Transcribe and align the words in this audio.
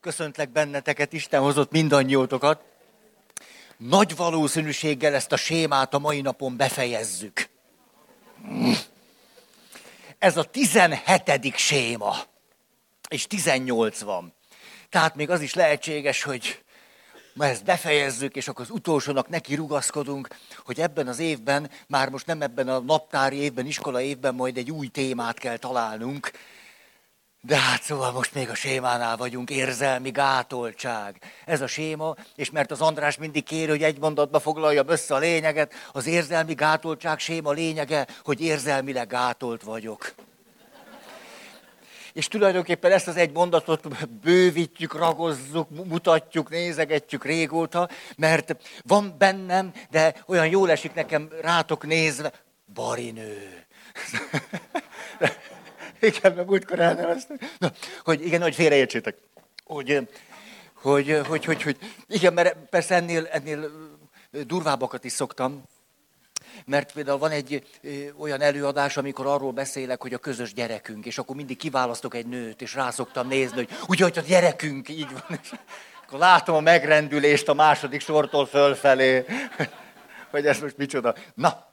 Köszöntlek 0.00 0.50
benneteket, 0.50 1.12
Isten 1.12 1.40
hozott 1.40 1.70
mindannyiótokat. 1.70 2.62
Nagy 3.76 4.16
valószínűséggel 4.16 5.14
ezt 5.14 5.32
a 5.32 5.36
sémát 5.36 5.94
a 5.94 5.98
mai 5.98 6.20
napon 6.20 6.56
befejezzük. 6.56 7.48
Ez 10.18 10.36
a 10.36 10.44
17. 10.44 11.56
séma, 11.56 12.16
és 13.08 13.26
18 13.26 14.00
van. 14.00 14.34
Tehát 14.88 15.14
még 15.14 15.30
az 15.30 15.40
is 15.40 15.54
lehetséges, 15.54 16.22
hogy 16.22 16.62
ma 17.34 17.46
ezt 17.46 17.64
befejezzük, 17.64 18.36
és 18.36 18.48
akkor 18.48 18.64
az 18.64 18.74
utolsónak 18.74 19.28
neki 19.28 19.54
rugaszkodunk, 19.54 20.28
hogy 20.64 20.80
ebben 20.80 21.08
az 21.08 21.18
évben, 21.18 21.70
már 21.86 22.08
most 22.08 22.26
nem 22.26 22.42
ebben 22.42 22.68
a 22.68 22.78
naptári 22.78 23.36
évben, 23.36 23.66
iskola 23.66 24.00
évben, 24.00 24.34
majd 24.34 24.56
egy 24.56 24.70
új 24.70 24.86
témát 24.86 25.38
kell 25.38 25.56
találnunk, 25.56 26.30
de 27.48 27.56
hát 27.56 27.82
szóval 27.82 28.12
most 28.12 28.34
még 28.34 28.48
a 28.48 28.54
sémánál 28.54 29.16
vagyunk, 29.16 29.50
érzelmi 29.50 30.10
gátoltság. 30.10 31.16
Ez 31.44 31.60
a 31.60 31.66
séma, 31.66 32.14
és 32.36 32.50
mert 32.50 32.70
az 32.70 32.80
András 32.80 33.16
mindig 33.16 33.44
kér, 33.44 33.68
hogy 33.68 33.82
egy 33.82 33.98
mondatba 33.98 34.40
foglaljam 34.40 34.88
össze 34.88 35.14
a 35.14 35.18
lényeget, 35.18 35.72
az 35.92 36.06
érzelmi 36.06 36.54
gátoltság 36.54 37.18
séma 37.18 37.50
lényege, 37.50 38.06
hogy 38.24 38.40
érzelmileg 38.40 39.06
gátolt 39.06 39.62
vagyok. 39.62 40.14
És 42.12 42.28
tulajdonképpen 42.28 42.92
ezt 42.92 43.08
az 43.08 43.16
egy 43.16 43.32
mondatot 43.32 44.08
bővítjük, 44.08 44.94
ragozzuk, 44.94 45.68
mutatjuk, 45.86 46.50
nézegetjük 46.50 47.24
régóta, 47.24 47.88
mert 48.16 48.56
van 48.84 49.14
bennem, 49.18 49.72
de 49.90 50.14
olyan 50.26 50.46
jól 50.46 50.70
esik 50.70 50.94
nekem 50.94 51.28
rátok 51.40 51.86
nézve, 51.86 52.32
barinő. 52.74 53.66
Igen, 56.00 56.32
mert 56.34 56.48
múltkor 56.48 56.80
elneveztem. 56.80 57.38
Na, 57.58 57.72
hogy 58.04 58.26
igen, 58.26 58.42
hogy 58.42 58.54
félreértsétek. 58.54 59.16
Hogy, 59.64 60.08
hogy, 60.74 61.20
hogy, 61.26 61.44
hogy, 61.44 61.62
hogy, 61.62 61.76
igen, 62.08 62.32
mert 62.32 62.56
persze 62.70 62.94
ennél, 62.94 63.26
ennél 63.26 63.70
durvábbakat 64.30 65.04
is 65.04 65.12
szoktam, 65.12 65.62
mert 66.64 66.92
például 66.92 67.18
van 67.18 67.30
egy 67.30 67.66
olyan 68.18 68.40
előadás, 68.40 68.96
amikor 68.96 69.26
arról 69.26 69.52
beszélek, 69.52 70.02
hogy 70.02 70.14
a 70.14 70.18
közös 70.18 70.54
gyerekünk, 70.54 71.06
és 71.06 71.18
akkor 71.18 71.36
mindig 71.36 71.56
kiválasztok 71.56 72.14
egy 72.14 72.26
nőt, 72.26 72.62
és 72.62 72.74
rá 72.74 72.90
szoktam 72.90 73.28
nézni, 73.28 73.56
hogy 73.56 73.70
úgy, 73.86 74.00
hogy 74.00 74.18
a 74.18 74.28
gyerekünk, 74.28 74.88
így 74.88 75.12
van. 75.12 75.38
És 75.42 75.52
akkor 76.06 76.18
látom 76.18 76.54
a 76.54 76.60
megrendülést 76.60 77.48
a 77.48 77.54
második 77.54 78.00
sortól 78.00 78.46
fölfelé, 78.46 79.24
hogy 80.30 80.46
ez 80.46 80.60
most 80.60 80.76
micsoda. 80.76 81.14
Na, 81.34 81.66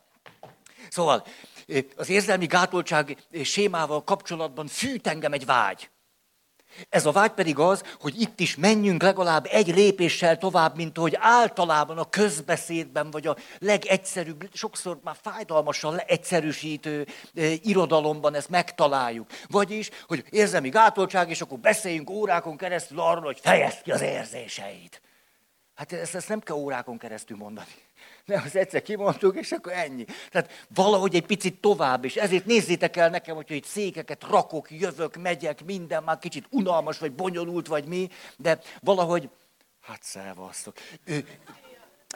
szóval 0.89 1.25
az 1.95 2.09
érzelmi 2.09 2.45
gátoltság 2.45 3.17
sémával 3.44 4.03
kapcsolatban 4.03 4.67
fűt 4.67 5.08
engem 5.08 5.33
egy 5.33 5.45
vágy. 5.45 5.89
Ez 6.89 7.05
a 7.05 7.11
vágy 7.11 7.31
pedig 7.31 7.59
az, 7.59 7.83
hogy 7.99 8.21
itt 8.21 8.39
is 8.39 8.55
menjünk 8.55 9.02
legalább 9.02 9.47
egy 9.49 9.67
lépéssel 9.67 10.38
tovább, 10.38 10.75
mint 10.75 10.97
hogy 10.97 11.16
általában 11.19 11.97
a 11.97 12.09
közbeszédben, 12.09 13.11
vagy 13.11 13.27
a 13.27 13.36
legegyszerűbb, 13.59 14.49
sokszor 14.53 14.99
már 15.03 15.16
fájdalmasan 15.21 15.97
egyszerűsítő 15.99 17.08
irodalomban 17.61 18.36
ezt 18.36 18.49
megtaláljuk. 18.49 19.27
Vagyis, 19.47 19.89
hogy 20.08 20.23
érzelmi 20.30 20.69
gátoltság, 20.69 21.30
és 21.30 21.41
akkor 21.41 21.59
beszéljünk 21.59 22.09
órákon 22.09 22.58
keresztül 22.58 22.99
arról, 22.99 23.23
hogy 23.23 23.39
fejezd 23.41 23.81
ki 23.81 23.91
az 23.91 24.02
érzéseid. 24.02 25.02
Hát 25.75 25.93
ezt, 25.93 26.16
ezt 26.16 26.30
nem 26.30 26.39
kell 26.39 26.55
órákon 26.55 26.97
keresztül 26.97 27.38
mondani. 27.38 27.67
Nem, 28.25 28.41
az 28.45 28.55
egyszer 28.55 28.81
kimondtuk, 28.81 29.35
és 29.35 29.51
akkor 29.51 29.71
ennyi. 29.71 30.05
Tehát 30.31 30.65
valahogy 30.73 31.15
egy 31.15 31.25
picit 31.25 31.61
tovább, 31.61 32.05
és 32.05 32.15
ezért 32.15 32.45
nézzétek 32.45 32.97
el 32.97 33.09
nekem, 33.09 33.35
hogyha 33.35 33.53
itt 33.53 33.65
székeket 33.65 34.23
rakok, 34.23 34.71
jövök, 34.71 35.15
megyek, 35.15 35.63
minden 35.65 36.03
már 36.03 36.19
kicsit 36.19 36.45
unalmas, 36.49 36.97
vagy 36.97 37.11
bonyolult, 37.11 37.67
vagy 37.67 37.85
mi, 37.85 38.09
de 38.37 38.59
valahogy, 38.81 39.29
hát 39.81 40.03
szevasztok. 40.03 40.75
Ő, 41.03 41.27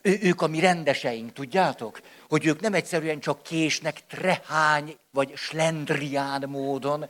ő, 0.02 0.20
ők 0.22 0.42
a 0.42 0.48
mi 0.48 0.60
rendeseink, 0.60 1.34
tudjátok? 1.34 2.02
Hogy 2.30 2.46
ők 2.46 2.60
nem 2.60 2.74
egyszerűen 2.74 3.20
csak 3.20 3.44
késnek 3.44 4.06
trehány 4.08 4.98
vagy 5.12 5.36
slendrián 5.36 6.50
módon, 6.50 7.06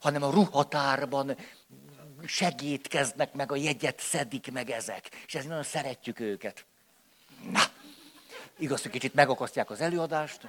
hanem 0.00 0.22
a 0.22 0.30
ruhatárban 0.30 1.36
segítkeznek, 2.26 3.32
meg 3.32 3.52
a 3.52 3.56
jegyet 3.56 4.00
szedik 4.00 4.52
meg 4.52 4.70
ezek. 4.70 5.08
És 5.26 5.34
ezért 5.34 5.48
nagyon 5.48 5.64
szeretjük 5.64 6.20
őket. 6.20 6.64
Na, 7.50 7.60
Igaz, 8.58 8.82
hogy 8.82 8.90
kicsit 8.90 9.14
megakasztják 9.14 9.70
az 9.70 9.80
előadást. 9.80 10.40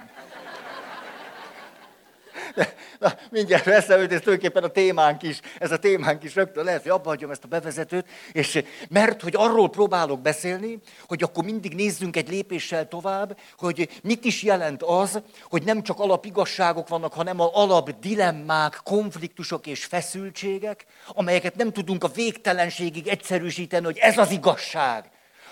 De, 2.54 2.74
na, 2.98 3.12
mindjárt 3.30 3.66
eszemült, 3.66 4.12
ez 4.12 4.20
tulajdonképpen 4.20 4.62
a 4.62 4.68
témánk 4.68 5.22
is, 5.22 5.40
ez 5.58 5.70
a 5.70 5.78
témánk 5.78 6.22
is 6.22 6.34
rögtön 6.34 6.64
lehet, 6.64 6.82
hogy 6.82 6.90
abba 6.90 7.16
ezt 7.30 7.44
a 7.44 7.48
bevezetőt, 7.48 8.06
és 8.32 8.62
mert 8.88 9.22
hogy 9.22 9.34
arról 9.36 9.70
próbálok 9.70 10.20
beszélni, 10.20 10.78
hogy 11.08 11.22
akkor 11.22 11.44
mindig 11.44 11.74
nézzünk 11.74 12.16
egy 12.16 12.28
lépéssel 12.28 12.88
tovább, 12.88 13.38
hogy 13.58 14.00
mit 14.02 14.24
is 14.24 14.42
jelent 14.42 14.82
az, 14.82 15.22
hogy 15.48 15.62
nem 15.62 15.82
csak 15.82 16.00
alapigasságok 16.00 16.88
vannak, 16.88 17.12
hanem 17.12 17.40
a 17.40 17.50
alap 17.52 17.90
dilemmák, 18.00 18.80
konfliktusok 18.84 19.66
és 19.66 19.84
feszültségek, 19.84 20.84
amelyeket 21.06 21.56
nem 21.56 21.72
tudunk 21.72 22.04
a 22.04 22.08
végtelenségig 22.08 23.08
egyszerűsíteni, 23.08 23.84
hogy 23.84 23.98
ez 23.98 24.18
az 24.18 24.30
igazság 24.30 25.10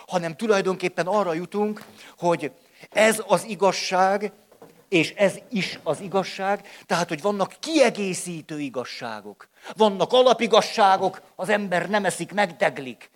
hanem 0.09 0.37
tulajdonképpen 0.37 1.07
arra 1.07 1.33
jutunk, 1.33 1.85
hogy 2.19 2.53
ez 2.91 3.23
az 3.27 3.45
igazság, 3.45 4.33
és 4.89 5.13
ez 5.17 5.35
is 5.51 5.79
az 5.83 6.01
igazság, 6.01 6.69
tehát, 6.87 7.09
hogy 7.09 7.23
vannak 7.23 7.55
kiegészítő 7.61 8.61
igazságok. 8.61 9.49
Vannak 9.77 10.13
alapigasságok, 10.13 11.23
az 11.37 11.49
ember 11.49 11.89
nem 11.89 12.05
eszik, 12.05 12.33
megdeglik. 12.33 13.11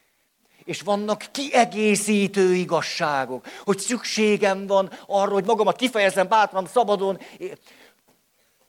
És 0.65 0.81
vannak 0.81 1.25
kiegészítő 1.31 2.55
igazságok, 2.55 3.47
hogy 3.65 3.79
szükségem 3.79 4.67
van 4.67 4.91
arra, 5.07 5.33
hogy 5.33 5.45
magamat 5.45 5.77
kifejezem 5.77 6.29
bátran, 6.29 6.67
szabadon, 6.67 7.19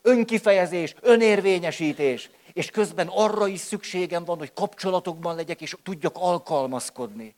önkifejezés, 0.02 0.94
önérvényesítés. 1.02 2.30
És 2.54 2.70
közben 2.70 3.08
arra 3.08 3.48
is 3.48 3.60
szükségem 3.60 4.26
van, 4.26 4.38
hogy 4.38 4.54
kapcsolatokban 4.54 5.36
legyek, 5.36 5.62
és 5.62 5.76
tudjak 5.84 6.16
alkalmazkodni 6.18 7.36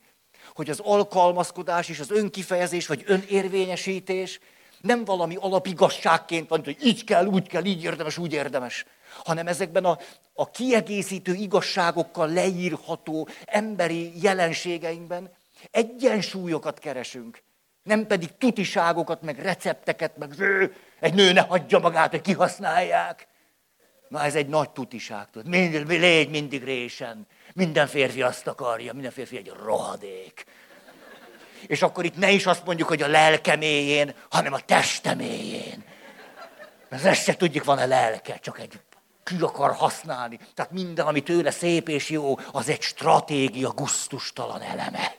hogy 0.56 0.70
az 0.70 0.80
alkalmazkodás 0.84 1.88
és 1.88 2.00
az 2.00 2.10
önkifejezés 2.10 2.86
vagy 2.86 3.02
önérvényesítés 3.06 4.40
nem 4.80 5.04
valami 5.04 5.36
alapigasságként 5.40 6.48
van, 6.48 6.64
hogy 6.64 6.76
így 6.82 7.04
kell, 7.04 7.26
úgy 7.26 7.48
kell, 7.48 7.64
így 7.64 7.82
érdemes, 7.82 8.18
úgy 8.18 8.32
érdemes, 8.32 8.84
hanem 9.24 9.46
ezekben 9.46 9.84
a, 9.84 9.98
a 10.34 10.50
kiegészítő 10.50 11.34
igazságokkal 11.34 12.28
leírható 12.28 13.28
emberi 13.44 14.22
jelenségeinkben 14.22 15.30
egyensúlyokat 15.70 16.78
keresünk. 16.78 17.42
Nem 17.82 18.06
pedig 18.06 18.36
tutiságokat, 18.38 19.22
meg 19.22 19.38
recepteket, 19.38 20.16
meg 20.16 20.34
egy 21.00 21.14
nő 21.14 21.32
ne 21.32 21.40
hagyja 21.40 21.78
magát, 21.78 22.10
hogy 22.10 22.20
kihasználják. 22.20 23.26
Na 24.08 24.22
ez 24.22 24.34
egy 24.34 24.48
nagy 24.48 24.70
tutiság, 24.70 25.30
tudod. 25.30 25.48
Mind, 25.48 25.88
légy 25.88 26.30
mindig 26.30 26.64
résen. 26.64 27.26
Minden 27.56 27.86
férfi 27.86 28.22
azt 28.22 28.46
akarja, 28.46 28.92
minden 28.92 29.10
férfi 29.10 29.36
egy 29.36 29.52
rohadék. 29.64 30.44
És 31.66 31.82
akkor 31.82 32.04
itt 32.04 32.16
ne 32.16 32.30
is 32.30 32.46
azt 32.46 32.64
mondjuk, 32.64 32.88
hogy 32.88 33.02
a 33.02 33.06
lelke 33.06 33.56
mélyén, 33.56 34.14
hanem 34.30 34.52
a 34.52 34.60
teste 34.60 35.14
mélyén. 35.14 35.84
Mert 36.88 37.04
ezt 37.04 37.22
se 37.22 37.36
tudjuk, 37.36 37.64
van 37.64 37.78
a 37.78 37.86
lelke, 37.86 38.38
csak 38.38 38.58
egy 38.58 38.80
ki 39.24 39.36
akar 39.40 39.74
használni. 39.74 40.38
Tehát 40.54 40.72
minden, 40.72 41.06
ami 41.06 41.20
tőle 41.20 41.50
szép 41.50 41.88
és 41.88 42.10
jó, 42.10 42.38
az 42.52 42.68
egy 42.68 42.82
stratégia 42.82 43.70
guztustalan 43.70 44.62
eleme. 44.62 45.14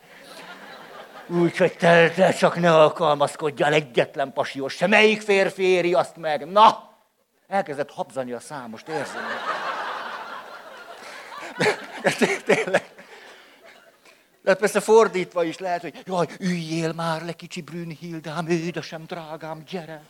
Úgyhogy 1.28 1.78
te, 1.78 2.09
te 2.09 2.34
csak 2.34 2.59
ne 2.59 2.75
alkalmazkodjál 2.75 3.74
egyetlen 3.74 4.34
pasiós 4.34 4.74
se. 4.74 4.88
Melyik 4.88 5.22
férfi 5.22 5.64
éri 5.64 5.94
azt 5.94 6.16
meg? 6.16 6.46
Na! 6.46 6.98
Elkezdett 7.48 7.92
habzani 7.92 8.31
a 8.31 8.40
számost, 8.40 8.88
érzem. 8.88 9.25
Tényleg. 12.46 12.84
De 14.44 14.54
persze 14.54 14.80
fordítva 14.80 15.44
is 15.44 15.57
lehet, 15.57 15.81
hogy 15.81 16.04
jaj, 16.06 16.27
üljél 16.39 16.94
már 16.94 17.25
le, 17.25 17.33
kicsi 17.33 17.62
Brünnhildám, 17.62 18.48
édesem, 18.48 19.04
drágám, 19.04 19.63
gyere. 19.69 20.04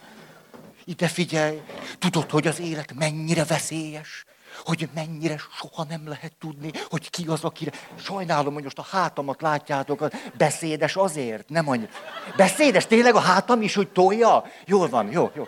Ide 0.85 1.07
figyelj, 1.07 1.61
tudod, 1.99 2.29
hogy 2.29 2.47
az 2.47 2.59
élet 2.59 2.93
mennyire 2.93 3.43
veszélyes, 3.43 4.25
hogy 4.65 4.89
mennyire 4.93 5.37
soha 5.37 5.83
nem 5.83 6.07
lehet 6.07 6.33
tudni, 6.39 6.71
hogy 6.89 7.09
ki 7.09 7.25
az, 7.27 7.43
akire... 7.43 7.71
Sajnálom, 7.99 8.53
hogy 8.53 8.63
most 8.63 8.77
a 8.77 8.85
hátamat 8.89 9.41
látjátok, 9.41 10.07
beszédes 10.37 10.95
azért, 10.95 11.49
nem 11.49 11.63
mondja. 11.63 11.87
Beszédes, 12.35 12.85
tényleg 12.85 13.15
a 13.15 13.19
hátam 13.19 13.61
is, 13.61 13.75
hogy 13.75 13.87
tolja? 13.87 14.45
Jól 14.65 14.89
van, 14.89 15.11
jó, 15.11 15.31
jó. 15.35 15.47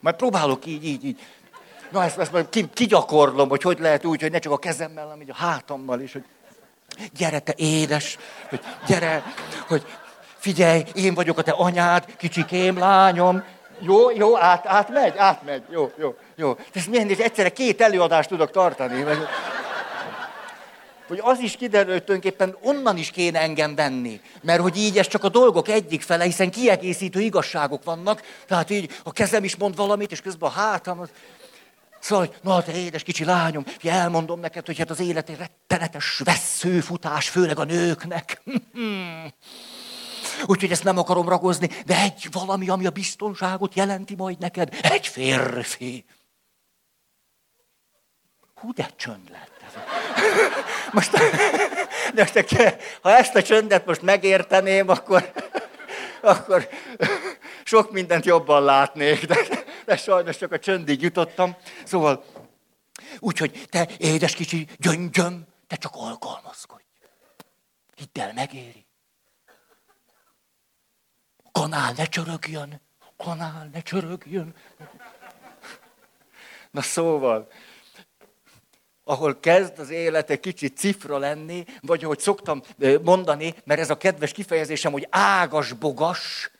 Majd 0.00 0.16
próbálok 0.16 0.66
így, 0.66 0.84
így, 0.84 1.04
így. 1.04 1.20
Na, 1.92 2.04
ezt, 2.04 2.18
ezt 2.18 2.32
majd 2.32 2.68
kigyakorlom, 2.72 3.48
hogy 3.48 3.62
hogy 3.62 3.78
lehet 3.78 4.04
úgy, 4.04 4.20
hogy 4.20 4.30
ne 4.30 4.38
csak 4.38 4.52
a 4.52 4.58
kezemmel, 4.58 5.06
hanem 5.06 5.26
a 5.28 5.34
hátammal 5.34 6.00
is, 6.00 6.12
hogy 6.12 6.24
gyere 7.16 7.38
te 7.38 7.54
édes, 7.56 8.18
hogy 8.48 8.60
gyere, 8.86 9.22
hogy 9.68 9.86
figyelj, 10.38 10.84
én 10.94 11.14
vagyok 11.14 11.38
a 11.38 11.42
te 11.42 11.50
anyád, 11.50 12.16
kicsikém, 12.16 12.78
lányom. 12.78 13.44
Jó, 13.80 14.10
jó, 14.10 14.38
át, 14.38 14.66
átmegy, 14.66 15.16
átmegy, 15.16 15.62
jó, 15.70 15.92
jó, 15.98 16.14
jó. 16.36 16.56
Ez 16.72 16.84
milyen, 16.84 17.08
és 17.08 17.18
egyszerre 17.18 17.48
két 17.48 17.80
előadást 17.80 18.28
tudok 18.28 18.50
tartani. 18.50 19.04
hogy 21.08 21.20
az 21.22 21.38
is 21.38 21.56
kiderül, 21.56 21.92
hogy 21.92 22.04
tulajdonképpen 22.04 22.56
onnan 22.60 22.96
is 22.96 23.10
kéne 23.10 23.40
engem 23.40 23.74
venni. 23.74 24.20
Mert 24.40 24.60
hogy 24.60 24.76
így 24.76 24.98
ez 24.98 25.06
csak 25.06 25.24
a 25.24 25.28
dolgok 25.28 25.68
egyik 25.68 26.02
fele, 26.02 26.24
hiszen 26.24 26.50
kiegészítő 26.50 27.20
igazságok 27.20 27.84
vannak. 27.84 28.22
Tehát 28.46 28.70
így 28.70 28.90
a 29.04 29.12
kezem 29.12 29.44
is 29.44 29.56
mond 29.56 29.76
valamit, 29.76 30.10
és 30.10 30.20
közben 30.20 30.48
a 30.48 30.52
hátam... 30.52 31.00
Az... 31.00 31.08
Szóval, 32.02 32.34
na 32.42 32.62
te 32.62 32.72
édes 32.72 33.02
kicsi 33.02 33.24
lányom, 33.24 33.64
elmondom 33.82 34.40
neked, 34.40 34.66
hogy 34.66 34.78
hát 34.78 34.90
az 34.90 35.00
élet 35.00 35.28
egy 35.28 35.36
rettenetes 35.36 36.20
veszőfutás, 36.24 37.28
főleg 37.28 37.58
a 37.58 37.64
nőknek. 37.64 38.42
Úgyhogy 40.46 40.70
ezt 40.70 40.84
nem 40.84 40.98
akarom 40.98 41.28
ragozni, 41.28 41.68
de 41.86 41.96
egy 41.96 42.28
valami, 42.32 42.68
ami 42.68 42.86
a 42.86 42.90
biztonságot 42.90 43.74
jelenti 43.74 44.14
majd 44.14 44.38
neked, 44.38 44.78
egy 44.82 45.06
férfi. 45.06 46.04
Hú, 48.54 48.72
de 48.72 48.90
csönd 48.96 49.30
lett. 49.30 49.50
Most, 50.92 51.10
de 52.14 52.28
most, 52.34 52.78
ha 53.02 53.16
ezt 53.16 53.34
a 53.34 53.42
csöndet 53.42 53.86
most 53.86 54.02
megérteném, 54.02 54.88
akkor, 54.88 55.32
akkor 56.20 56.68
sok 57.64 57.92
mindent 57.92 58.24
jobban 58.24 58.64
látnék, 58.64 59.26
de, 59.26 59.36
de 59.84 59.96
sajnos 59.96 60.36
csak 60.36 60.52
a 60.52 60.58
csöndig 60.58 61.02
jutottam. 61.02 61.56
Szóval, 61.84 62.24
úgyhogy 63.18 63.66
te 63.70 63.88
édes 63.98 64.34
kicsi 64.34 64.68
gyöngyöm, 64.78 65.46
te 65.66 65.76
csak 65.76 65.92
alkalmazkodj. 65.94 66.82
Hidd 67.94 68.20
el, 68.20 68.32
megéri. 68.32 68.86
Kanál 71.52 71.92
ne 71.96 72.04
csörögjön, 72.04 72.80
kanál 73.16 73.68
ne 73.72 73.80
csörögjön. 73.80 74.54
Na 76.70 76.82
szóval, 76.82 77.50
ahol 79.04 79.40
kezd 79.40 79.78
az 79.78 79.90
élet 79.90 80.30
egy 80.30 80.40
kicsit 80.40 80.76
cifra 80.76 81.18
lenni, 81.18 81.64
vagy 81.80 82.04
ahogy 82.04 82.18
szoktam 82.18 82.62
mondani, 83.02 83.54
mert 83.64 83.80
ez 83.80 83.90
a 83.90 83.96
kedves 83.96 84.32
kifejezésem, 84.32 84.92
hogy 84.92 85.06
ágas 85.10 85.72
bogas, 85.72 86.50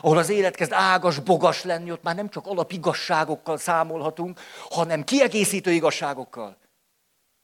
ahol 0.00 0.18
az 0.18 0.28
élet 0.28 0.54
kezd 0.54 0.72
ágas 0.72 1.18
bogas 1.18 1.64
lenni, 1.64 1.90
ott 1.90 2.02
már 2.02 2.14
nem 2.14 2.28
csak 2.28 2.46
alapigasságokkal 2.46 3.58
számolhatunk, 3.58 4.40
hanem 4.70 5.04
kiegészítő 5.04 5.70
igazságokkal. 5.70 6.56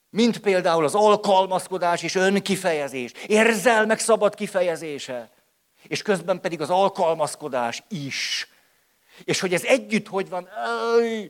Mint 0.09 0.37
például 0.37 0.83
az 0.83 0.95
alkalmazkodás 0.95 2.03
és 2.03 2.15
önkifejezés, 2.15 3.11
érzelmek 3.27 3.99
szabad 3.99 4.35
kifejezése, 4.35 5.29
és 5.87 6.01
közben 6.01 6.41
pedig 6.41 6.61
az 6.61 6.69
alkalmazkodás 6.69 7.83
is. 7.87 8.49
És 9.23 9.39
hogy 9.39 9.53
ez 9.53 9.63
együtt 9.63 10.07
hogy 10.07 10.29
van, 10.29 10.49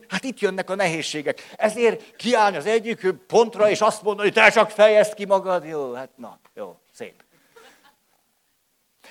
hát 0.08 0.24
itt 0.24 0.40
jönnek 0.40 0.70
a 0.70 0.74
nehézségek. 0.74 1.52
Ezért 1.56 2.16
kiállni 2.16 2.56
az 2.56 2.66
egyik 2.66 3.10
pontra, 3.26 3.70
és 3.70 3.80
azt 3.80 4.02
mondani, 4.02 4.28
hogy 4.28 4.42
te 4.42 4.50
csak 4.50 4.70
fejezd 4.70 5.14
ki 5.14 5.24
magad. 5.24 5.64
Jó, 5.64 5.92
hát 5.92 6.10
na, 6.16 6.38
jó, 6.54 6.78
szép. 6.92 7.25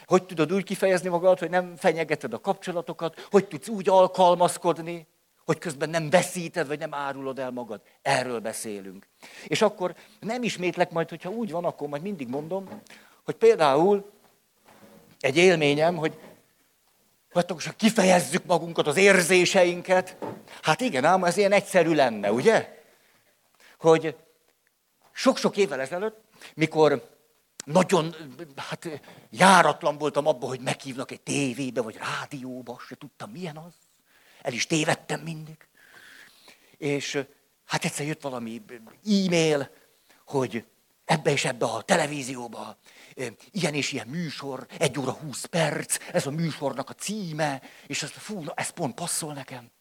Hogy 0.05 0.25
tudod 0.25 0.53
úgy 0.53 0.63
kifejezni 0.63 1.09
magad, 1.09 1.39
hogy 1.39 1.49
nem 1.49 1.75
fenyegeted 1.75 2.33
a 2.33 2.39
kapcsolatokat, 2.39 3.27
hogy 3.31 3.47
tudsz 3.47 3.67
úgy 3.67 3.89
alkalmazkodni, 3.89 5.07
hogy 5.45 5.57
közben 5.57 5.89
nem 5.89 6.09
veszíted, 6.09 6.67
vagy 6.67 6.79
nem 6.79 6.93
árulod 6.93 7.39
el 7.39 7.51
magad. 7.51 7.81
Erről 8.01 8.39
beszélünk. 8.39 9.07
És 9.47 9.61
akkor 9.61 9.95
nem 10.19 10.43
ismétlek 10.43 10.91
majd, 10.91 11.09
hogyha 11.09 11.29
úgy 11.29 11.51
van, 11.51 11.65
akkor 11.65 11.87
majd 11.87 12.01
mindig 12.01 12.27
mondom, 12.27 12.81
hogy 13.23 13.35
például 13.35 14.11
egy 15.19 15.37
élményem, 15.37 15.95
hogy 15.95 16.17
Hát 17.35 17.51
akkor 17.51 17.75
kifejezzük 17.75 18.45
magunkat, 18.45 18.87
az 18.87 18.97
érzéseinket. 18.97 20.17
Hát 20.61 20.81
igen, 20.81 21.05
ám 21.05 21.23
ez 21.23 21.37
ilyen 21.37 21.51
egyszerű 21.51 21.93
lenne, 21.93 22.31
ugye? 22.31 22.83
Hogy 23.79 24.15
sok-sok 25.11 25.57
évvel 25.57 25.81
ezelőtt, 25.81 26.17
mikor 26.53 27.14
nagyon 27.65 28.15
hát, 28.55 29.01
járatlan 29.29 29.97
voltam 29.97 30.27
abban, 30.27 30.49
hogy 30.49 30.59
meghívnak 30.59 31.11
egy 31.11 31.21
tévébe, 31.21 31.81
vagy 31.81 31.95
rádióba, 31.95 32.79
se 32.87 32.95
tudtam, 32.95 33.31
milyen 33.31 33.57
az. 33.57 33.73
El 34.41 34.53
is 34.53 34.67
tévedtem 34.67 35.21
mindig. 35.21 35.67
És 36.77 37.25
hát 37.65 37.85
egyszer 37.85 38.05
jött 38.05 38.21
valami 38.21 38.61
e-mail, 39.05 39.71
hogy 40.25 40.65
ebbe 41.05 41.31
és 41.31 41.45
ebbe 41.45 41.65
a 41.65 41.81
televízióba 41.81 42.77
ilyen 43.51 43.73
és 43.73 43.91
ilyen 43.91 44.07
műsor, 44.07 44.67
egy 44.77 44.99
óra 44.99 45.11
húsz 45.11 45.45
perc, 45.45 45.97
ez 46.11 46.25
a 46.25 46.31
műsornak 46.31 46.89
a 46.89 46.93
címe, 46.93 47.61
és 47.87 48.03
azt 48.03 48.13
fú, 48.13 48.39
na, 48.39 48.53
ez 48.55 48.69
pont 48.69 48.95
passzol 48.95 49.33
nekem. 49.33 49.71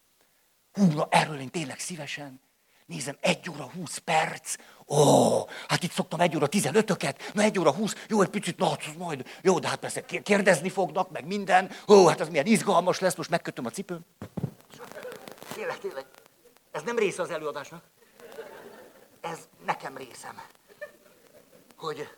Hú, 0.72 0.84
na, 0.84 1.08
erről 1.10 1.40
én 1.40 1.50
tényleg 1.50 1.78
szívesen. 1.78 2.40
Nézem, 2.86 3.16
egy 3.20 3.50
óra 3.50 3.70
húsz 3.74 3.96
perc. 3.96 4.54
Ó, 4.86 4.98
hát 5.68 5.82
itt 5.82 5.92
szoktam 5.92 6.20
egy 6.20 6.36
óra 6.36 6.46
tizenötöket, 6.46 7.30
na 7.34 7.42
egy 7.42 7.58
óra 7.58 7.72
húsz, 7.72 7.94
jó, 8.08 8.22
egy 8.22 8.28
picit, 8.28 8.58
na, 8.58 8.76
majd, 8.98 9.26
jó, 9.42 9.58
de 9.58 9.68
hát 9.68 9.78
persze 9.78 10.04
kérdezni 10.04 10.68
fognak, 10.68 11.10
meg 11.10 11.26
minden. 11.26 11.70
Ó, 11.88 12.06
hát 12.06 12.20
az 12.20 12.28
milyen 12.28 12.46
izgalmas 12.46 12.98
lesz, 12.98 13.14
most 13.14 13.30
megkötöm 13.30 13.66
a 13.66 13.70
cipőm. 13.70 14.00
Tényleg, 15.54 15.78
tényleg. 15.78 16.04
Ez 16.70 16.82
nem 16.82 16.98
része 16.98 17.22
az 17.22 17.30
előadásnak. 17.30 17.82
Ez 19.20 19.38
nekem 19.64 19.96
részem. 19.96 20.40
Hogy 21.76 22.08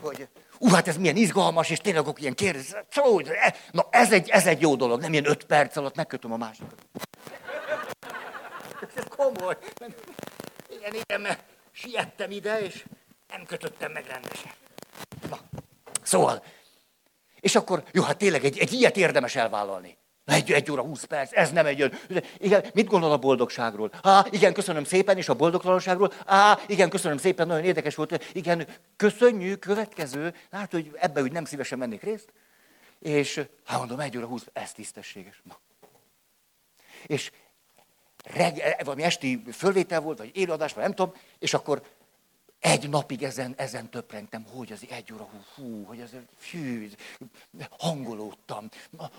hogy 0.00 0.28
ú, 0.58 0.68
hát 0.68 0.88
ez 0.88 0.96
milyen 0.96 1.16
izgalmas, 1.16 1.70
és 1.70 1.78
tényleg 1.78 2.06
akkor 2.06 2.20
ilyen 2.20 2.34
kérdez. 2.34 2.76
Na 3.70 3.86
ez 3.90 4.12
egy, 4.12 4.28
ez 4.28 4.46
egy 4.46 4.60
jó 4.60 4.76
dolog, 4.76 5.00
nem 5.00 5.12
ilyen 5.12 5.28
öt 5.28 5.44
perc 5.44 5.76
alatt 5.76 5.96
megkötöm 5.96 6.32
a 6.32 6.36
másikat. 6.36 6.74
Komoly. 9.08 9.56
Igen, 10.70 10.94
igen, 10.94 11.20
mert 11.20 11.42
siettem 11.72 12.30
ide, 12.30 12.60
és 12.60 12.84
nem 13.28 13.44
kötöttem 13.44 13.92
meg 13.92 14.06
rendesen. 14.06 14.50
Na, 15.30 15.38
szóval, 16.02 16.42
és 17.40 17.54
akkor, 17.54 17.82
jó, 17.92 18.02
hát 18.02 18.16
tényleg 18.16 18.44
egy, 18.44 18.58
egy 18.58 18.72
ilyet 18.72 18.96
érdemes 18.96 19.36
elvállalni. 19.36 19.96
Egy, 20.24 20.52
egy 20.52 20.70
óra, 20.70 20.82
húsz 20.82 21.04
perc, 21.04 21.32
ez 21.32 21.50
nem 21.50 21.66
egy 21.66 21.82
olyan. 21.82 21.92
Igen, 22.38 22.64
mit 22.74 22.86
gondol 22.86 23.12
a 23.12 23.18
boldogságról? 23.18 23.90
Á, 24.02 24.26
igen, 24.30 24.52
köszönöm 24.52 24.84
szépen, 24.84 25.16
és 25.16 25.28
a 25.28 25.34
boldogtalanságról? 25.34 26.12
Á, 26.26 26.58
igen, 26.66 26.90
köszönöm 26.90 27.18
szépen, 27.18 27.46
nagyon 27.46 27.64
érdekes 27.64 27.94
volt. 27.94 28.24
Igen, 28.32 28.66
köszönjük, 28.96 29.60
következő. 29.60 30.34
Hát, 30.50 30.70
hogy 30.70 30.90
ebbe 30.94 31.22
úgy 31.22 31.32
nem 31.32 31.44
szívesen 31.44 31.78
mennék 31.78 32.02
részt. 32.02 32.32
És, 32.98 33.40
hát 33.64 33.78
mondom, 33.78 34.00
egy 34.00 34.16
óra, 34.16 34.26
húsz, 34.26 34.46
ez 34.52 34.72
tisztességes. 34.72 35.42
Na. 35.44 35.58
És 37.06 37.30
reggel, 38.22 38.76
valami 38.84 39.02
esti 39.02 39.42
fölvétel 39.52 40.00
volt, 40.00 40.18
vagy 40.18 40.30
élőadás, 40.34 40.72
vagy 40.72 40.82
nem 40.82 40.94
tudom, 40.94 41.14
és 41.38 41.54
akkor 41.54 41.82
egy 42.62 42.88
napig 42.88 43.22
ezen, 43.22 43.54
ezen 43.56 43.90
töprengtem, 43.90 44.46
hogy 44.54 44.72
az 44.72 44.86
egy 44.90 45.12
óra, 45.12 45.22
hú, 45.22 45.38
hú 45.54 45.84
hogy 45.84 46.00
az, 46.00 46.16
fű, 46.38 46.90
hangolódtam, 47.78 48.68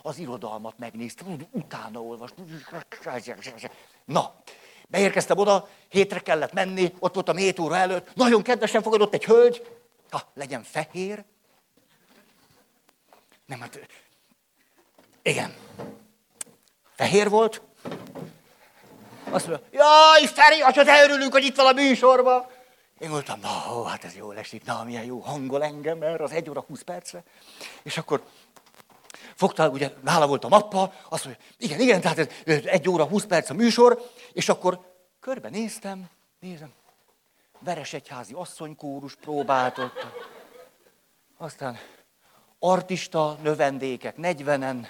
az 0.01 0.17
irodalmat 0.17 0.77
megnéztem, 0.77 1.47
utána 1.51 2.01
olvastam. 2.01 2.61
Na, 4.05 4.35
beérkeztem 4.87 5.37
oda, 5.37 5.69
hétre 5.89 6.19
kellett 6.19 6.53
menni, 6.53 6.93
ott 6.99 7.13
voltam 7.13 7.35
hét 7.35 7.59
óra 7.59 7.75
előtt, 7.75 8.15
nagyon 8.15 8.41
kedvesen 8.41 8.81
fogadott 8.81 9.13
egy 9.13 9.25
hölgy, 9.25 9.67
ha, 10.09 10.31
legyen 10.33 10.63
fehér. 10.63 11.23
Nem, 13.45 13.59
hát, 13.59 13.87
igen, 15.21 15.53
fehér 16.95 17.29
volt. 17.29 17.61
Azt 19.33 19.47
mondja, 19.47 19.67
jaj, 19.71 20.25
Feri, 20.25 20.59
hogy 20.59 20.89
örülünk, 21.03 21.31
hogy 21.31 21.43
itt 21.43 21.55
van 21.55 21.65
a 21.65 21.71
műsorban. 21.71 22.45
Én 22.99 23.09
mondtam, 23.09 23.39
na, 23.39 23.77
ó, 23.77 23.83
hát 23.83 24.03
ez 24.03 24.15
jól 24.15 24.37
esik, 24.37 24.65
na, 24.65 24.83
milyen 24.83 25.03
jó 25.03 25.19
hangol 25.19 25.63
engem 25.63 26.01
erre 26.01 26.23
az 26.23 26.31
egy 26.31 26.49
óra 26.49 26.61
20 26.61 26.81
percre. 26.81 27.23
És 27.83 27.97
akkor 27.97 28.23
fogta, 29.35 29.69
ugye 29.69 29.89
nála 30.01 30.27
volt 30.27 30.43
a 30.43 30.47
mappa, 30.47 30.93
azt 31.09 31.25
mondja, 31.25 31.43
igen, 31.57 31.79
igen, 31.79 32.01
tehát 32.01 32.17
ez 32.17 32.27
egy 32.65 32.89
óra 32.89 33.03
20 33.03 33.25
perc 33.25 33.49
a 33.49 33.53
műsor, 33.53 34.11
és 34.33 34.49
akkor 34.49 34.79
körbenéztem, 35.19 36.09
nézem, 36.39 36.73
Veresegyházi 37.59 38.33
asszonykórus 38.33 39.15
próbált 39.15 39.77
ott. 39.77 40.05
Aztán 41.37 41.77
artista 42.59 43.37
növendékek, 43.41 44.15
40-en. 44.17 44.87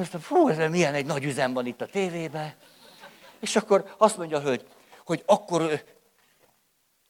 Aztán, 0.00 0.20
fú, 0.20 0.48
ez 0.48 0.70
milyen 0.70 0.94
egy 0.94 1.06
nagy 1.06 1.24
üzem 1.24 1.52
van 1.52 1.66
itt 1.66 1.80
a 1.80 1.86
tévében. 1.86 2.54
És 3.40 3.56
akkor 3.56 3.94
azt 3.98 4.16
mondja 4.16 4.36
a 4.36 4.40
hölgy, 4.40 4.66
hogy 5.04 5.22
akkor 5.26 5.84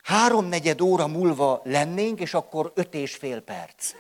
háromnegyed 0.03 0.81
óra 0.81 1.07
múlva 1.07 1.61
lennénk, 1.65 2.21
és 2.21 2.35
akkor 2.35 2.73
öt 2.75 2.95
és 2.95 3.17
fél 3.17 3.41
perc. 3.41 3.95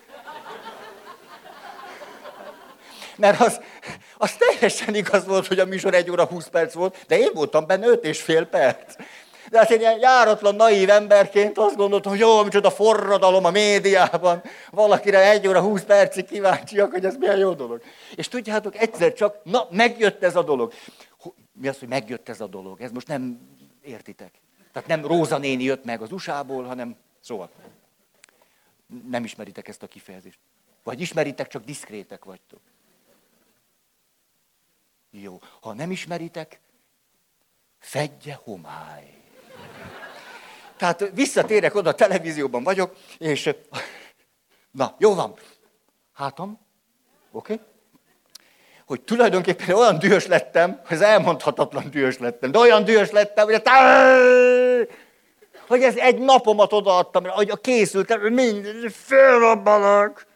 Mert 3.16 3.40
az, 3.40 3.60
az 4.16 4.32
teljesen 4.32 4.94
igaz 4.94 5.26
volt, 5.26 5.46
hogy 5.46 5.58
a 5.58 5.64
műsor 5.64 5.94
egy 5.94 6.10
óra 6.10 6.24
húsz 6.24 6.48
perc 6.48 6.74
volt, 6.74 7.04
de 7.06 7.18
én 7.18 7.30
voltam 7.34 7.66
benne 7.66 7.86
öt 7.86 8.04
és 8.04 8.22
fél 8.22 8.44
perc. 8.46 8.94
De 9.50 9.58
hát 9.58 9.70
én 9.70 9.80
ilyen 9.80 9.98
járatlan, 9.98 10.54
naív 10.54 10.90
emberként 10.90 11.58
azt 11.58 11.76
gondoltam, 11.76 12.12
hogy 12.12 12.20
jó, 12.20 12.42
micsoda 12.42 12.70
forradalom 12.70 13.44
a 13.44 13.50
médiában, 13.50 14.42
valakire 14.70 15.30
egy 15.30 15.48
óra 15.48 15.60
húsz 15.60 15.82
percig 15.82 16.24
kíváncsiak, 16.24 16.92
hogy 16.92 17.04
ez 17.04 17.16
milyen 17.16 17.38
jó 17.38 17.52
dolog. 17.52 17.82
És 18.14 18.28
tudjátok, 18.28 18.76
egyszer 18.76 19.12
csak, 19.12 19.36
na, 19.42 19.66
megjött 19.70 20.22
ez 20.22 20.36
a 20.36 20.42
dolog. 20.42 20.72
Mi 21.52 21.68
az, 21.68 21.78
hogy 21.78 21.88
megjött 21.88 22.28
ez 22.28 22.40
a 22.40 22.46
dolog? 22.46 22.80
Ez 22.80 22.90
most 22.90 23.06
nem 23.06 23.40
értitek. 23.82 24.30
Tehát 24.72 24.88
nem 24.88 25.06
Róza 25.06 25.38
néni 25.38 25.62
jött 25.62 25.84
meg 25.84 26.02
az 26.02 26.12
USA-ból, 26.12 26.64
hanem 26.64 26.96
szóval. 27.20 27.50
Nem 29.08 29.24
ismeritek 29.24 29.68
ezt 29.68 29.82
a 29.82 29.86
kifejezést. 29.86 30.38
Vagy 30.82 31.00
ismeritek, 31.00 31.48
csak 31.48 31.64
diszkrétek 31.64 32.24
vagytok. 32.24 32.60
Jó. 35.10 35.40
Ha 35.60 35.72
nem 35.72 35.90
ismeritek, 35.90 36.60
fedje 37.78 38.34
homály. 38.42 39.25
Tehát 40.76 41.10
visszatérek 41.14 41.74
oda, 41.74 41.90
a 41.90 41.94
televízióban 41.94 42.62
vagyok, 42.62 42.96
és 43.18 43.54
na, 44.70 44.94
jó 44.98 45.14
van. 45.14 45.34
Hátam, 46.12 46.60
oké? 47.32 47.52
Okay? 47.52 47.66
Hogy 48.86 49.02
tulajdonképpen 49.02 49.74
olyan 49.74 49.98
dühös 49.98 50.26
lettem, 50.26 50.80
hogy 50.86 50.96
ez 50.96 51.02
elmondhatatlan 51.02 51.90
dühös 51.90 52.18
lettem, 52.18 52.50
de 52.50 52.58
olyan 52.58 52.84
dühös 52.84 53.10
lettem, 53.10 53.44
hogy 53.44 53.54
a 53.54 53.60
hogy 55.66 55.82
ez 55.82 55.96
egy 55.96 56.18
napomat 56.18 56.72
odaadtam, 56.72 57.24
hogy 57.24 57.50
a 57.50 57.56
készültem, 57.56 58.32
mind 58.32 58.66
fölrobbanak. 58.90 60.26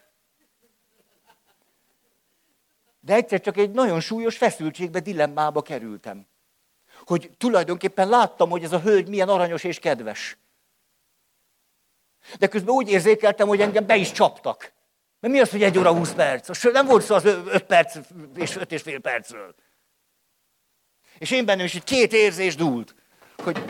De 2.99 3.13
egyszer 3.13 3.41
csak 3.41 3.57
egy 3.57 3.71
nagyon 3.71 3.99
súlyos 3.99 4.37
feszültségbe, 4.37 4.99
dilemmába 4.99 5.61
kerültem. 5.61 6.27
Hogy 7.11 7.29
tulajdonképpen 7.37 8.09
láttam, 8.09 8.49
hogy 8.49 8.63
ez 8.63 8.71
a 8.71 8.79
hölgy 8.79 9.07
milyen 9.07 9.29
aranyos 9.29 9.63
és 9.63 9.79
kedves. 9.79 10.37
De 12.39 12.47
közben 12.47 12.75
úgy 12.75 12.89
érzékeltem, 12.89 13.47
hogy 13.47 13.61
engem 13.61 13.85
be 13.85 13.95
is 13.95 14.11
csaptak. 14.11 14.73
Mert 15.19 15.33
mi 15.33 15.39
az, 15.39 15.49
hogy 15.49 15.63
egy 15.63 15.77
óra 15.77 15.93
húsz 15.93 16.13
perc? 16.13 16.63
Nem 16.63 16.85
volt 16.85 17.03
szó 17.03 17.15
az 17.15 17.25
öt 17.25 17.63
perc 17.63 17.97
és 18.35 18.55
öt 18.55 18.71
és 18.71 18.81
fél 18.81 18.99
percről. 18.99 19.55
És 21.17 21.31
én 21.31 21.45
bennem 21.45 21.65
is 21.65 21.79
két 21.83 22.13
érzés 22.13 22.55
dúlt, 22.55 22.95
hogy 23.43 23.63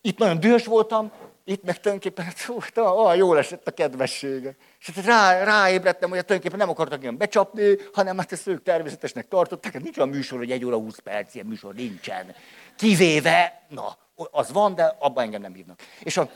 itt 0.00 0.18
nagyon 0.18 0.40
dühös 0.40 0.64
voltam, 0.64 1.12
itt 1.48 1.62
meg 1.62 1.80
tulajdonképpen, 1.80 2.24
hát, 2.24 2.76
olyan 2.76 3.16
jól 3.16 3.38
esett 3.38 3.66
a 3.66 3.70
kedvessége. 3.70 4.56
És 4.78 4.90
hát 4.90 5.04
rá, 5.04 5.44
ráébredtem, 5.44 6.08
hogy 6.08 6.18
tulajdonképpen 6.18 6.58
nem 6.58 6.68
akartak 6.68 7.02
ilyen 7.02 7.16
becsapni, 7.16 7.76
hanem 7.92 8.18
hát 8.18 8.32
ezt 8.32 8.46
ők 8.46 8.62
természetesnek 8.62 9.28
tartották. 9.28 9.72
Hát 9.72 9.82
nincs 9.82 9.96
olyan 9.96 10.08
műsor, 10.08 10.38
hogy 10.38 10.50
egy 10.50 10.64
óra 10.64 10.76
20 10.76 10.98
perc, 10.98 11.34
ilyen 11.34 11.46
műsor 11.46 11.74
nincsen. 11.74 12.34
Kivéve, 12.76 13.66
na, 13.68 13.96
az 14.30 14.52
van, 14.52 14.74
de 14.74 14.96
abban 14.98 15.24
engem 15.24 15.40
nem 15.40 15.54
hívnak. 15.54 15.80
És, 16.00 16.16
a, 16.16 16.30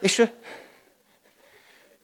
és, 0.00 0.30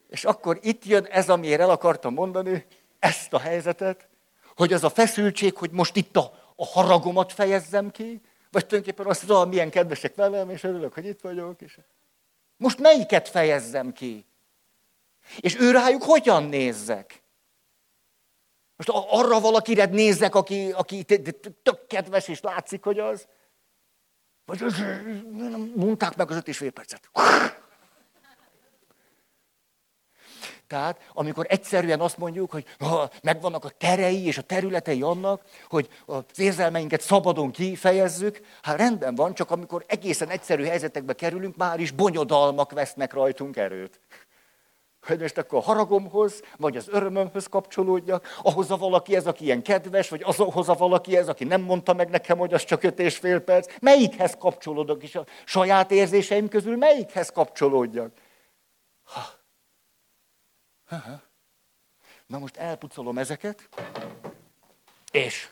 és 0.08 0.24
akkor 0.24 0.58
itt 0.62 0.84
jön 0.84 1.04
ez, 1.04 1.28
amiért 1.28 1.60
el 1.60 1.70
akartam 1.70 2.14
mondani, 2.14 2.66
ezt 2.98 3.32
a 3.32 3.38
helyzetet, 3.38 4.08
hogy 4.56 4.72
az 4.72 4.84
a 4.84 4.90
feszültség, 4.90 5.56
hogy 5.56 5.70
most 5.70 5.96
itt 5.96 6.16
a, 6.16 6.52
a 6.56 6.66
haragomat 6.66 7.32
fejezzem 7.32 7.90
ki, 7.90 8.20
vagy 8.50 8.66
tulajdonképpen 8.66 9.06
azt 9.06 9.26
mondom, 9.26 9.48
milyen 9.48 9.70
kedvesek 9.70 10.14
velem, 10.14 10.50
és 10.50 10.62
örülök, 10.62 10.94
hogy 10.94 11.06
itt 11.06 11.20
vagyok. 11.20 11.60
És... 11.60 11.78
Most 12.56 12.78
melyiket 12.78 13.28
fejezzem 13.28 13.92
ki? 13.92 14.26
És 15.38 15.60
ő 15.60 15.70
rájuk 15.70 16.02
hogyan 16.02 16.42
nézzek? 16.44 17.22
Most 18.76 18.88
arra 19.10 19.40
valakire 19.40 19.84
nézzek, 19.84 20.34
aki, 20.34 20.72
aki 20.72 21.04
tök 21.62 21.86
kedves, 21.86 22.28
és 22.28 22.40
látszik, 22.40 22.84
hogy 22.84 22.98
az? 22.98 23.26
Vagy 24.44 24.64
mondták 25.74 26.16
meg 26.16 26.30
az 26.30 26.36
öt 26.36 26.48
és 26.48 26.56
fél 26.56 26.70
percet. 26.70 27.10
Tehát, 30.70 31.00
amikor 31.12 31.46
egyszerűen 31.48 32.00
azt 32.00 32.18
mondjuk, 32.18 32.50
hogy 32.50 32.64
ha 32.78 33.10
megvannak 33.22 33.64
a 33.64 33.68
terei 33.68 34.26
és 34.26 34.38
a 34.38 34.42
területei 34.42 35.02
annak, 35.02 35.42
hogy 35.68 35.88
az 36.06 36.38
érzelmeinket 36.38 37.00
szabadon 37.00 37.50
kifejezzük, 37.50 38.40
hát 38.62 38.76
rendben 38.76 39.14
van, 39.14 39.34
csak 39.34 39.50
amikor 39.50 39.84
egészen 39.86 40.28
egyszerű 40.28 40.64
helyzetekbe 40.64 41.12
kerülünk, 41.12 41.56
már 41.56 41.80
is 41.80 41.90
bonyodalmak 41.90 42.72
vesznek 42.72 43.12
rajtunk 43.12 43.56
erőt. 43.56 44.00
Hogy 45.06 45.20
most 45.20 45.38
akkor 45.38 45.58
a 45.58 45.62
haragomhoz, 45.62 46.42
vagy 46.56 46.76
az 46.76 46.88
örömömhöz 46.88 47.46
kapcsolódjak, 47.46 48.38
ahhoz 48.42 48.70
a 48.70 48.76
valaki 48.76 49.16
ez, 49.16 49.26
aki 49.26 49.44
ilyen 49.44 49.62
kedves, 49.62 50.08
vagy 50.08 50.22
azhoz 50.24 50.68
a 50.68 50.74
valaki 50.74 51.16
ez, 51.16 51.28
aki 51.28 51.44
nem 51.44 51.60
mondta 51.60 51.94
meg 51.94 52.08
nekem, 52.10 52.38
hogy 52.38 52.54
az 52.54 52.64
csak 52.64 52.82
öt 52.82 52.98
és 52.98 53.16
fél 53.16 53.40
perc. 53.40 53.74
Melyikhez 53.80 54.36
kapcsolódok, 54.38 55.02
és 55.02 55.14
a 55.14 55.26
saját 55.44 55.90
érzéseim 55.90 56.48
közül 56.48 56.76
melyikhez 56.76 57.30
kapcsolódjak? 57.30 58.12
Ha. 59.02 59.38
Aha. 60.92 61.22
Na 62.26 62.38
most 62.38 62.56
elpucolom 62.56 63.18
ezeket, 63.18 63.68
és 65.10 65.48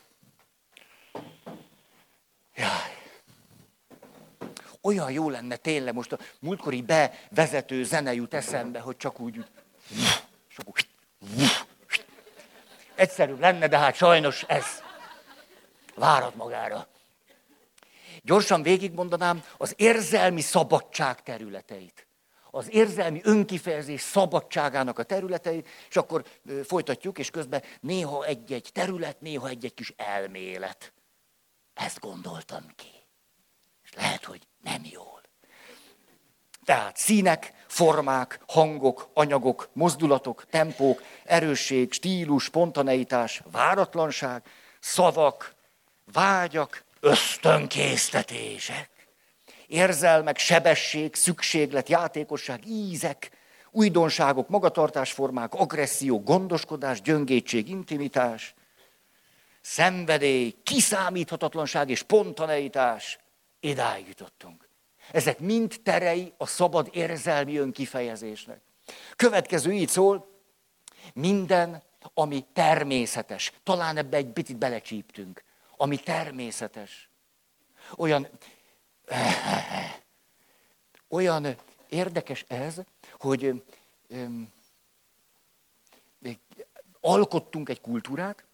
jaj, 2.54 2.98
olyan 4.80 5.10
jó 5.10 5.30
lenne 5.30 5.56
tényleg, 5.56 5.94
most 5.94 6.12
a 6.12 6.18
múltkori 6.40 6.82
bevezető 6.82 7.84
zene 7.84 8.14
jut 8.14 8.34
eszembe, 8.34 8.80
hogy 8.80 8.96
csak 8.96 9.20
úgy, 9.20 9.44
csak 10.48 10.66
úgy 10.66 10.88
egyszerű 12.94 13.34
lenne, 13.34 13.68
de 13.68 13.78
hát 13.78 13.94
sajnos 13.94 14.42
ez 14.42 14.66
várat 15.94 16.34
magára. 16.34 16.86
Gyorsan 18.22 18.62
végigmondanám 18.62 19.44
az 19.56 19.74
érzelmi 19.76 20.40
szabadság 20.40 21.22
területeit 21.22 22.07
az 22.50 22.68
érzelmi 22.70 23.20
önkifejezés 23.24 24.00
szabadságának 24.00 24.98
a 24.98 25.02
területeit, 25.02 25.68
és 25.88 25.96
akkor 25.96 26.24
folytatjuk, 26.64 27.18
és 27.18 27.30
közben 27.30 27.62
néha 27.80 28.24
egy-egy 28.24 28.70
terület, 28.72 29.20
néha 29.20 29.48
egy-egy 29.48 29.74
kis 29.74 29.92
elmélet. 29.96 30.92
Ezt 31.74 32.00
gondoltam 32.00 32.66
ki. 32.76 32.92
És 33.84 33.92
lehet, 33.94 34.24
hogy 34.24 34.46
nem 34.62 34.82
jól. 34.90 35.20
Tehát 36.64 36.96
színek, 36.96 37.52
formák, 37.66 38.40
hangok, 38.46 39.08
anyagok, 39.14 39.68
mozdulatok, 39.72 40.46
tempók, 40.50 41.02
erősség, 41.24 41.92
stílus, 41.92 42.44
spontaneitás, 42.44 43.42
váratlanság, 43.50 44.42
szavak, 44.80 45.54
vágyak, 46.12 46.84
ösztönkésztetések 47.00 48.97
érzelmek, 49.68 50.38
sebesség, 50.38 51.14
szükséglet, 51.14 51.88
játékosság, 51.88 52.66
ízek, 52.66 53.30
újdonságok, 53.70 54.48
magatartásformák, 54.48 55.54
agresszió, 55.54 56.22
gondoskodás, 56.22 57.00
gyöngétség, 57.00 57.68
intimitás, 57.68 58.54
szenvedély, 59.60 60.54
kiszámíthatatlanság 60.62 61.90
és 61.90 61.98
spontaneitás. 61.98 63.18
Idáig 63.60 64.08
jutottunk. 64.08 64.68
Ezek 65.12 65.38
mind 65.38 65.80
terei 65.82 66.32
a 66.36 66.46
szabad 66.46 66.88
érzelmi 66.92 67.56
önkifejezésnek. 67.56 68.60
Következő 69.16 69.72
így 69.72 69.88
szól, 69.88 70.28
minden, 71.14 71.82
ami 72.14 72.46
természetes. 72.52 73.52
Talán 73.62 73.96
ebbe 73.96 74.16
egy 74.16 74.26
picit 74.26 74.56
belecsíptünk. 74.56 75.44
Ami 75.76 75.96
természetes. 75.96 77.10
Olyan 77.96 78.28
olyan 81.08 81.56
érdekes 81.88 82.44
ez, 82.48 82.80
hogy 83.18 83.62
alkottunk 87.00 87.68
egy 87.68 87.80
kultúrát, 87.80 88.44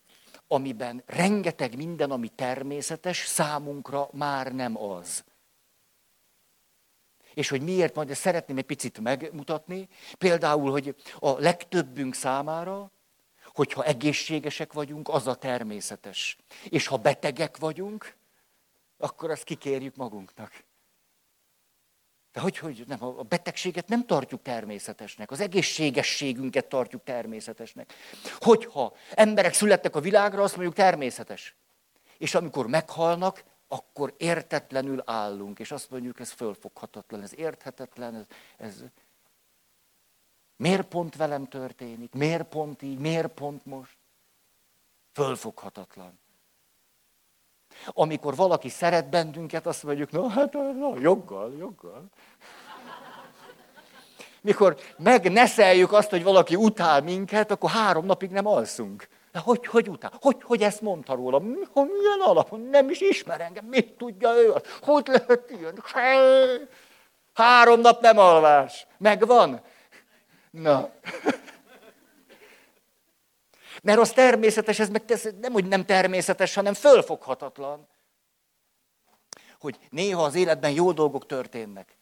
amiben 0.48 1.02
rengeteg 1.06 1.76
minden, 1.76 2.10
ami 2.10 2.28
természetes, 2.28 3.26
számunkra 3.26 4.08
már 4.12 4.54
nem 4.54 4.82
az. 4.82 5.24
És 7.34 7.48
hogy 7.48 7.62
miért, 7.62 7.94
majd 7.94 8.10
ezt 8.10 8.20
szeretném 8.20 8.56
egy 8.56 8.64
picit 8.64 8.98
megmutatni. 8.98 9.88
Például, 10.18 10.70
hogy 10.70 10.94
a 11.18 11.30
legtöbbünk 11.30 12.14
számára, 12.14 12.90
hogyha 13.54 13.84
egészségesek 13.84 14.72
vagyunk, 14.72 15.08
az 15.08 15.26
a 15.26 15.34
természetes. 15.34 16.36
És 16.68 16.86
ha 16.86 16.96
betegek 16.96 17.56
vagyunk, 17.56 18.16
akkor 18.96 19.30
azt 19.30 19.44
kikérjük 19.44 19.96
magunknak. 19.96 20.64
De 22.32 22.40
hogy, 22.40 22.58
hogy 22.58 22.84
nem, 22.86 23.04
a 23.04 23.22
betegséget 23.22 23.88
nem 23.88 24.06
tartjuk 24.06 24.42
természetesnek, 24.42 25.30
az 25.30 25.40
egészségességünket 25.40 26.68
tartjuk 26.68 27.02
természetesnek. 27.02 27.92
Hogyha 28.38 28.96
emberek 29.10 29.52
születtek 29.52 29.96
a 29.96 30.00
világra, 30.00 30.42
azt 30.42 30.54
mondjuk 30.56 30.76
természetes. 30.76 31.54
És 32.18 32.34
amikor 32.34 32.66
meghalnak, 32.66 33.44
akkor 33.68 34.14
értetlenül 34.16 35.02
állunk, 35.04 35.58
és 35.58 35.70
azt 35.70 35.90
mondjuk, 35.90 36.20
ez 36.20 36.30
fölfoghatatlan, 36.30 37.22
ez 37.22 37.36
érthetetlen, 37.36 38.14
ez, 38.14 38.26
ez 38.56 38.84
miért 40.56 40.88
pont 40.88 41.16
velem 41.16 41.46
történik, 41.46 42.12
miért 42.12 42.48
pont 42.48 42.82
így, 42.82 42.98
miért 42.98 43.32
pont 43.32 43.64
most? 43.64 43.96
Fölfoghatatlan. 45.12 46.18
Amikor 47.86 48.36
valaki 48.36 48.68
szeret 48.68 49.08
bennünket, 49.08 49.66
azt 49.66 49.82
mondjuk, 49.82 50.10
na 50.10 50.28
hát, 50.28 50.52
na, 50.52 50.92
joggal, 51.00 51.52
joggal. 51.58 52.04
Mikor 54.40 54.76
megneszeljük 54.98 55.92
azt, 55.92 56.10
hogy 56.10 56.22
valaki 56.22 56.56
utál 56.56 57.00
minket, 57.00 57.50
akkor 57.50 57.70
három 57.70 58.06
napig 58.06 58.30
nem 58.30 58.46
alszunk. 58.46 59.08
De 59.32 59.38
hogy, 59.38 59.66
hogy 59.66 59.88
után? 59.88 60.10
Hogy, 60.20 60.36
hogy 60.42 60.62
ezt 60.62 60.80
mondta 60.80 61.14
róla? 61.14 61.38
Milyen 61.38 62.20
alapon? 62.24 62.60
Nem 62.60 62.90
is 62.90 63.00
ismer 63.00 63.40
engem. 63.40 63.64
Mit 63.64 63.92
tudja 63.92 64.34
ő? 64.34 64.52
Hogy 64.80 65.06
lehet 65.06 65.50
ilyen? 65.50 65.82
Három 67.34 67.80
nap 67.80 68.00
nem 68.00 68.18
alvás. 68.18 68.86
Megvan? 68.98 69.60
Na. 70.50 70.90
Mert 73.84 73.98
az 73.98 74.12
természetes, 74.12 74.78
ez 74.78 74.88
meg 74.88 75.04
tesz, 75.04 75.28
nem, 75.40 75.52
hogy 75.52 75.64
nem 75.66 75.84
természetes, 75.84 76.54
hanem 76.54 76.74
fölfoghatatlan. 76.74 77.88
Hogy 79.58 79.78
néha 79.90 80.24
az 80.24 80.34
életben 80.34 80.70
jó 80.70 80.92
dolgok 80.92 81.26
történnek. 81.26 81.96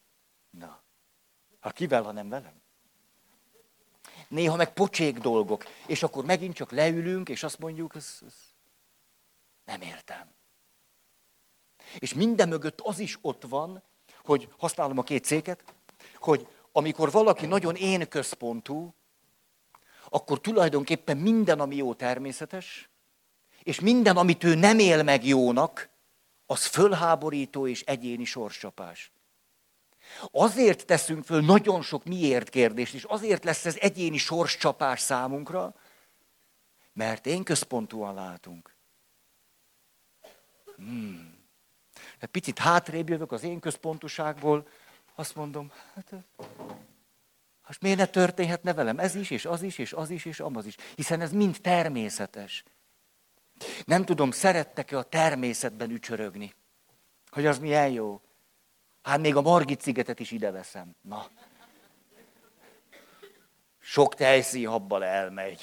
Na. 0.50 0.82
Ha 1.60 1.70
kivel, 1.70 2.02
ha 2.02 2.12
nem 2.12 2.28
velem? 2.28 2.62
Néha 4.28 4.56
meg 4.56 4.72
pocsék 4.72 5.18
dolgok. 5.18 5.64
És 5.86 6.02
akkor 6.02 6.24
megint 6.24 6.54
csak 6.54 6.70
leülünk, 6.70 7.28
és 7.28 7.42
azt 7.42 7.58
mondjuk, 7.58 7.94
ez, 7.94 8.18
ez 8.26 8.34
nem 9.64 9.80
értem. 9.80 10.34
És 11.98 12.14
minden 12.14 12.48
mögött 12.48 12.80
az 12.80 12.98
is 12.98 13.18
ott 13.20 13.42
van, 13.48 13.82
hogy 14.24 14.48
használom 14.58 14.98
a 14.98 15.02
két 15.02 15.24
széket, 15.24 15.64
hogy 16.16 16.48
amikor 16.72 17.10
valaki 17.10 17.46
nagyon 17.46 17.74
én 17.74 18.08
központú, 18.08 18.94
akkor 20.12 20.40
tulajdonképpen 20.40 21.16
minden, 21.16 21.60
ami 21.60 21.76
jó 21.76 21.94
természetes, 21.94 22.90
és 23.62 23.80
minden, 23.80 24.16
amit 24.16 24.44
ő 24.44 24.54
nem 24.54 24.78
él 24.78 25.02
meg 25.02 25.26
jónak, 25.26 25.90
az 26.46 26.66
fölháborító 26.66 27.66
és 27.66 27.80
egyéni 27.80 28.24
sorscsapás. 28.24 29.12
Azért 30.30 30.86
teszünk 30.86 31.24
föl 31.24 31.40
nagyon 31.40 31.82
sok 31.82 32.04
miért 32.04 32.48
kérdést, 32.48 32.94
és 32.94 33.04
azért 33.04 33.44
lesz 33.44 33.64
ez 33.64 33.76
egyéni 33.76 34.16
sorscsapás 34.16 35.00
számunkra, 35.00 35.74
mert 36.92 37.26
én 37.26 37.42
központúan 37.42 38.14
látunk. 38.14 38.76
Hmm. 40.76 41.40
Egy 42.18 42.28
picit 42.28 42.58
hátrébb 42.58 43.08
jövök 43.08 43.32
az 43.32 43.42
én 43.42 43.60
központuságból, 43.60 44.68
azt 45.14 45.34
mondom, 45.34 45.72
hát 45.94 46.14
most 47.72 47.84
miért 47.84 47.98
ne 47.98 48.06
történhetne 48.06 48.74
velem 48.74 48.98
ez 48.98 49.14
is, 49.14 49.30
és 49.30 49.44
az 49.44 49.62
is, 49.62 49.78
és 49.78 49.92
az 49.92 50.10
is, 50.10 50.24
és 50.24 50.40
amaz 50.40 50.66
is. 50.66 50.76
Hiszen 50.94 51.20
ez 51.20 51.32
mind 51.32 51.60
természetes. 51.60 52.64
Nem 53.84 54.04
tudom, 54.04 54.30
szerettek-e 54.30 54.98
a 54.98 55.02
természetben 55.02 55.90
ücsörögni? 55.90 56.54
Hogy 57.30 57.46
az 57.46 57.58
milyen 57.58 57.88
jó. 57.88 58.20
Hát 59.02 59.20
még 59.20 59.36
a 59.36 59.40
Margit 59.40 59.80
szigetet 59.80 60.20
is 60.20 60.30
ide 60.30 60.50
veszem. 60.50 60.94
Na. 61.00 61.26
Sok 63.78 64.14
tejszínhabbal 64.14 65.04
elmegy. 65.04 65.62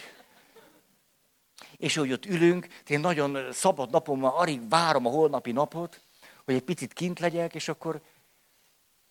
És 1.77 1.95
hogy 1.95 2.11
ott 2.11 2.25
ülünk, 2.25 2.67
én 2.87 2.99
nagyon 2.99 3.51
szabad 3.51 3.89
napom 3.89 4.19
van, 4.19 4.31
alig 4.31 4.69
várom 4.69 5.05
a 5.05 5.09
holnapi 5.09 5.51
napot, 5.51 6.01
hogy 6.45 6.53
egy 6.53 6.63
picit 6.63 6.93
kint 6.93 7.19
legyek, 7.19 7.55
és 7.55 7.67
akkor, 7.67 8.01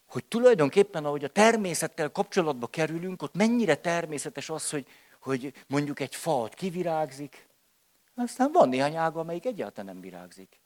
hogy 0.08 0.24
tulajdonképpen, 0.24 1.04
ahogy 1.04 1.24
a 1.24 1.28
természettel 1.28 2.10
kapcsolatba 2.10 2.66
kerülünk, 2.66 3.22
ott 3.22 3.36
mennyire 3.36 3.74
természetes 3.74 4.50
az, 4.50 4.70
hogy, 4.70 4.86
hogy 5.20 5.52
mondjuk 5.66 6.00
egy 6.00 6.14
fa 6.14 6.48
kivirágzik, 6.52 7.48
aztán 8.14 8.52
van 8.52 8.68
néhány 8.68 8.96
ága, 8.96 9.20
amelyik 9.20 9.46
egyáltalán 9.46 9.92
nem 9.92 10.00
virágzik. 10.00 10.60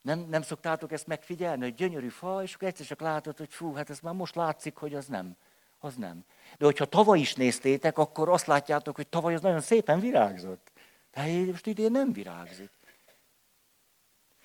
Nem, 0.00 0.18
nem 0.18 0.42
szoktátok 0.42 0.92
ezt 0.92 1.06
megfigyelni, 1.06 1.62
hogy 1.62 1.74
gyönyörű 1.74 2.08
fa, 2.08 2.42
és 2.42 2.54
akkor 2.54 2.68
egyszer 2.68 2.86
csak 2.86 3.00
látod, 3.00 3.36
hogy 3.36 3.52
fú, 3.52 3.72
hát 3.72 3.90
ez 3.90 4.00
már 4.00 4.14
most 4.14 4.34
látszik, 4.34 4.76
hogy 4.76 4.94
az 4.94 5.06
nem. 5.06 5.36
Az 5.78 5.94
nem. 5.94 6.24
De 6.58 6.64
hogyha 6.64 6.84
tavaly 6.84 7.18
is 7.18 7.34
néztétek, 7.34 7.98
akkor 7.98 8.28
azt 8.28 8.46
látjátok, 8.46 8.96
hogy 8.96 9.08
tavaly 9.08 9.34
az 9.34 9.40
nagyon 9.40 9.60
szépen 9.60 10.00
virágzott. 10.00 10.72
De 11.12 11.44
most 11.46 11.66
idén 11.66 11.90
nem 11.90 12.12
virágzik. 12.12 12.70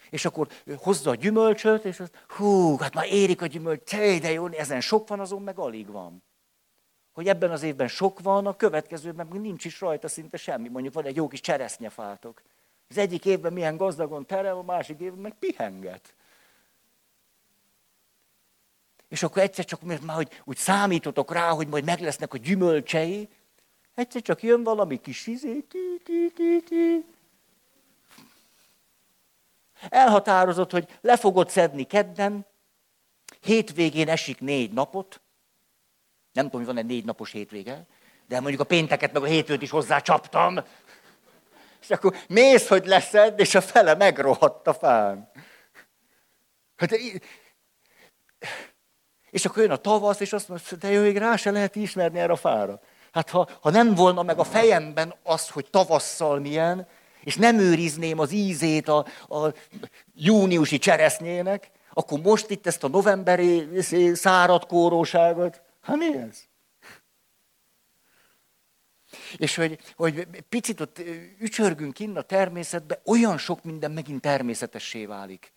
És 0.09 0.25
akkor 0.25 0.47
hozza 0.77 1.09
a 1.09 1.15
gyümölcsöt, 1.15 1.85
és 1.85 1.99
az, 1.99 2.09
hú, 2.27 2.77
hát 2.77 2.93
már 2.93 3.05
érik 3.05 3.41
a 3.41 3.45
gyümölcs, 3.45 3.95
de 3.95 4.31
jó, 4.31 4.47
ezen 4.47 4.81
sok 4.81 5.07
van, 5.07 5.19
azon 5.19 5.41
meg 5.41 5.57
alig 5.57 5.91
van. 5.91 6.23
Hogy 7.11 7.27
ebben 7.27 7.51
az 7.51 7.63
évben 7.63 7.87
sok 7.87 8.19
van, 8.19 8.45
a 8.45 8.55
következőben 8.55 9.27
meg 9.27 9.41
nincs 9.41 9.65
is 9.65 9.79
rajta 9.79 10.07
szinte 10.07 10.37
semmi. 10.37 10.67
Mondjuk 10.69 10.93
van 10.93 11.05
egy 11.05 11.15
jó 11.15 11.27
kis 11.27 11.41
cseresznyefátok. 11.41 12.41
Az 12.87 12.97
egyik 12.97 13.25
évben 13.25 13.53
milyen 13.53 13.77
gazdagon 13.77 14.25
terel, 14.25 14.57
a 14.57 14.63
másik 14.63 14.99
évben 14.99 15.19
meg 15.19 15.33
pihenget. 15.39 16.13
És 19.07 19.23
akkor 19.23 19.41
egyszer 19.41 19.65
csak, 19.65 19.81
mert 19.81 20.01
már 20.01 20.15
hogy 20.15 20.41
úgy 20.43 20.57
számítotok 20.57 21.33
rá, 21.33 21.49
hogy 21.49 21.67
majd 21.67 21.83
meg 21.83 21.99
lesznek 21.99 22.33
a 22.33 22.37
gyümölcsei, 22.37 23.29
egyszer 23.93 24.21
csak 24.21 24.43
jön 24.43 24.63
valami 24.63 25.01
kis 25.01 25.27
izé, 25.27 25.59
tí, 25.59 26.01
tí, 26.03 26.31
tí, 26.31 26.61
tí. 26.61 27.05
Elhatározott, 29.89 30.71
hogy 30.71 30.87
le 31.01 31.17
fogod 31.17 31.49
szedni 31.49 31.83
kedden, 31.83 32.45
hétvégén 33.41 34.09
esik 34.09 34.39
négy 34.39 34.73
napot, 34.73 35.21
nem 36.33 36.45
tudom, 36.45 36.65
hogy 36.65 36.75
van 36.75 36.83
egy 36.83 36.89
négy 36.89 37.05
napos 37.05 37.31
hétvége, 37.31 37.85
de 38.27 38.39
mondjuk 38.39 38.61
a 38.61 38.65
pénteket 38.65 39.11
meg 39.11 39.21
a 39.21 39.25
hétfőt 39.25 39.61
is 39.61 39.69
hozzá 39.69 39.99
csaptam, 39.99 40.59
és 41.81 41.89
akkor 41.89 42.15
mész, 42.27 42.67
hogy 42.67 42.85
leszed, 42.85 43.39
és 43.39 43.55
a 43.55 43.61
fele 43.61 43.95
megrohadt 43.95 44.67
a 44.67 44.73
fán. 44.73 45.31
Hát, 46.75 46.99
és 49.29 49.45
akkor 49.45 49.61
jön 49.61 49.71
a 49.71 49.77
tavasz, 49.77 50.19
és 50.19 50.33
azt 50.33 50.47
mondja, 50.47 50.77
de 50.77 50.89
jó, 50.91 51.11
rá 51.11 51.35
se 51.35 51.51
lehet 51.51 51.75
ismerni 51.75 52.19
erre 52.19 52.31
a 52.31 52.35
fára. 52.35 52.79
Hát 53.11 53.29
ha, 53.29 53.49
ha 53.61 53.69
nem 53.69 53.95
volna 53.95 54.23
meg 54.23 54.39
a 54.39 54.43
fejemben 54.43 55.15
az, 55.23 55.49
hogy 55.49 55.69
tavasszal 55.69 56.39
milyen, 56.39 56.87
és 57.23 57.35
nem 57.35 57.59
őrizném 57.59 58.19
az 58.19 58.31
ízét 58.31 58.87
a, 58.87 59.05
a 59.27 59.53
júniusi 60.15 60.77
cseresznyének, 60.77 61.71
akkor 61.93 62.19
most 62.19 62.49
itt 62.49 62.67
ezt 62.67 62.83
a 62.83 62.87
novemberi 62.87 63.67
szárad 64.13 64.65
kóróságot, 64.65 65.61
hát 65.81 65.97
mi 65.97 66.17
ez? 66.17 66.47
És 69.37 69.55
hogy, 69.55 69.79
hogy 69.95 70.27
picit 70.49 70.79
ott 70.79 71.01
ücsörgünk 71.39 71.99
innen 71.99 72.15
a 72.15 72.21
természetbe, 72.21 73.01
olyan 73.05 73.37
sok 73.37 73.63
minden 73.63 73.91
megint 73.91 74.21
természetessé 74.21 75.05
válik. 75.05 75.53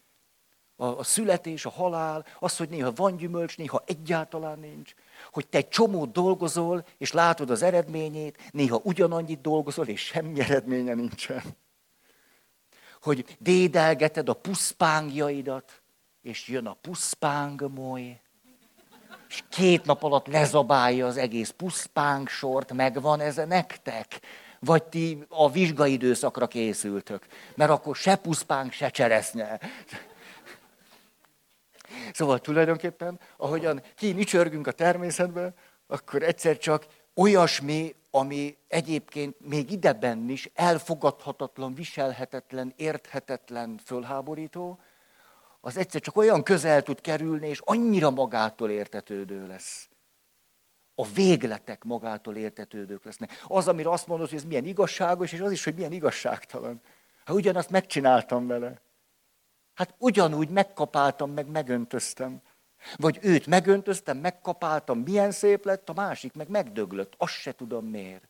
A, 0.76 0.86
a 0.86 1.02
születés, 1.02 1.66
a 1.66 1.70
halál, 1.70 2.26
az, 2.38 2.56
hogy 2.56 2.68
néha 2.68 2.92
van 2.92 3.16
gyümölcs, 3.16 3.56
néha 3.56 3.82
egyáltalán 3.86 4.58
nincs. 4.58 4.94
Hogy 5.30 5.46
te 5.46 5.58
egy 5.58 5.68
csomót 5.68 6.12
dolgozol, 6.12 6.86
és 6.98 7.12
látod 7.12 7.50
az 7.50 7.62
eredményét, 7.62 8.50
néha 8.50 8.80
ugyanannyit 8.82 9.40
dolgozol, 9.40 9.86
és 9.86 10.00
semmi 10.00 10.40
eredménye 10.40 10.94
nincsen. 10.94 11.42
Hogy 13.02 13.36
dédelgeted 13.38 14.28
a 14.28 14.34
puszpángjaidat, 14.34 15.82
és 16.22 16.48
jön 16.48 16.66
a 16.66 16.76
puszpángmoly, 16.80 18.20
és 19.28 19.42
két 19.48 19.84
nap 19.84 20.02
alatt 20.02 20.26
lezabálja 20.26 21.06
az 21.06 21.16
egész 21.16 21.50
puszpánk 21.50 22.28
sort, 22.28 22.72
megvan 22.72 23.20
ez 23.20 23.36
nektek? 23.36 24.20
Vagy 24.58 24.82
ti 24.82 25.24
a 25.28 25.50
vizsgai 25.50 25.92
időszakra 25.92 26.46
készültök? 26.46 27.26
Mert 27.54 27.70
akkor 27.70 27.96
se 27.96 28.16
puszpánk, 28.16 28.72
se 28.72 28.88
cseresznye. 28.88 29.60
Szóval 32.12 32.38
tulajdonképpen, 32.38 33.20
ahogyan 33.36 33.82
kínicsörgünk 33.94 34.66
a 34.66 34.72
természetben, 34.72 35.54
akkor 35.86 36.22
egyszer 36.22 36.58
csak 36.58 36.86
olyasmi, 37.14 37.94
ami 38.10 38.56
egyébként 38.68 39.36
még 39.40 39.70
ideben 39.70 40.28
is 40.28 40.50
elfogadhatatlan, 40.54 41.74
viselhetetlen, 41.74 42.72
érthetetlen, 42.76 43.80
fölháborító, 43.84 44.78
az 45.60 45.76
egyszer 45.76 46.00
csak 46.00 46.16
olyan 46.16 46.42
közel 46.42 46.82
tud 46.82 47.00
kerülni, 47.00 47.48
és 47.48 47.60
annyira 47.64 48.10
magától 48.10 48.70
értetődő 48.70 49.46
lesz. 49.46 49.88
A 50.94 51.06
végletek 51.06 51.84
magától 51.84 52.36
értetődők 52.36 53.04
lesznek. 53.04 53.42
Az, 53.46 53.68
amire 53.68 53.90
azt 53.90 54.06
mondod, 54.06 54.28
hogy 54.28 54.38
ez 54.38 54.44
milyen 54.44 54.64
igazságos, 54.64 55.32
és 55.32 55.40
az 55.40 55.52
is, 55.52 55.64
hogy 55.64 55.74
milyen 55.74 55.92
igazságtalan. 55.92 56.80
Hát 57.24 57.36
ugyanazt 57.36 57.70
megcsináltam 57.70 58.46
vele. 58.46 58.80
Hát 59.74 59.94
ugyanúgy 59.98 60.48
megkapáltam, 60.48 61.30
meg 61.30 61.46
megöntöztem. 61.46 62.40
Vagy 62.96 63.18
őt 63.22 63.46
megöntöztem, 63.46 64.18
megkapáltam, 64.18 64.98
milyen 64.98 65.30
szép 65.30 65.64
lett, 65.64 65.88
a 65.88 65.92
másik 65.92 66.32
meg 66.32 66.48
megdöglött. 66.48 67.14
Azt 67.16 67.32
se 67.32 67.52
tudom 67.52 67.86
miért. 67.86 68.28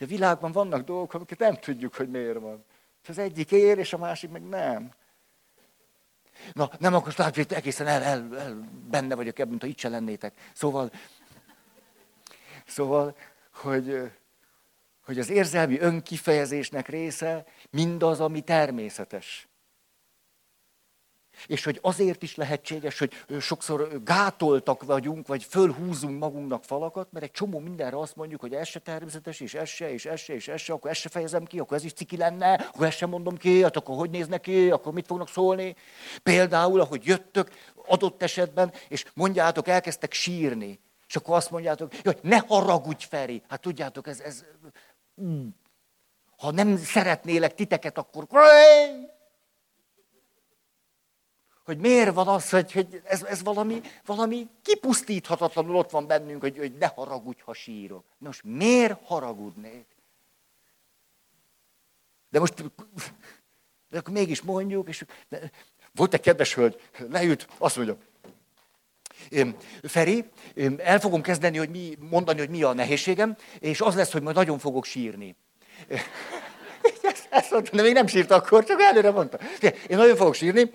A 0.00 0.04
világban 0.04 0.52
vannak 0.52 0.84
dolgok, 0.84 1.14
amiket 1.14 1.38
nem 1.38 1.54
tudjuk, 1.54 1.94
hogy 1.94 2.10
miért 2.10 2.38
van. 2.38 2.64
Az 3.08 3.18
egyik 3.18 3.52
ér, 3.52 3.78
és 3.78 3.92
a 3.92 3.98
másik 3.98 4.30
meg 4.30 4.42
nem. 4.42 4.92
Na, 6.52 6.70
nem 6.78 6.94
akarsz 6.94 7.16
látni, 7.16 7.42
hogy 7.42 7.52
egészen 7.52 7.86
el, 7.86 8.02
el, 8.02 8.38
el, 8.38 8.68
benne 8.90 9.14
vagyok 9.14 9.38
ebben, 9.38 9.58
ha 9.60 9.66
itt 9.66 9.78
se 9.78 9.88
lennétek. 9.88 10.34
Szóval, 10.54 10.90
szóval, 12.66 13.16
hogy, 13.52 14.12
hogy 15.04 15.18
az 15.18 15.28
érzelmi 15.28 15.78
önkifejezésnek 15.78 16.88
része 16.88 17.44
mindaz, 17.70 18.20
ami 18.20 18.40
természetes. 18.40 19.48
És 21.46 21.64
hogy 21.64 21.78
azért 21.82 22.22
is 22.22 22.34
lehetséges, 22.34 22.98
hogy 22.98 23.12
sokszor 23.40 24.02
gátoltak 24.04 24.82
vagyunk, 24.82 25.26
vagy 25.26 25.44
fölhúzunk 25.44 26.18
magunknak 26.18 26.64
falakat, 26.64 27.08
mert 27.12 27.24
egy 27.24 27.30
csomó 27.30 27.58
mindenre 27.58 27.98
azt 27.98 28.16
mondjuk, 28.16 28.40
hogy 28.40 28.52
ez 28.52 28.68
se 28.68 28.78
természetes, 28.78 29.40
és 29.40 29.54
ez 29.54 29.68
se, 29.68 29.92
és 29.92 30.04
ez 30.06 30.20
se, 30.20 30.34
és 30.34 30.48
ez 30.48 30.60
se, 30.60 30.72
akkor 30.72 30.90
ezt 30.90 31.00
se 31.00 31.08
fejezem 31.08 31.44
ki, 31.44 31.58
akkor 31.58 31.76
ez 31.76 31.84
is 31.84 31.92
ciki 31.92 32.16
lenne, 32.16 32.52
akkor 32.52 32.86
ezt 32.86 32.96
sem 32.96 33.08
mondom 33.08 33.36
ki, 33.36 33.62
hát 33.62 33.76
akkor 33.76 33.96
hogy 33.96 34.10
néznek 34.10 34.40
ki, 34.40 34.70
akkor 34.70 34.92
mit 34.92 35.06
fognak 35.06 35.28
szólni. 35.28 35.74
Például, 36.22 36.80
ahogy 36.80 37.04
jöttök 37.04 37.50
adott 37.86 38.22
esetben, 38.22 38.72
és 38.88 39.04
mondjátok, 39.14 39.68
elkezdtek 39.68 40.12
sírni. 40.12 40.80
És 41.08 41.16
akkor 41.16 41.36
azt 41.36 41.50
mondjátok, 41.50 41.92
hogy 42.02 42.18
ne 42.22 42.38
haragudj, 42.38 43.04
Feri. 43.08 43.42
Hát 43.48 43.60
tudjátok, 43.60 44.06
ez, 44.06 44.20
ez 44.20 44.44
ha 46.36 46.50
nem 46.50 46.76
szeretnélek 46.76 47.54
titeket, 47.54 47.98
akkor 47.98 48.26
hogy 51.66 51.78
miért 51.78 52.14
van 52.14 52.28
az, 52.28 52.50
hogy, 52.50 52.72
hogy 52.72 53.02
ez, 53.04 53.22
ez 53.22 53.42
valami, 53.42 53.80
valami 54.04 54.48
kipusztíthatatlanul 54.62 55.76
ott 55.76 55.90
van 55.90 56.06
bennünk, 56.06 56.40
hogy, 56.40 56.58
hogy 56.58 56.72
ne 56.72 56.86
haragudj, 56.86 57.40
ha 57.44 57.54
sírok. 57.54 58.04
Nos, 58.18 58.40
miért 58.44 58.98
haragudnék? 59.04 59.86
De 62.30 62.38
most, 62.38 62.54
de 63.90 63.98
akkor 63.98 64.12
mégis 64.12 64.42
mondjuk, 64.42 64.88
és 64.88 65.04
volt 65.94 66.14
egy 66.14 66.20
kedves 66.20 66.54
hölgy, 66.54 66.80
leült, 67.10 67.48
azt 67.58 67.76
mondja, 67.76 67.96
Feri, 69.82 70.24
el 70.76 71.00
fogom 71.00 71.22
kezdeni, 71.22 71.58
hogy 71.58 71.70
mi, 71.70 71.96
mondani, 72.10 72.38
hogy 72.38 72.50
mi 72.50 72.62
a 72.62 72.72
nehézségem, 72.72 73.36
és 73.58 73.80
az 73.80 73.94
lesz, 73.94 74.12
hogy 74.12 74.22
majd 74.22 74.36
nagyon 74.36 74.58
fogok 74.58 74.84
sírni. 74.84 75.36
Ezt 77.30 77.50
mondta, 77.50 77.76
de 77.76 77.82
még 77.82 77.92
nem 77.92 78.06
sírt 78.06 78.30
akkor, 78.30 78.64
csak 78.64 78.80
előre 78.80 79.10
mondta. 79.10 79.38
Én 79.60 79.96
nagyon 79.96 80.16
fogok 80.16 80.34
sírni, 80.34 80.70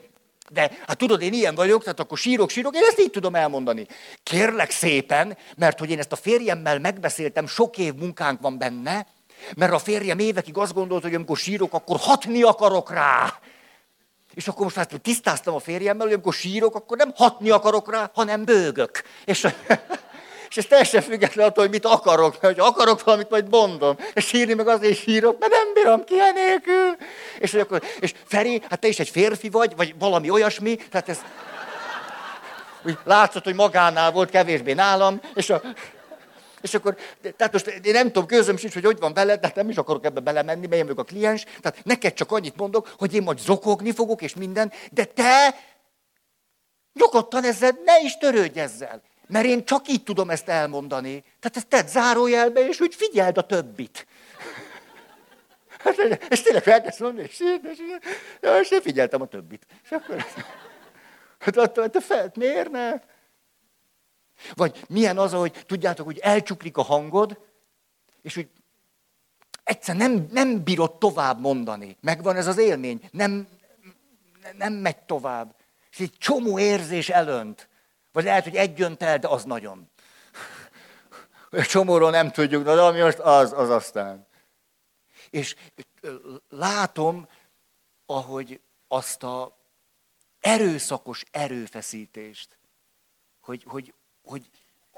de 0.53 0.71
hát 0.87 0.97
tudod, 0.97 1.21
én 1.21 1.33
ilyen 1.33 1.55
vagyok, 1.55 1.81
tehát 1.81 1.99
akkor 1.99 2.17
sírok, 2.17 2.49
sírok, 2.49 2.75
én 2.75 2.81
ezt 2.87 2.99
így 2.99 3.11
tudom 3.11 3.35
elmondani. 3.35 3.87
Kérlek 4.23 4.71
szépen, 4.71 5.37
mert 5.57 5.79
hogy 5.79 5.89
én 5.89 5.99
ezt 5.99 6.11
a 6.11 6.15
férjemmel 6.15 6.79
megbeszéltem, 6.79 7.47
sok 7.47 7.77
év 7.77 7.93
munkánk 7.93 8.41
van 8.41 8.57
benne, 8.57 9.07
mert 9.55 9.73
a 9.73 9.79
férjem 9.79 10.19
évekig 10.19 10.57
azt 10.57 10.73
gondolta, 10.73 11.07
hogy 11.07 11.15
amikor 11.15 11.37
sírok, 11.37 11.73
akkor 11.73 11.97
hatni 11.99 12.41
akarok 12.41 12.91
rá. 12.91 13.39
És 14.33 14.47
akkor 14.47 14.63
most 14.63 14.75
már 14.75 14.85
tisztáztam 14.85 15.55
a 15.55 15.59
férjemmel, 15.59 16.05
hogy 16.05 16.13
amikor 16.13 16.33
sírok, 16.33 16.75
akkor 16.75 16.97
nem 16.97 17.11
hatni 17.15 17.49
akarok 17.49 17.91
rá, 17.91 18.11
hanem 18.13 18.45
bőgök. 18.45 19.03
És, 19.25 19.47
és 20.51 20.57
ez 20.57 20.65
teljesen 20.65 21.01
független 21.01 21.47
attól, 21.47 21.63
hogy 21.63 21.73
mit 21.73 21.85
akarok, 21.85 22.41
mert 22.41 22.55
hogy 22.55 22.65
akarok 22.67 23.03
valamit, 23.03 23.29
majd 23.29 23.49
mondom. 23.49 23.97
És 24.13 24.25
sírni 24.25 24.53
meg 24.53 24.67
azért 24.67 24.99
sírok, 24.99 25.39
mert 25.39 25.51
nem 25.51 25.73
bírom 25.73 26.03
ki 26.03 26.19
enélkül. 26.19 26.95
És, 27.39 27.53
akkor, 27.53 27.81
és 27.99 28.13
Feri, 28.25 28.61
hát 28.69 28.79
te 28.79 28.87
is 28.87 28.99
egy 28.99 29.09
férfi 29.09 29.49
vagy, 29.49 29.75
vagy 29.75 29.95
valami 29.99 30.29
olyasmi, 30.29 30.75
tehát 30.75 31.09
ez... 31.09 31.19
Úgy 32.85 32.97
látszott, 33.03 33.43
hogy 33.43 33.55
magánál 33.55 34.11
volt, 34.11 34.29
kevésbé 34.29 34.73
nálam, 34.73 35.21
és 35.33 35.49
a, 35.49 35.61
és 36.61 36.73
akkor, 36.73 36.95
tehát 37.37 37.53
most 37.53 37.67
én 37.67 37.93
nem 37.93 38.05
tudom, 38.05 38.25
közöm 38.25 38.57
sincs, 38.57 38.73
hogy 38.73 38.85
hogy 38.85 38.99
van 38.99 39.13
veled, 39.13 39.39
de 39.39 39.47
hát 39.47 39.55
nem 39.55 39.69
is 39.69 39.77
akarok 39.77 40.05
ebbe 40.05 40.19
belemenni, 40.19 40.67
mert 40.67 40.89
én 40.89 40.95
a 40.95 41.03
kliens. 41.03 41.45
Tehát 41.61 41.83
neked 41.83 42.13
csak 42.13 42.31
annyit 42.31 42.55
mondok, 42.55 42.93
hogy 42.97 43.13
én 43.13 43.23
majd 43.23 43.39
zokogni 43.39 43.91
fogok, 43.91 44.21
és 44.21 44.35
minden, 44.35 44.71
de 44.91 45.03
te 45.03 45.55
nyugodtan 46.93 47.43
ezzel 47.43 47.77
ne 47.85 48.01
is 48.01 48.17
törődj 48.17 48.59
ezzel. 48.59 49.01
Mert 49.31 49.45
én 49.45 49.65
csak 49.65 49.87
így 49.87 50.03
tudom 50.03 50.29
ezt 50.29 50.49
elmondani. 50.49 51.23
Tehát 51.39 51.57
ezt 51.57 51.67
tedd 51.67 51.85
zárójelbe, 51.85 52.67
és 52.67 52.79
úgy 52.79 52.95
figyeld 52.95 53.37
a 53.37 53.45
többit. 53.45 54.07
Hát, 55.83 55.97
és 56.29 56.41
tényleg 56.41 56.67
elkezd 56.67 57.01
mondani, 57.01 57.27
és, 57.27 57.39
és, 57.39 57.79
és, 58.41 58.49
és 58.61 58.71
én 58.71 58.81
figyeltem 58.81 59.21
a 59.21 59.25
többit. 59.25 59.65
És 59.83 59.91
akkor, 59.91 60.25
hát, 61.39 61.91
te 61.91 62.01
felt, 62.01 62.35
miért 62.35 62.71
ne? 62.71 62.91
Vagy 64.53 64.83
milyen 64.87 65.17
az, 65.17 65.33
hogy 65.33 65.63
tudjátok, 65.65 66.05
hogy 66.05 66.19
elcsuklik 66.19 66.77
a 66.77 66.81
hangod, 66.81 67.39
és 68.21 68.35
hogy 68.35 68.47
egyszer 69.63 69.95
nem, 69.95 70.27
nem 70.31 70.63
bírod 70.63 70.97
tovább 70.97 71.39
mondani. 71.39 71.97
Megvan 72.01 72.35
ez 72.35 72.47
az 72.47 72.57
élmény. 72.57 73.09
Nem, 73.11 73.47
nem 74.57 74.73
megy 74.73 74.97
tovább. 74.97 75.55
És 75.91 75.99
egy 75.99 76.17
csomó 76.17 76.59
érzés 76.59 77.09
elönt. 77.09 77.69
Vagy 78.11 78.23
lehet, 78.23 78.43
hogy 78.43 78.55
egy 78.55 78.77
jönt 78.77 79.03
el, 79.03 79.17
de 79.17 79.27
az 79.27 79.43
nagyon. 79.43 79.89
A 81.49 81.61
csomóról 81.61 82.09
nem 82.09 82.31
tudjuk, 82.31 82.63
de 82.63 82.71
ami 82.71 83.01
most 83.01 83.19
az, 83.19 83.53
az 83.53 83.69
aztán. 83.69 84.27
És 85.29 85.55
látom, 86.49 87.27
ahogy 88.05 88.61
azt 88.87 89.23
a 89.23 89.57
erőszakos 90.39 91.23
erőfeszítést, 91.31 92.57
hogy, 93.39 93.63
hogy 93.67 93.93
hogy 94.23 94.49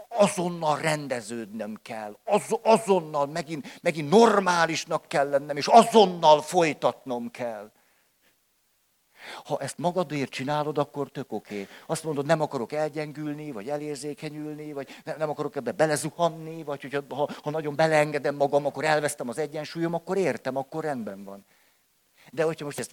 azonnal 0.08 0.78
rendeződnöm 0.78 1.80
kell, 1.82 2.18
az, 2.24 2.60
azonnal 2.62 3.26
megint, 3.26 3.82
megint 3.82 4.10
normálisnak 4.10 5.08
kell 5.08 5.30
lennem, 5.30 5.58
és 5.58 5.68
azonnal 5.68 6.42
folytatnom 6.42 7.32
kell. 7.32 7.72
Ha 9.44 9.58
ezt 9.60 9.78
magadért 9.78 10.30
csinálod, 10.30 10.78
akkor 10.78 11.10
tök 11.10 11.32
oké. 11.32 11.54
Okay. 11.54 11.68
Azt 11.86 12.04
mondod, 12.04 12.26
nem 12.26 12.42
akarok 12.42 12.72
elgyengülni, 12.72 13.52
vagy 13.52 13.70
elérzékenyülni, 13.70 14.74
vagy 14.74 14.88
nem, 15.04 15.18
nem 15.18 15.30
akarok 15.30 15.56
ebbe 15.56 15.72
belezuhanni, 15.72 16.64
vagy 16.64 16.82
hogyha, 16.82 17.02
ha, 17.10 17.30
ha 17.44 17.50
nagyon 17.50 17.76
beleengedem 17.76 18.36
magam, 18.36 18.66
akkor 18.66 18.84
elvesztem 18.84 19.30
az 19.30 19.38
egyensúlyom, 19.38 19.94
akkor 19.94 20.18
értem, 20.18 20.56
akkor 20.56 20.84
rendben 20.84 21.24
van. 21.24 21.46
De 22.32 22.44
hogyha 22.44 22.66
most 22.66 22.80
ezt 22.80 22.92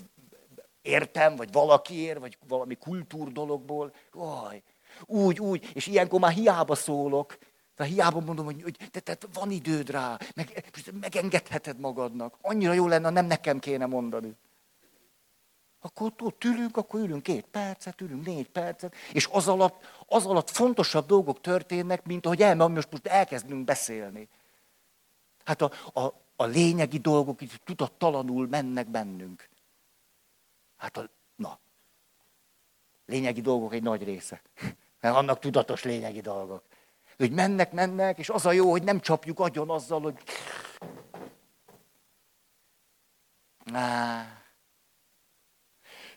értem, 0.82 1.36
vagy 1.36 1.52
valakiért, 1.52 2.18
vagy 2.18 2.38
valami 2.48 2.74
kultúr 2.74 3.32
dologból, 3.32 3.94
oj, 4.12 4.62
úgy, 5.06 5.38
úgy, 5.40 5.70
és 5.72 5.86
ilyenkor 5.86 6.20
már 6.20 6.32
hiába 6.32 6.74
szólok, 6.74 7.38
tehát 7.80 7.92
hiába 7.92 8.20
mondom, 8.20 8.44
hogy, 8.44 8.62
hogy 8.62 8.76
te, 8.90 9.00
te, 9.00 9.16
van 9.32 9.50
időd 9.50 9.90
rá, 9.90 10.18
meg, 10.34 10.64
megengedheted 11.00 11.78
magadnak. 11.78 12.38
Annyira 12.40 12.72
jó 12.72 12.86
lenne, 12.86 13.10
nem 13.10 13.26
nekem 13.26 13.58
kéne 13.58 13.86
mondani. 13.86 14.36
Akkor 15.80 16.12
ott 16.18 16.44
ülünk, 16.44 16.76
akkor 16.76 17.00
ülünk 17.00 17.22
két 17.22 17.46
percet, 17.46 18.00
ülünk 18.00 18.26
négy 18.26 18.48
percet, 18.48 18.94
és 19.12 19.28
az 19.32 19.48
alatt, 19.48 19.84
az 20.06 20.26
alatt 20.26 20.50
fontosabb 20.50 21.06
dolgok 21.06 21.40
történnek, 21.40 22.04
mint 22.04 22.26
ahogy 22.26 22.42
el, 22.42 22.54
most, 22.54 22.90
most 22.90 23.06
elkezdünk 23.06 23.64
beszélni. 23.64 24.28
Hát 25.44 25.62
a, 25.62 25.70
a, 26.00 26.12
a 26.36 26.44
lényegi 26.44 26.98
dolgok 26.98 27.40
itt 27.40 27.60
tudattalanul 27.64 28.46
mennek 28.48 28.88
bennünk. 28.88 29.48
Hát 30.76 30.96
a, 30.96 31.08
na, 31.36 31.58
lényegi 33.06 33.40
dolgok 33.40 33.74
egy 33.74 33.82
nagy 33.82 34.04
része. 34.04 34.42
Mert 35.00 35.14
vannak 35.14 35.38
tudatos 35.38 35.84
lényegi 35.84 36.20
dolgok. 36.20 36.64
Hogy 37.16 37.32
mennek, 37.32 37.72
mennek, 37.72 38.18
és 38.18 38.28
az 38.28 38.46
a 38.46 38.52
jó, 38.52 38.70
hogy 38.70 38.82
nem 38.82 39.00
csapjuk 39.00 39.40
agyon 39.40 39.70
azzal, 39.70 40.00
hogy... 40.00 40.22
Á. 43.72 44.39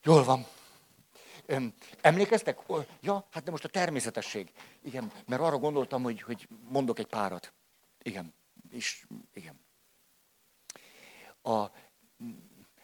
Jól 0.04 0.24
van. 0.24 0.46
Emlékeztek? 2.02 2.60
Ja, 3.02 3.28
hát 3.32 3.44
de 3.44 3.52
most 3.52 3.64
a 3.64 3.68
természetesség. 3.68 4.52
Igen, 4.82 5.12
mert 5.28 5.42
arra 5.42 5.58
gondoltam, 5.58 6.04
hogy, 6.04 6.22
hogy 6.22 6.48
mondok 6.70 7.00
egy 7.00 7.06
párat. 7.06 7.54
Igen, 8.02 8.34
és 8.70 9.06
igen. 9.34 9.60
A, 11.42 11.66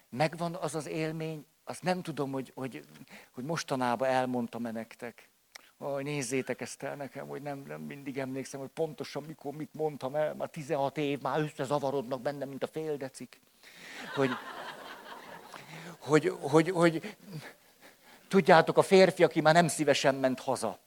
megvan 0.10 0.56
az 0.56 0.76
az 0.76 0.88
élmény, 0.88 1.46
azt 1.64 1.84
nem 1.84 2.02
tudom, 2.02 2.32
hogy, 2.32 2.52
hogy, 2.56 2.86
hogy 3.32 3.44
mostanában 3.44 4.08
elmondtam-e 4.08 4.72
nektek. 4.72 5.30
Aj, 5.78 6.04
nézzétek 6.04 6.62
ezt 6.62 6.84
el 6.84 6.96
nekem, 6.96 7.28
hogy 7.28 7.42
nem, 7.42 7.64
nem 7.68 7.82
mindig 7.82 8.18
emlékszem, 8.18 8.60
hogy 8.60 8.70
pontosan 8.70 9.24
mikor 9.24 9.54
mit 9.54 9.74
mondtam 9.74 10.16
el, 10.16 10.34
már 10.34 10.50
16 10.50 10.98
év, 10.98 11.22
már 11.22 11.40
összezavarodnak 11.40 12.22
bennem, 12.22 12.50
mint 12.50 12.64
a 12.64 12.68
féldecik. 12.68 13.40
Hogy, 14.16 14.30
hogy, 16.00 16.34
hogy, 16.40 16.70
hogy, 16.70 17.16
tudjátok, 18.28 18.78
a 18.78 18.82
férfi, 18.82 19.24
aki 19.24 19.42
már 19.42 19.54
nem 19.54 19.68
szívesen 19.68 20.16
ment 20.16 20.40
haza, 20.40 20.80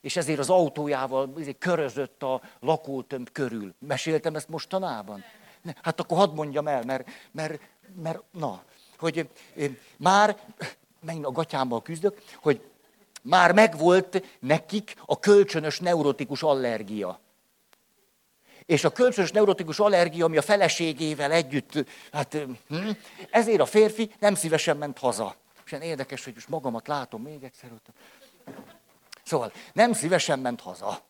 és 0.00 0.16
ezért 0.16 0.38
az 0.38 0.50
autójával 0.50 1.32
ezért 1.38 1.58
körözött 1.58 2.22
a 2.22 2.40
lakótömb 2.60 3.30
körül. 3.32 3.74
Meséltem 3.78 4.36
ezt 4.36 4.48
mostanában? 4.48 5.24
Hát 5.82 6.00
akkor 6.00 6.18
hadd 6.18 6.34
mondjam 6.34 6.68
el, 6.68 6.82
mert, 6.84 7.08
mert, 7.30 7.60
mert 8.02 8.22
na, 8.30 8.62
hogy 8.98 9.28
már, 9.96 10.38
megint 11.00 11.26
a 11.26 11.32
gatyámmal 11.32 11.82
küzdök, 11.82 12.22
hogy 12.42 12.60
már 13.22 13.52
megvolt 13.52 14.38
nekik 14.40 14.94
a 15.06 15.18
kölcsönös 15.18 15.80
neurotikus 15.80 16.42
allergia. 16.42 17.20
És 18.66 18.84
a 18.84 18.92
kölcsönös 18.92 19.30
neurotikus 19.30 19.78
allergia, 19.78 20.24
ami 20.24 20.36
a 20.36 20.42
feleségével 20.42 21.32
együtt, 21.32 21.88
hát 22.12 22.36
hm, 22.68 22.90
ezért 23.30 23.60
a 23.60 23.66
férfi 23.66 24.14
nem 24.18 24.34
szívesen 24.34 24.76
ment 24.76 24.98
haza. 24.98 25.36
És 25.64 25.72
ilyen 25.72 25.84
érdekes, 25.84 26.24
hogy 26.24 26.34
most 26.34 26.48
magamat 26.48 26.86
látom 26.86 27.22
még 27.22 27.42
egyszer 27.42 27.72
ott. 27.72 27.86
Szóval 29.22 29.52
nem 29.72 29.92
szívesen 29.92 30.38
ment 30.38 30.60
haza. 30.60 31.00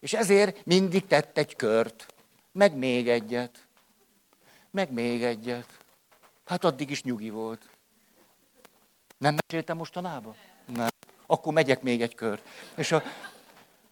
És 0.00 0.12
ezért 0.12 0.66
mindig 0.66 1.06
tett 1.06 1.38
egy 1.38 1.56
kört, 1.56 2.06
meg 2.52 2.76
még 2.76 3.08
egyet, 3.08 3.66
meg 4.70 4.92
még 4.92 5.22
egyet. 5.22 5.66
Hát 6.44 6.64
addig 6.64 6.90
is 6.90 7.02
nyugi 7.02 7.30
volt. 7.30 7.68
Nem 9.18 9.36
meséltem 9.46 9.76
mostanában? 9.76 10.36
akkor 11.26 11.52
megyek 11.52 11.82
még 11.82 12.02
egy 12.02 12.14
kört. 12.14 12.42
És 12.76 12.92
a, 12.92 13.02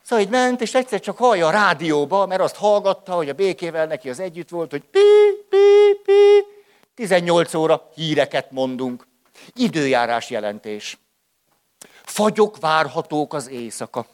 Szóval 0.04 0.24
így 0.24 0.30
ment, 0.30 0.60
és 0.60 0.74
egyszer 0.74 1.00
csak 1.00 1.16
hallja 1.16 1.46
a 1.46 1.50
rádióba, 1.50 2.26
mert 2.26 2.40
azt 2.40 2.56
hallgatta, 2.56 3.12
hogy 3.14 3.28
a 3.28 3.32
békével 3.34 3.86
neki 3.86 4.10
az 4.10 4.20
együtt 4.20 4.48
volt, 4.48 4.70
hogy 4.70 4.82
pi, 4.82 5.00
pi, 5.48 6.00
pi, 6.04 6.46
18 6.94 7.54
óra 7.54 7.90
híreket 7.94 8.50
mondunk. 8.50 9.06
Időjárás 9.54 10.30
jelentés. 10.30 10.98
Fagyok 12.02 12.58
várhatók 12.58 13.34
az 13.34 13.48
éjszaka. 13.48 14.06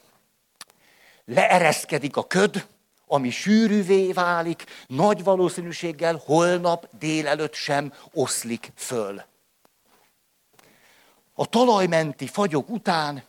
Leereszkedik 1.25 2.17
a 2.17 2.23
köd, 2.23 2.67
ami 3.07 3.29
sűrűvé 3.29 4.11
válik, 4.11 4.63
nagy 4.87 5.23
valószínűséggel 5.23 6.21
holnap 6.25 6.87
délelőtt 6.99 7.53
sem 7.53 7.93
oszlik 8.13 8.71
föl. 8.75 9.21
A 11.33 11.45
talajmenti 11.45 12.27
fagyok 12.27 12.69
után 12.69 13.23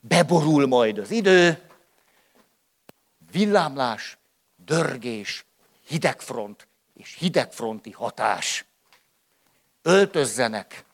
beborul 0.00 0.66
majd 0.66 0.98
az 0.98 1.10
idő, 1.10 1.69
villámlás, 3.30 4.18
dörgés, 4.56 5.44
hidegfront 5.86 6.68
és 6.94 7.14
hidegfronti 7.18 7.90
hatás. 7.90 8.64
Öltözzenek 9.82 10.84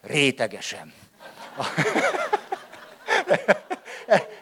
rétegesen. 0.00 0.94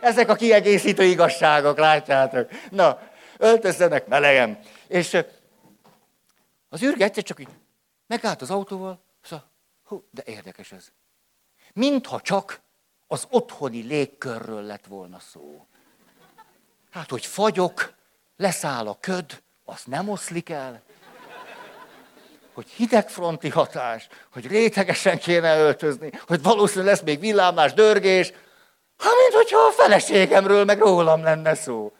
Ezek 0.00 0.28
a 0.28 0.34
kiegészítő 0.34 1.04
igazságok, 1.04 1.78
látjátok. 1.78 2.50
Na, 2.70 3.00
öltözzenek 3.38 4.06
melegen. 4.06 4.58
És 4.86 5.18
az 6.68 6.82
űrge 6.82 7.04
egyszer 7.04 7.22
csak 7.22 7.40
így 7.40 7.48
megállt 8.06 8.42
az 8.42 8.50
autóval, 8.50 9.02
szóval, 9.22 9.50
hú, 9.84 10.08
de 10.10 10.22
érdekes 10.24 10.72
ez. 10.72 10.92
Mintha 11.72 12.20
csak 12.20 12.60
az 13.06 13.26
otthoni 13.30 13.82
légkörről 13.82 14.62
lett 14.62 14.86
volna 14.86 15.18
szó. 15.32 15.66
Hát, 16.90 17.10
hogy 17.10 17.26
fagyok, 17.26 17.92
leszáll 18.36 18.88
a 18.88 18.96
köd, 19.00 19.42
azt 19.64 19.86
nem 19.86 20.08
oszlik 20.08 20.50
el. 20.50 20.82
Hogy 22.54 22.68
hidegfronti 22.68 23.48
hatás, 23.48 24.08
hogy 24.32 24.46
rétegesen 24.46 25.18
kéne 25.18 25.58
öltözni, 25.58 26.10
hogy 26.26 26.42
valószínűleg 26.42 26.94
lesz 26.94 27.02
még 27.02 27.20
villámlás, 27.20 27.72
dörgés, 27.72 28.32
ha 28.96 29.08
mint 29.20 29.34
hogyha 29.42 29.58
a 29.58 29.70
feleségemről, 29.70 30.64
meg 30.64 30.78
rólam 30.78 31.22
lenne 31.22 31.54
szó. 31.54 31.92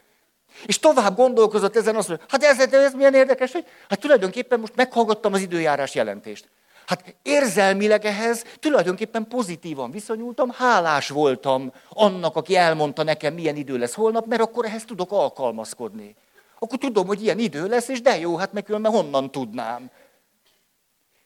És 0.66 0.78
tovább 0.78 1.16
gondolkozott 1.16 1.76
ezen, 1.76 1.96
azt 1.96 2.08
mondja, 2.08 2.26
hát 2.28 2.42
ez, 2.42 2.72
ez 2.72 2.94
milyen 2.94 3.14
érdekes, 3.14 3.52
hogy 3.52 3.66
hát 3.88 4.00
tulajdonképpen 4.00 4.60
most 4.60 4.76
meghallgattam 4.76 5.32
az 5.32 5.40
időjárás 5.40 5.94
jelentést. 5.94 6.48
Hát 6.86 7.16
érzelmileg 7.22 8.04
ehhez 8.04 8.42
tulajdonképpen 8.42 9.28
pozitívan 9.28 9.90
viszonyultam, 9.90 10.50
hálás 10.50 11.08
voltam 11.08 11.72
annak, 11.88 12.36
aki 12.36 12.56
elmondta 12.56 13.02
nekem, 13.02 13.34
milyen 13.34 13.56
idő 13.56 13.78
lesz 13.78 13.94
holnap, 13.94 14.26
mert 14.26 14.40
akkor 14.40 14.64
ehhez 14.64 14.84
tudok 14.84 15.12
alkalmazkodni. 15.12 16.16
Akkor 16.58 16.78
tudom, 16.78 17.06
hogy 17.06 17.22
ilyen 17.22 17.38
idő 17.38 17.68
lesz, 17.68 17.88
és 17.88 18.00
de 18.00 18.18
jó, 18.18 18.36
hát 18.36 18.52
meg 18.52 18.64
különben 18.64 18.92
honnan 18.92 19.30
tudnám. 19.30 19.90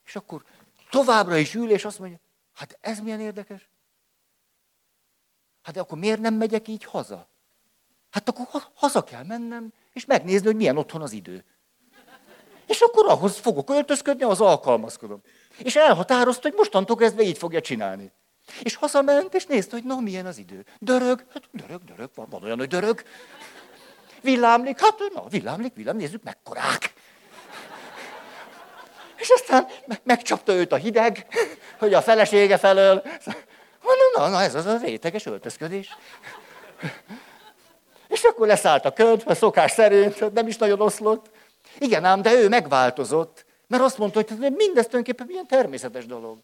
És 0.06 0.16
akkor 0.16 0.44
továbbra 0.90 1.36
is 1.36 1.54
ül, 1.54 1.70
és 1.70 1.84
azt 1.84 1.98
mondja, 1.98 2.18
hát 2.54 2.78
ez 2.80 3.00
milyen 3.00 3.20
érdekes. 3.20 3.68
Hát 5.62 5.74
de 5.74 5.80
akkor 5.80 5.98
miért 5.98 6.20
nem 6.20 6.34
megyek 6.34 6.68
így 6.68 6.84
haza? 6.84 7.28
Hát 8.10 8.28
akkor 8.28 8.62
haza 8.74 9.04
kell 9.04 9.24
mennem, 9.24 9.72
és 9.92 10.04
megnézni, 10.04 10.46
hogy 10.46 10.56
milyen 10.56 10.76
otthon 10.76 11.02
az 11.02 11.12
idő. 11.12 11.44
És 12.66 12.80
akkor 12.80 13.08
ahhoz 13.08 13.36
fogok 13.36 13.70
öltözködni, 13.70 14.22
az 14.22 14.40
alkalmazkodom. 14.40 15.22
És 15.62 15.76
elhatározta, 15.76 16.48
hogy 16.48 16.56
mostantól 16.56 16.96
kezdve 16.96 17.22
így 17.22 17.38
fogja 17.38 17.60
csinálni. 17.60 18.12
És 18.62 18.76
hazament, 18.76 19.34
és 19.34 19.46
nézte, 19.46 19.76
hogy 19.76 19.84
na, 19.84 20.00
milyen 20.00 20.26
az 20.26 20.38
idő. 20.38 20.64
Dörög, 20.78 21.24
hát 21.32 21.42
dörög, 21.52 21.84
dörög, 21.84 22.10
van, 22.14 22.26
van 22.30 22.42
olyan, 22.42 22.58
hogy 22.58 22.68
dörög. 22.68 23.02
Villámlik, 24.22 24.80
hát 24.80 24.98
na, 25.14 25.24
villámlik, 25.28 25.74
villám, 25.74 25.96
nézzük, 25.96 26.22
mekkorák. 26.22 26.92
És 29.16 29.28
aztán 29.28 29.66
megcsapta 30.02 30.52
őt 30.52 30.72
a 30.72 30.76
hideg, 30.76 31.26
hogy 31.78 31.94
a 31.94 32.02
felesége 32.02 32.58
felől. 32.58 33.02
Na, 33.82 34.20
na, 34.22 34.28
na, 34.28 34.42
ez 34.42 34.54
az 34.54 34.66
a 34.66 34.78
réteges 34.82 35.26
öltözködés. 35.26 35.96
És 38.08 38.22
akkor 38.22 38.46
leszállt 38.46 38.84
a 38.84 38.92
köd, 38.92 39.22
a 39.26 39.34
szokás 39.34 39.70
szerint, 39.70 40.32
nem 40.32 40.46
is 40.46 40.56
nagyon 40.56 40.80
oszlott. 40.80 41.30
Igen 41.78 42.04
ám, 42.04 42.22
de 42.22 42.32
ő 42.32 42.48
megváltozott. 42.48 43.44
Mert 43.70 43.82
azt 43.82 43.98
mondta, 43.98 44.24
hogy 44.28 44.38
mindez 44.38 44.86
tulajdonképpen 44.86 45.26
milyen 45.26 45.46
természetes 45.46 46.06
dolog. 46.06 46.38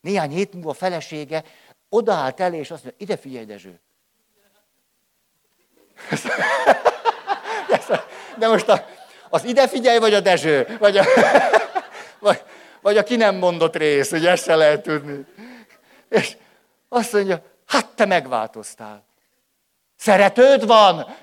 Néhány 0.00 0.30
hét 0.30 0.52
múlva 0.52 0.70
a 0.70 0.74
felesége 0.74 1.44
odaállt 1.88 2.40
elé, 2.40 2.58
és 2.58 2.70
azt 2.70 2.84
mondja, 2.84 3.04
ide 3.04 3.16
figyelj, 3.16 3.44
Dezső. 3.44 3.80
De 8.38 8.48
most 8.48 8.68
a, 8.68 8.86
az 9.28 9.44
ide 9.44 9.68
figyelj, 9.68 9.98
vagy 9.98 10.14
a 10.14 10.20
Dezső? 10.20 10.76
Vagy 10.78 10.96
a, 10.96 11.04
vagy, 12.18 12.42
vagy 12.80 12.96
a 12.96 13.02
ki 13.02 13.16
nem 13.16 13.36
mondott 13.36 13.76
rész, 13.76 14.10
hogy 14.10 14.26
ezt 14.26 14.44
se 14.44 14.54
lehet 14.54 14.82
tudni. 14.82 15.26
És 16.08 16.36
azt 16.88 17.12
mondja, 17.12 17.42
hát 17.66 17.86
te 17.86 18.04
megváltoztál. 18.04 19.04
Szeretőd 19.96 20.66
van? 20.66 21.16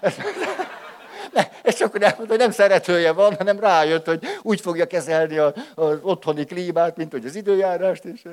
És 1.64 1.76
csak 1.76 2.02
elmondta, 2.02 2.28
hogy 2.28 2.38
nem 2.38 2.52
szeretője 2.52 3.12
van, 3.12 3.36
hanem 3.36 3.60
rájött, 3.60 4.06
hogy 4.06 4.26
úgy 4.42 4.62
fogja 4.62 4.88
kezelni 4.88 5.38
az 5.38 6.00
otthoni 6.02 6.46
klímát, 6.46 6.98
mint 6.98 7.12
hogy 7.12 7.26
az 7.26 7.36
időjárást. 7.36 8.06
És, 8.06 8.28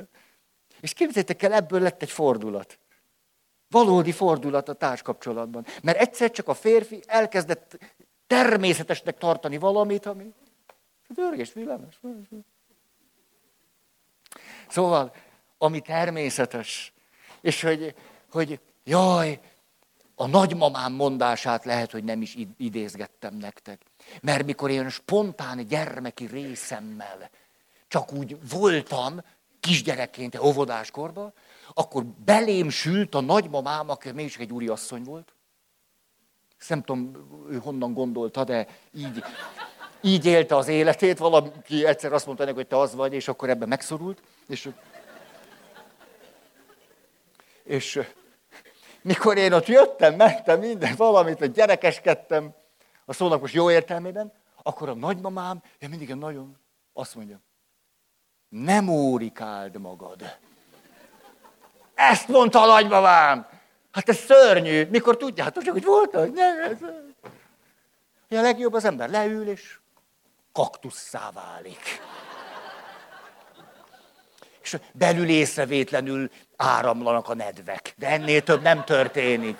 és 0.80 0.92
képzeljétek 0.92 1.42
el, 1.42 1.52
ebből 1.52 1.80
lett 1.80 2.02
egy 2.02 2.10
fordulat. 2.10 2.78
Valódi 3.70 4.12
fordulat 4.12 4.68
a 4.68 4.72
társkapcsolatban. 4.72 5.66
Mert 5.82 5.98
egyszer 5.98 6.30
csak 6.30 6.48
a 6.48 6.54
férfi 6.54 7.02
elkezdett 7.06 7.78
természetesnek 8.26 9.18
tartani 9.18 9.58
valamit, 9.58 10.06
ami 10.06 10.34
dörgés, 11.08 11.52
villámos. 11.52 12.00
Szóval, 14.68 15.14
ami 15.58 15.80
természetes, 15.80 16.92
és 17.40 17.62
hogy, 17.62 17.94
hogy 18.30 18.60
jaj, 18.84 19.40
a 20.20 20.26
nagymamám 20.26 20.92
mondását 20.92 21.64
lehet, 21.64 21.90
hogy 21.90 22.04
nem 22.04 22.22
is 22.22 22.36
idézgettem 22.56 23.34
nektek. 23.34 23.80
Mert 24.22 24.44
mikor 24.44 24.70
én 24.70 24.88
spontán 24.88 25.66
gyermeki 25.66 26.26
részemmel 26.26 27.30
csak 27.88 28.12
úgy 28.12 28.36
voltam, 28.50 29.20
kisgyerekként, 29.60 30.38
óvodáskorban, 30.38 31.32
akkor 31.74 32.04
belém 32.04 32.68
sült 32.68 33.14
a 33.14 33.20
nagymamám, 33.20 33.90
aki 33.90 34.10
mégis 34.10 34.36
egy 34.36 34.52
úriasszony 34.52 35.02
volt. 35.02 35.32
Ezt 36.58 36.68
nem 36.68 36.82
tudom, 36.82 37.12
ő 37.50 37.58
honnan 37.58 37.92
gondolta, 37.92 38.44
de 38.44 38.66
így, 38.94 39.22
így 40.00 40.26
élte 40.26 40.56
az 40.56 40.68
életét. 40.68 41.18
Valaki 41.18 41.86
egyszer 41.86 42.12
azt 42.12 42.26
mondta 42.26 42.44
neki, 42.44 42.56
hogy 42.56 42.66
te 42.66 42.78
az 42.78 42.94
vagy, 42.94 43.12
és 43.12 43.28
akkor 43.28 43.50
ebben 43.50 43.68
megszorult. 43.68 44.22
És, 44.46 44.70
és 47.62 48.00
mikor 49.08 49.36
én 49.36 49.52
ott 49.52 49.66
jöttem, 49.66 50.14
mentem 50.14 50.58
minden, 50.58 50.94
valamit, 50.96 51.38
hogy 51.38 51.52
gyerekeskedtem, 51.52 52.54
a 53.04 53.12
szónak 53.12 53.40
most 53.40 53.54
jó 53.54 53.70
értelmében, 53.70 54.32
akkor 54.62 54.88
a 54.88 54.94
nagymamám, 54.94 55.62
én 55.78 55.88
mindig 55.88 56.14
nagyon 56.14 56.56
azt 56.92 57.14
mondja, 57.14 57.40
nem 58.48 58.88
órikáld 58.88 59.80
magad. 59.80 60.36
Ezt 61.94 62.28
mondta 62.28 62.62
a 62.62 62.66
nagymamám. 62.66 63.46
Hát 63.90 64.08
ez 64.08 64.16
szörnyű. 64.16 64.86
Mikor 64.90 65.16
tudjátok, 65.16 65.84
volt, 65.84 66.14
hogy 66.14 66.32
nem, 66.32 66.60
ez... 66.60 66.78
A 68.38 68.40
legjobb 68.40 68.72
az 68.72 68.84
ember 68.84 69.10
leül, 69.10 69.48
és 69.48 69.78
kaktusszá 70.52 71.30
válik. 71.30 72.00
És 74.72 74.78
belül 74.92 75.28
észrevétlenül 75.28 76.30
áramlanak 76.56 77.28
a 77.28 77.34
nedvek. 77.34 77.94
De 77.96 78.08
ennél 78.08 78.42
több 78.42 78.62
nem 78.62 78.84
történik. 78.84 79.56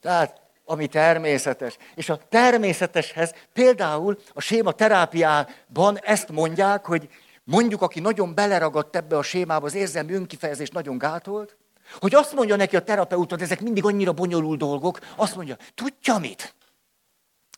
Tehát, 0.00 0.40
ami 0.64 0.86
természetes. 0.86 1.76
És 1.94 2.08
a 2.08 2.20
természeteshez 2.28 3.34
például 3.52 4.18
a 4.32 4.40
séma 4.40 4.72
terápiában 4.72 5.98
ezt 6.00 6.28
mondják, 6.28 6.86
hogy 6.86 7.08
mondjuk, 7.44 7.82
aki 7.82 8.00
nagyon 8.00 8.34
beleragadt 8.34 8.96
ebbe 8.96 9.16
a 9.16 9.22
sémába, 9.22 9.66
az 9.66 9.74
érzelmi 9.74 10.12
önkifejezés 10.12 10.68
nagyon 10.68 10.98
gátolt, 10.98 11.56
hogy 12.00 12.14
azt 12.14 12.32
mondja 12.32 12.56
neki 12.56 12.76
a 12.76 12.82
terapeuta, 12.84 13.34
hogy 13.34 13.44
ezek 13.44 13.60
mindig 13.60 13.84
annyira 13.84 14.12
bonyolult 14.12 14.58
dolgok, 14.58 14.98
azt 15.16 15.36
mondja, 15.36 15.56
tudja 15.74 16.18
mit? 16.18 16.54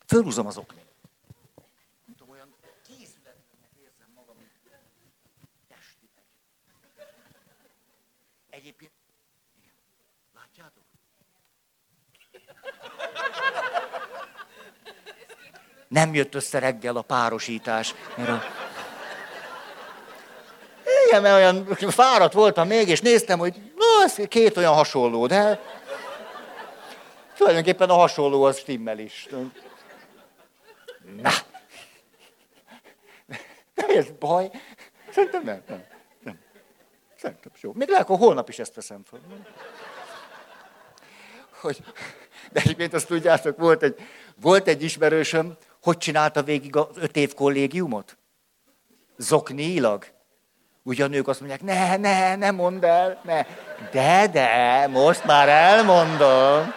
Fölhúzom 0.07 0.47
az 0.47 0.57
oknét. 0.57 0.84
Nem 15.95 16.15
jött 16.15 16.35
össze 16.35 16.59
reggel 16.59 16.97
a 16.97 17.03
párosítás. 17.03 17.95
Mert 18.17 18.29
a... 18.29 18.43
Igen, 21.07 21.23
mert 21.23 21.35
olyan 21.35 21.67
fáradt 21.91 22.33
voltam 22.33 22.67
még, 22.67 22.89
és 22.89 23.01
néztem, 23.01 23.39
hogy 23.39 23.55
na, 23.77 24.05
ez 24.05 24.15
két 24.29 24.57
olyan 24.57 24.75
hasonló, 24.75 25.27
de 25.27 25.61
tulajdonképpen 27.37 27.89
a 27.89 27.95
hasonló 27.95 28.43
az 28.43 28.59
stimmel 28.59 28.99
is. 28.99 29.29
Na, 31.23 31.31
ez 33.75 34.07
baj? 34.19 34.51
Szerintem 35.11 35.43
nem, 35.43 35.63
nem, 35.69 35.85
nem. 36.23 36.39
Szerintem 37.17 37.53
jó. 37.61 37.73
Még 37.73 37.89
lehet, 37.89 38.07
holnap 38.07 38.49
is 38.49 38.59
ezt 38.59 38.75
veszem 38.75 39.03
fel. 39.11 39.21
Hogy, 41.61 41.83
de 42.53 42.61
egyébként 42.61 42.95
azt 42.95 43.07
tudjátok, 43.07 43.59
volt 43.59 43.83
egy, 43.83 44.01
volt 44.41 44.69
egy 44.69 44.83
ismerősöm, 44.83 45.57
hogy 45.85 45.97
csinálta 45.97 46.43
végig 46.43 46.77
az 46.77 46.87
öt 46.95 47.17
év 47.17 47.35
kollégiumot? 47.35 48.17
Zoknilag. 49.17 50.07
Ugyan 50.83 51.13
ők 51.13 51.29
azt 51.29 51.41
mondják, 51.41 51.63
ne, 51.63 51.97
ne, 51.97 52.37
ne 52.37 52.51
mondd 52.51 52.85
el, 52.85 53.21
ne. 53.25 53.43
De, 53.91 54.27
de, 54.27 54.87
most 54.87 55.25
már 55.25 55.49
elmondom. 55.49 56.73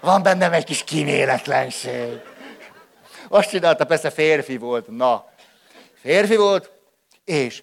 Van 0.00 0.22
bennem 0.22 0.52
egy 0.52 0.64
kis 0.64 0.84
kíméletlenség. 0.84 2.20
Azt 3.28 3.48
csinálta, 3.48 3.84
persze 3.84 4.10
férfi 4.10 4.56
volt, 4.56 4.88
na. 4.88 5.26
Férfi 6.00 6.36
volt, 6.36 6.70
és 7.24 7.62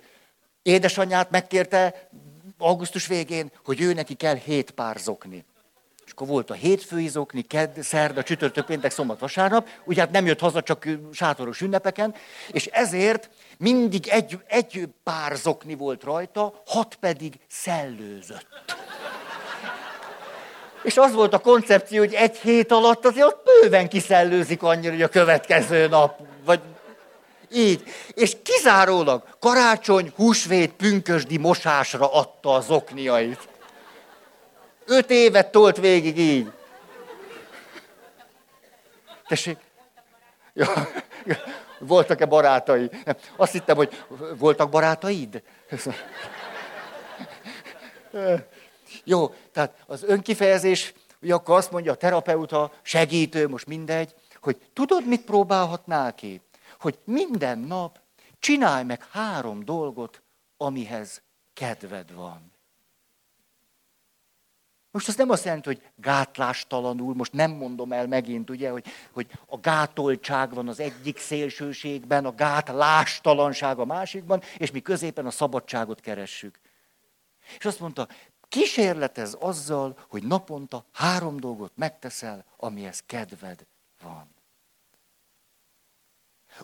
édesanyját 0.61 1.29
megkérte 1.29 2.09
augusztus 2.57 3.07
végén, 3.07 3.51
hogy 3.63 3.81
ő 3.81 3.93
neki 3.93 4.13
kell 4.13 4.35
hét 4.35 4.71
pár 4.71 4.97
zokni. 4.97 5.45
És 6.11 6.17
akkor 6.17 6.31
volt 6.31 6.49
a 6.49 6.53
hétfői 6.53 7.07
zokni, 7.07 7.41
kedd, 7.41 7.81
szerda, 7.81 8.23
csütörtök, 8.23 8.65
péntek, 8.65 8.91
szombat, 8.91 9.19
vasárnap. 9.19 9.67
Ugye 9.83 10.01
hát 10.01 10.11
nem 10.11 10.25
jött 10.25 10.39
haza 10.39 10.61
csak 10.61 10.87
sátoros 11.11 11.61
ünnepeken, 11.61 12.15
és 12.51 12.65
ezért 12.65 13.29
mindig 13.57 14.07
egy, 14.07 14.39
egy 14.47 14.87
pár 15.03 15.35
zokni 15.35 15.75
volt 15.75 16.03
rajta, 16.03 16.61
hat 16.65 16.95
pedig 16.95 17.39
szellőzött. 17.47 18.47
És 20.83 20.97
az 20.97 21.13
volt 21.13 21.33
a 21.33 21.39
koncepció, 21.39 21.99
hogy 21.99 22.13
egy 22.13 22.37
hét 22.37 22.71
alatt 22.71 23.05
azért 23.05 23.25
ott 23.25 23.43
bőven 23.43 23.89
kiszellőzik 23.89 24.63
annyira, 24.63 24.93
hogy 24.93 25.01
a 25.01 25.07
következő 25.07 25.87
nap, 25.87 26.19
vagy 26.45 26.59
így. 27.51 27.83
És 28.13 28.37
kizárólag 28.43 29.23
karácsony, 29.39 30.11
húsvét, 30.15 30.71
pünkösdi 30.71 31.37
mosásra 31.37 32.13
adta 32.13 32.53
az 32.53 32.69
okniait. 32.69 33.49
Öt 34.91 35.09
évet 35.09 35.51
tolt 35.51 35.77
végig 35.77 36.17
így. 36.17 36.51
Tessék? 39.27 39.57
Ja, 40.53 40.67
voltak-e 41.79 42.25
barátai? 42.25 42.89
Azt 43.35 43.51
hittem, 43.51 43.75
hogy 43.75 44.03
voltak 44.37 44.69
barátaid? 44.69 45.43
Jó, 49.03 49.27
tehát 49.51 49.83
az 49.85 50.03
önkifejezés, 50.03 50.93
ugye 51.21 51.33
akkor 51.33 51.57
azt 51.57 51.71
mondja 51.71 51.91
a 51.91 51.95
terapeuta, 51.95 52.71
segítő, 52.81 53.47
most 53.47 53.67
mindegy, 53.67 54.13
hogy 54.41 54.57
tudod, 54.73 55.07
mit 55.07 55.25
próbálhatnál 55.25 56.15
ki? 56.15 56.41
Hogy 56.79 56.99
minden 57.03 57.59
nap 57.59 57.99
csinálj 58.39 58.83
meg 58.83 59.05
három 59.11 59.65
dolgot, 59.65 60.21
amihez 60.57 61.21
kedved 61.53 62.13
van. 62.13 62.50
Most 64.91 65.07
az 65.07 65.15
nem 65.15 65.29
azt 65.29 65.45
jelenti, 65.45 65.67
hogy 65.67 65.91
gátlástalanul, 65.95 67.13
most 67.13 67.33
nem 67.33 67.51
mondom 67.51 67.91
el 67.91 68.07
megint, 68.07 68.49
ugye, 68.49 68.69
hogy, 68.69 68.85
hogy 69.11 69.31
a 69.45 69.57
gátoltság 69.57 70.53
van 70.53 70.67
az 70.67 70.79
egyik 70.79 71.17
szélsőségben, 71.17 72.25
a 72.25 72.35
gátlástalanság 72.35 73.79
a 73.79 73.85
másikban, 73.85 74.41
és 74.57 74.71
mi 74.71 74.81
középen 74.81 75.25
a 75.25 75.31
szabadságot 75.31 75.99
keressük. 75.99 76.59
És 77.57 77.65
azt 77.65 77.79
mondta, 77.79 78.07
kísérletez 78.47 79.37
azzal, 79.39 79.97
hogy 80.09 80.23
naponta 80.23 80.85
három 80.91 81.39
dolgot 81.39 81.71
megteszel, 81.75 82.45
amihez 82.57 83.03
kedved 83.05 83.65
van. 84.01 84.35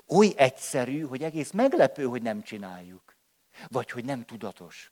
Oly 0.08 0.34
egyszerű, 0.36 1.02
hogy 1.02 1.24
egész 1.24 1.52
meglepő, 1.52 2.04
hogy 2.04 2.22
nem 2.22 2.42
csináljuk. 2.42 3.16
Vagy 3.68 3.92
hogy 3.92 4.06
nem 4.06 4.26
tudatos. 4.26 4.92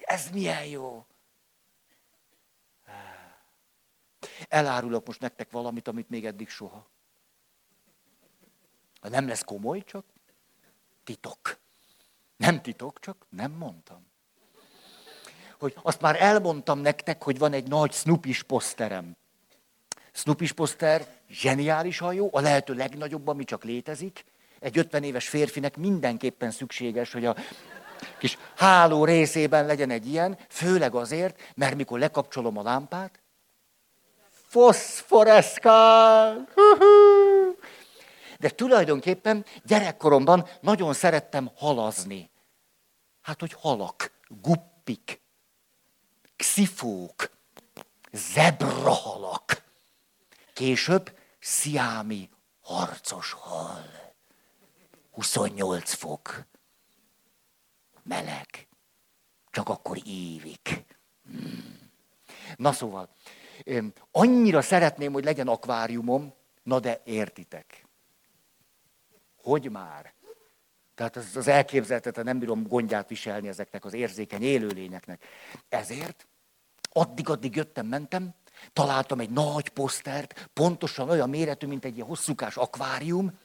Ez 0.00 0.30
milyen 0.30 0.64
jó. 0.64 1.06
Elárulok 4.48 5.06
most 5.06 5.20
nektek 5.20 5.50
valamit, 5.50 5.88
amit 5.88 6.08
még 6.08 6.26
eddig 6.26 6.48
soha. 6.48 6.86
Nem 9.00 9.28
lesz 9.28 9.44
komoly, 9.44 9.84
csak 9.84 10.04
titok. 11.04 11.58
Nem 12.36 12.62
titok, 12.62 13.00
csak 13.00 13.26
nem 13.28 13.50
mondtam. 13.50 14.06
Hogy 15.58 15.74
azt 15.82 16.00
már 16.00 16.22
elmondtam 16.22 16.78
nektek, 16.78 17.22
hogy 17.22 17.38
van 17.38 17.52
egy 17.52 17.68
nagy 17.68 17.92
Snoopy-s 17.92 18.42
poszterem. 18.42 19.16
Snoopy-s 20.12 20.52
poszter 20.52 21.06
zseniálisan 21.28 22.14
jó, 22.14 22.28
a 22.32 22.40
lehető 22.40 22.74
legnagyobb, 22.74 23.28
ami 23.28 23.44
csak 23.44 23.64
létezik. 23.64 24.24
Egy 24.58 24.78
50 24.78 25.02
éves 25.02 25.28
férfinek 25.28 25.76
mindenképpen 25.76 26.50
szükséges, 26.50 27.12
hogy 27.12 27.24
a 27.24 27.36
kis 28.18 28.38
háló 28.56 29.04
részében 29.04 29.66
legyen 29.66 29.90
egy 29.90 30.06
ilyen, 30.06 30.38
főleg 30.48 30.94
azért, 30.94 31.52
mert 31.54 31.74
mikor 31.74 31.98
lekapcsolom 31.98 32.58
a 32.58 32.62
lámpát, 32.62 33.19
foszforeszkál. 34.50 36.48
De 38.38 38.50
tulajdonképpen 38.50 39.44
gyerekkoromban 39.64 40.48
nagyon 40.60 40.92
szerettem 40.92 41.50
halazni. 41.56 42.30
Hát, 43.20 43.40
hogy 43.40 43.52
halak, 43.52 44.12
guppik, 44.28 45.20
xifók, 46.36 47.30
zebrahalak. 48.12 49.64
Később 50.52 51.18
sziámi 51.40 52.28
harcos 52.60 53.32
hal. 53.32 53.84
28 55.10 55.92
fok. 55.92 56.46
Meleg. 58.02 58.68
Csak 59.50 59.68
akkor 59.68 59.98
ívik. 60.04 60.84
Hmm. 61.24 61.90
Na 62.56 62.72
szóval, 62.72 63.08
annyira 64.10 64.62
szeretném, 64.62 65.12
hogy 65.12 65.24
legyen 65.24 65.48
akváriumom, 65.48 66.34
na 66.62 66.80
de 66.80 67.00
értitek. 67.04 67.86
Hogy 69.42 69.70
már? 69.70 70.12
Tehát 70.94 71.16
az, 71.16 71.36
az 71.36 71.48
elképzelhetetlen, 71.48 72.24
nem 72.24 72.38
bírom 72.38 72.62
gondját 72.62 73.08
viselni 73.08 73.48
ezeknek 73.48 73.84
az 73.84 73.92
érzékeny 73.92 74.42
élőlényeknek. 74.42 75.24
Ezért 75.68 76.26
addig-addig 76.92 77.56
jöttem, 77.56 77.86
mentem, 77.86 78.34
találtam 78.72 79.20
egy 79.20 79.30
nagy 79.30 79.68
posztert, 79.68 80.48
pontosan 80.52 81.08
olyan 81.08 81.28
méretű, 81.28 81.66
mint 81.66 81.84
egy 81.84 81.94
ilyen 81.94 82.06
hosszúkás 82.06 82.56
akvárium, 82.56 83.38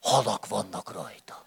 halak 0.00 0.48
vannak 0.48 0.92
rajta. 0.92 1.46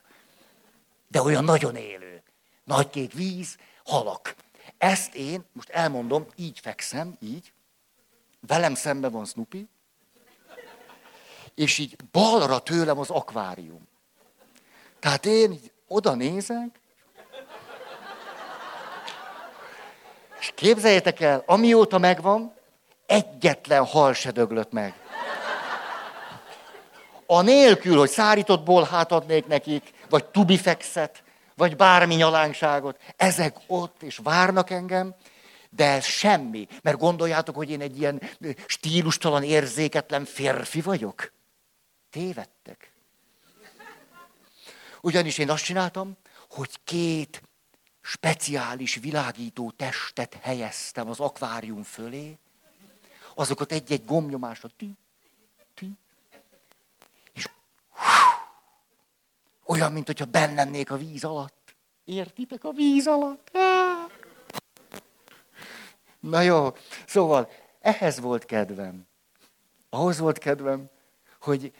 De 1.08 1.22
olyan 1.22 1.44
nagyon 1.44 1.76
élő. 1.76 2.24
Nagy 2.64 2.90
kék 2.90 3.14
víz, 3.14 3.58
halak. 3.86 4.36
Ezt 4.78 5.16
én, 5.16 5.44
most 5.52 5.70
elmondom, 5.70 6.26
így 6.36 6.60
fekszem, 6.60 7.18
így, 7.20 7.54
velem 8.48 8.76
szemben 8.76 9.12
van 9.12 9.26
Snoopy, 9.26 9.68
és 11.56 11.78
így 11.78 11.96
balra 12.12 12.60
tőlem 12.60 13.00
az 13.00 13.10
akvárium. 13.10 13.88
Tehát 15.00 15.26
én 15.26 15.52
így 15.52 15.72
oda 15.88 16.16
nézek, 16.16 16.80
és 20.40 20.52
képzeljétek 20.56 21.20
el, 21.20 21.44
amióta 21.46 21.98
megvan, 21.98 22.54
egyetlen 23.06 23.86
hal 23.86 24.14
se 24.14 24.32
döglött 24.32 24.72
meg. 24.72 24.94
A 27.26 27.42
nélkül, 27.42 27.98
hogy 27.98 28.10
szárított 28.10 28.64
bolhát 28.64 29.12
adnék 29.12 29.48
nekik, 29.48 29.94
vagy 30.10 30.26
tubifexet, 30.26 31.23
vagy 31.56 31.76
bármi 31.76 32.16
nyalánkságot. 32.16 33.00
Ezek 33.16 33.58
ott, 33.68 34.04
és 34.04 34.20
várnak 34.24 34.70
engem, 34.70 35.16
de 35.70 35.86
ez 35.86 36.06
semmi. 36.06 36.68
Mert 36.82 36.98
gondoljátok, 36.98 37.56
hogy 37.56 37.70
én 37.70 37.82
egy 37.82 37.98
ilyen 38.00 38.22
stílustalan, 38.66 39.44
érzéketlen 39.44 40.26
férfi 40.26 40.82
vagyok? 40.82 41.32
Tévedtek. 42.10 42.92
Ugyanis 45.02 45.38
én 45.38 45.50
azt 45.50 45.64
csináltam, 45.64 46.18
hogy 46.50 46.80
két 46.84 47.42
speciális 48.02 48.96
világító 48.96 49.72
testet 49.72 50.38
helyeztem 50.42 51.10
az 51.10 51.20
akvárium 51.20 51.84
fölé, 51.84 52.38
azokat 53.36 53.72
egy-egy 53.72 54.06
gomnyomásra, 54.06 54.70
ti, 54.78 54.98
ti, 55.74 55.92
és 57.34 57.48
olyan, 59.66 59.92
mint 59.92 60.06
hogyha 60.06 60.26
bennem 60.26 60.74
a 60.90 60.96
víz 60.98 61.24
alatt. 61.24 61.76
Értitek 62.06 62.64
a 62.64 62.72
víz 62.72 63.08
alatt? 63.08 63.52
Na 66.20 66.42
jó, 66.42 66.70
szóval 67.08 67.50
ehhez 67.80 68.20
volt 68.20 68.46
kedvem. 68.46 69.08
Ahhoz 69.90 70.20
volt 70.20 70.38
kedvem, 70.38 70.90
hogy 71.40 71.72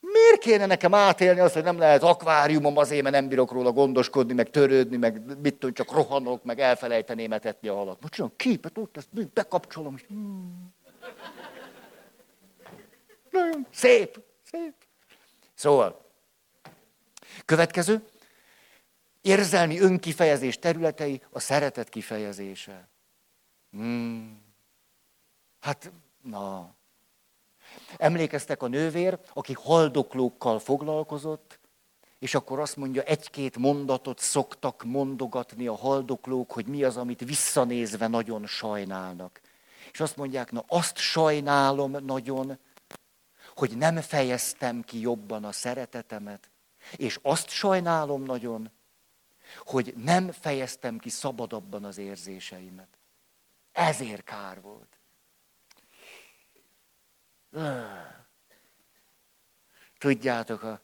miért 0.00 0.40
kéne 0.40 0.66
nekem 0.66 0.94
átélni 0.94 1.40
azt, 1.40 1.54
hogy 1.54 1.62
nem 1.62 1.78
lehet 1.78 2.02
akváriumom 2.02 2.76
azért, 2.76 3.02
mert 3.02 3.14
nem 3.14 3.28
bírok 3.28 3.50
róla 3.50 3.72
gondoskodni, 3.72 4.32
meg 4.32 4.50
törődni, 4.50 4.96
meg 4.96 5.40
mit 5.40 5.54
tudom, 5.54 5.74
csak 5.74 5.92
rohanok, 5.92 6.44
meg 6.44 6.60
elfelejteném 6.60 7.32
etetni 7.32 7.68
a 7.68 7.74
halat. 7.74 8.00
Most 8.00 8.12
csinálom 8.12 8.36
képet, 8.36 8.78
ott 8.78 8.96
ezt 8.96 9.30
bekapcsolom, 9.32 9.94
és... 9.96 10.04
Hmm. 10.08 10.74
Nagyon 13.30 13.66
szép, 13.70 14.20
szép. 14.50 14.74
Szóval, 15.54 16.07
következő, 17.48 18.08
érzelmi 19.20 19.80
önkifejezés 19.80 20.58
területei 20.58 21.22
a 21.30 21.40
szeretet 21.40 21.88
kifejezése. 21.88 22.88
Hmm. 23.70 24.42
Hát, 25.60 25.92
na. 26.22 26.74
Emlékeztek 27.96 28.62
a 28.62 28.66
nővér, 28.66 29.18
aki 29.32 29.52
haldoklókkal 29.52 30.58
foglalkozott, 30.58 31.58
és 32.18 32.34
akkor 32.34 32.60
azt 32.60 32.76
mondja, 32.76 33.02
egy-két 33.02 33.56
mondatot 33.56 34.18
szoktak 34.18 34.84
mondogatni 34.84 35.66
a 35.66 35.76
haldoklók, 35.76 36.52
hogy 36.52 36.66
mi 36.66 36.84
az, 36.84 36.96
amit 36.96 37.24
visszanézve 37.24 38.06
nagyon 38.06 38.46
sajnálnak. 38.46 39.40
És 39.92 40.00
azt 40.00 40.16
mondják, 40.16 40.52
na 40.52 40.64
azt 40.66 40.96
sajnálom 40.96 41.90
nagyon, 41.90 42.58
hogy 43.54 43.76
nem 43.76 44.00
fejeztem 44.00 44.82
ki 44.82 45.00
jobban 45.00 45.44
a 45.44 45.52
szeretetemet, 45.52 46.50
és 46.96 47.18
azt 47.22 47.48
sajnálom 47.48 48.22
nagyon, 48.22 48.70
hogy 49.64 49.94
nem 49.96 50.32
fejeztem 50.32 50.98
ki 50.98 51.08
szabadabban 51.08 51.84
az 51.84 51.98
érzéseimet. 51.98 52.88
Ezért 53.72 54.24
kár 54.24 54.60
volt. 54.60 54.98
Tudjátok, 59.98 60.62
a, 60.62 60.80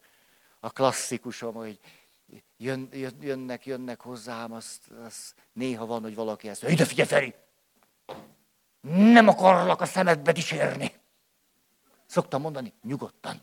a 0.61 0.71
klasszikusom, 0.71 1.55
hogy 1.55 1.79
jön, 2.57 2.89
jön, 2.93 3.17
jönnek, 3.21 3.67
jönnek 3.67 4.01
hozzám, 4.01 4.53
azt, 4.53 4.91
azt 5.05 5.35
néha 5.53 5.87
van, 5.87 6.03
hogy 6.03 6.15
valaki 6.15 6.49
ezt 6.49 6.63
mondja, 6.63 6.81
ide 6.81 6.89
figyelj, 6.89 7.09
Feri! 7.09 7.35
Nem 9.13 9.29
akarlak 9.29 9.81
a 9.81 9.87
szemedbe 9.87 10.33
dicsérni. 10.33 10.93
Szoktam 12.07 12.41
mondani, 12.41 12.73
nyugodtan. 12.83 13.43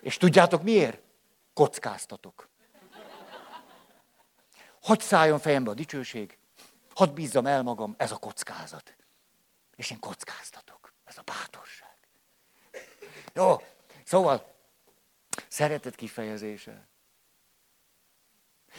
És 0.00 0.16
tudjátok 0.16 0.62
miért? 0.62 1.00
Kockáztatok. 1.52 2.48
Hogy 4.82 5.00
szálljon 5.00 5.38
fejembe 5.38 5.70
a 5.70 5.74
dicsőség, 5.74 6.38
hadd 6.94 7.14
bízzam 7.14 7.46
el 7.46 7.62
magam, 7.62 7.94
ez 7.98 8.12
a 8.12 8.16
kockázat. 8.16 8.96
És 9.76 9.90
én 9.90 9.98
kockáztatok. 9.98 10.92
Ez 11.04 11.18
a 11.18 11.22
bátorság. 11.22 11.96
Jó, 13.34 13.56
szóval, 14.04 14.54
szeretet 15.48 15.94
kifejezése. 15.94 16.88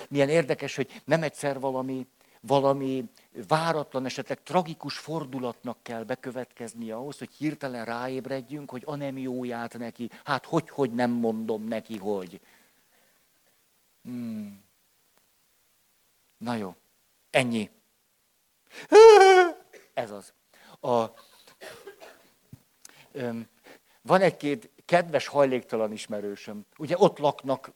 Milyen 0.10 0.30
érdekes, 0.30 0.76
hogy 0.76 1.02
nem 1.06 1.24
egyszer 1.24 1.60
valami, 1.60 2.08
valami 2.40 3.10
váratlan, 3.48 4.06
esetleg 4.06 4.44
tragikus 4.44 4.98
fordulatnak 4.98 5.78
kell 5.82 6.04
bekövetkezni 6.04 6.92
ahhoz, 6.92 7.18
hogy 7.18 7.34
hirtelen 7.34 7.86
ráébredjünk, 7.86 8.72
hogy 8.72 8.84
a 8.86 8.96
nem 8.96 9.18
jóját 9.18 9.78
neki, 9.78 10.10
hát 10.24 10.46
hogy, 10.46 10.70
hogy 10.70 10.94
nem 10.94 11.12
mondom 11.12 11.64
neki, 11.64 11.98
hogy. 11.98 12.40
Hmm. 14.04 14.64
Na 16.38 16.56
jó, 16.56 16.76
ennyi. 17.30 17.70
Ez 19.94 20.12
az. 20.12 20.34
A, 20.80 21.06
öm, 23.12 23.48
van 24.02 24.22
egy-két 24.22 24.72
kedves 24.86 25.28
hajléktalan 25.28 25.92
ismerősöm. 25.92 26.66
Ugye 26.78 26.96
ott 26.98 27.18
laknak 27.18 27.72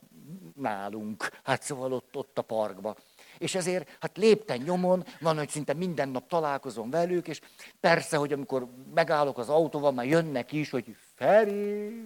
nálunk, 0.55 1.29
hát 1.43 1.61
szóval 1.61 1.93
ott, 1.93 2.15
ott 2.15 2.37
a 2.37 2.41
parkba. 2.41 2.95
És 3.37 3.55
ezért, 3.55 3.97
hát 3.99 4.17
lépten 4.17 4.61
nyomon, 4.61 5.05
van, 5.19 5.37
hogy 5.37 5.49
szinte 5.49 5.73
minden 5.73 6.09
nap 6.09 6.27
találkozom 6.27 6.89
velük, 6.89 7.27
és 7.27 7.41
persze, 7.79 8.17
hogy 8.17 8.33
amikor 8.33 8.67
megállok 8.93 9.37
az 9.37 9.49
autóval, 9.49 9.91
már 9.91 10.05
jönnek 10.05 10.51
is, 10.51 10.69
hogy 10.69 10.95
Feri, 11.15 12.05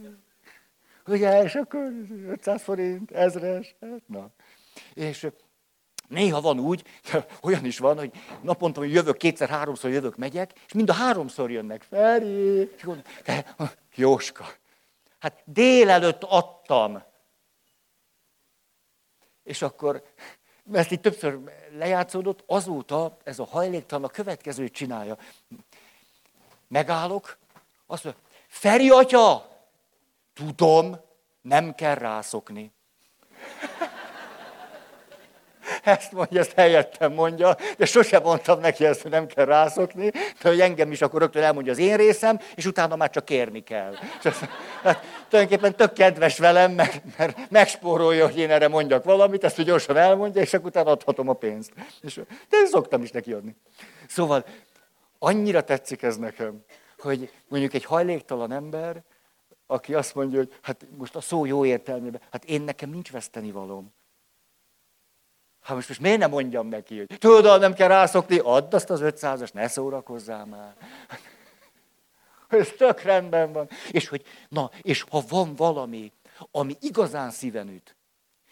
ugye, 1.07 1.43
és 1.43 1.55
akkor 1.55 1.91
500 2.27 2.61
forint, 2.61 3.11
ezres, 3.11 3.75
hát 3.81 4.01
na. 4.07 4.29
És 4.93 5.27
Néha 6.07 6.41
van 6.41 6.59
úgy, 6.59 6.83
olyan 7.41 7.65
is 7.65 7.77
van, 7.77 7.97
hogy 7.97 8.11
naponta, 8.41 8.79
hogy 8.79 8.93
jövök, 8.93 9.17
kétszer-háromszor 9.17 9.91
jövök, 9.91 10.17
megyek, 10.17 10.53
és 10.65 10.73
mind 10.73 10.89
a 10.89 10.93
háromszor 10.93 11.51
jönnek. 11.51 11.81
Feri, 11.81 12.69
te, 13.23 13.55
Jóska, 13.95 14.45
hát 15.19 15.41
délelőtt 15.45 16.23
adtam. 16.23 17.03
És 19.43 19.61
akkor, 19.61 20.03
mert 20.67 20.91
itt 20.91 21.01
többször 21.01 21.39
lejátszódott, 21.71 22.43
azóta 22.45 23.17
ez 23.23 23.39
a 23.39 23.45
hajléktalan 23.45 24.03
a 24.03 24.11
következőt 24.11 24.73
csinálja. 24.73 25.17
Megállok, 26.67 27.37
azt 27.85 28.03
mondja, 28.03 28.21
Feri 28.47 28.89
atya, 28.89 29.49
tudom, 30.33 30.99
nem 31.41 31.75
kell 31.75 31.95
rászokni. 31.95 32.71
Ezt 35.87 36.11
mondja, 36.11 36.39
ezt 36.39 36.51
helyettem 36.51 37.13
mondja, 37.13 37.55
de 37.77 37.85
sose 37.85 38.19
mondtam 38.19 38.59
neki 38.59 38.85
ezt, 38.85 39.01
hogy 39.01 39.11
nem 39.11 39.27
kell 39.27 39.45
rászokni, 39.45 40.09
de 40.41 40.49
hogy 40.49 40.59
engem 40.59 40.91
is 40.91 41.01
akkor 41.01 41.21
rögtön 41.21 41.43
elmondja 41.43 41.71
az 41.71 41.77
én 41.77 41.95
részem, 41.95 42.39
és 42.55 42.65
utána 42.65 42.95
már 42.95 43.09
csak 43.09 43.25
kérni 43.25 43.63
kell. 43.63 43.93
hát, 44.83 45.03
tulajdonképpen 45.29 45.75
tök 45.75 45.93
kedves 45.93 46.37
velem, 46.37 46.71
mert, 46.71 47.01
mert 47.17 47.37
megspórolja, 47.49 48.25
hogy 48.25 48.37
én 48.37 48.51
erre 48.51 48.67
mondjak 48.67 49.03
valamit, 49.03 49.43
ezt 49.43 49.55
hogy 49.55 49.65
gyorsan 49.65 49.97
elmondja, 49.97 50.41
és 50.41 50.53
akkor 50.53 50.67
utána 50.67 50.91
adhatom 50.91 51.29
a 51.29 51.33
pénzt. 51.33 51.71
És, 52.01 52.15
de 52.49 52.57
én 52.57 52.67
szoktam 52.67 53.01
is 53.01 53.11
neki 53.11 53.33
adni. 53.33 53.55
Szóval 54.07 54.45
annyira 55.19 55.61
tetszik 55.61 56.01
ez 56.01 56.17
nekem, 56.17 56.63
hogy 56.97 57.31
mondjuk 57.47 57.73
egy 57.73 57.85
hajléktalan 57.85 58.51
ember, 58.51 59.03
aki 59.67 59.93
azt 59.93 60.15
mondja, 60.15 60.37
hogy 60.37 60.53
hát 60.61 60.85
most 60.97 61.15
a 61.15 61.21
szó 61.21 61.45
jó 61.45 61.65
értelmében, 61.65 62.21
hát 62.31 62.45
én 62.45 62.61
nekem 62.61 62.89
nincs 62.89 63.11
veszteni 63.11 63.51
valóm. 63.51 63.95
Hát 65.67 65.75
most, 65.75 65.87
most 65.87 65.99
miért 66.01 66.19
nem 66.19 66.29
mondjam 66.29 66.67
neki, 66.67 66.97
hogy 66.97 67.17
tudod, 67.19 67.59
nem 67.59 67.73
kell 67.73 67.87
rászokni, 67.87 68.37
add 68.37 68.75
azt 68.75 68.89
az 68.89 68.99
500-as, 69.03 69.53
ne 69.53 69.67
szórakozzál 69.67 70.45
már. 70.45 70.75
Ez 72.47 72.69
tök 72.77 73.01
rendben 73.01 73.51
van. 73.51 73.69
És 73.91 74.07
hogy, 74.07 74.23
na, 74.49 74.71
és 74.81 75.01
ha 75.09 75.23
van 75.29 75.55
valami, 75.55 76.11
ami 76.51 76.75
igazán 76.79 77.29
szíven 77.31 77.69
üt, 77.69 77.95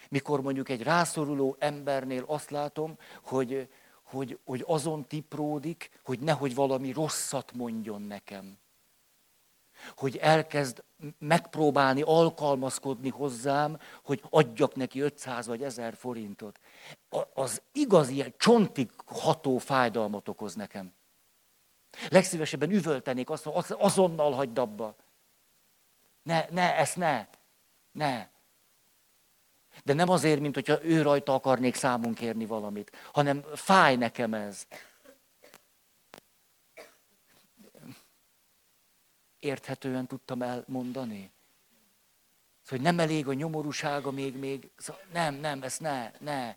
mikor 0.09 0.41
mondjuk 0.41 0.69
egy 0.69 0.83
rászoruló 0.83 1.55
embernél 1.59 2.23
azt 2.27 2.49
látom, 2.49 2.97
hogy, 3.23 3.69
hogy, 4.03 4.39
hogy 4.45 4.63
azon 4.67 5.07
tipródik, 5.07 5.89
hogy 6.03 6.19
nehogy 6.19 6.55
valami 6.55 6.91
rosszat 6.91 7.51
mondjon 7.53 8.01
nekem 8.01 8.57
hogy 9.95 10.17
elkezd 10.17 10.83
megpróbálni 11.19 12.01
alkalmazkodni 12.01 13.09
hozzám, 13.09 13.79
hogy 14.03 14.21
adjak 14.29 14.75
neki 14.75 14.99
500 14.99 15.47
vagy 15.47 15.63
1000 15.63 15.95
forintot. 15.95 16.59
Az 17.33 17.61
igazi 17.71 18.13
ilyen 18.13 18.33
csontig 18.37 18.91
ható 19.05 19.57
fájdalmat 19.57 20.27
okoz 20.27 20.55
nekem. 20.55 20.93
Legszívesebben 22.09 22.71
üvöltenék 22.71 23.29
azt, 23.29 23.43
hogy 23.43 23.75
azonnal 23.77 24.31
hagyd 24.31 24.57
abba. 24.57 24.95
Ne, 26.23 26.45
ne, 26.49 26.75
ezt 26.75 26.95
ne. 26.95 27.27
Ne. 27.91 28.27
De 29.83 29.93
nem 29.93 30.09
azért, 30.09 30.39
mint 30.39 30.55
hogyha 30.55 30.83
ő 30.83 31.01
rajta 31.01 31.33
akarnék 31.33 31.75
számon 31.75 32.13
kérni 32.13 32.45
valamit, 32.45 32.91
hanem 33.11 33.43
fáj 33.53 33.95
nekem 33.95 34.33
ez. 34.33 34.67
érthetően 39.45 40.07
tudtam 40.07 40.41
elmondani. 40.41 41.31
Szóval, 42.61 42.79
hogy 42.79 42.81
nem 42.81 42.99
elég 42.99 43.27
a 43.27 43.33
nyomorúsága 43.33 44.11
még, 44.11 44.35
még, 44.35 44.71
szóval 44.77 45.01
nem, 45.13 45.35
nem, 45.35 45.63
ezt 45.63 45.79
ne, 45.79 46.11
ne. 46.19 46.55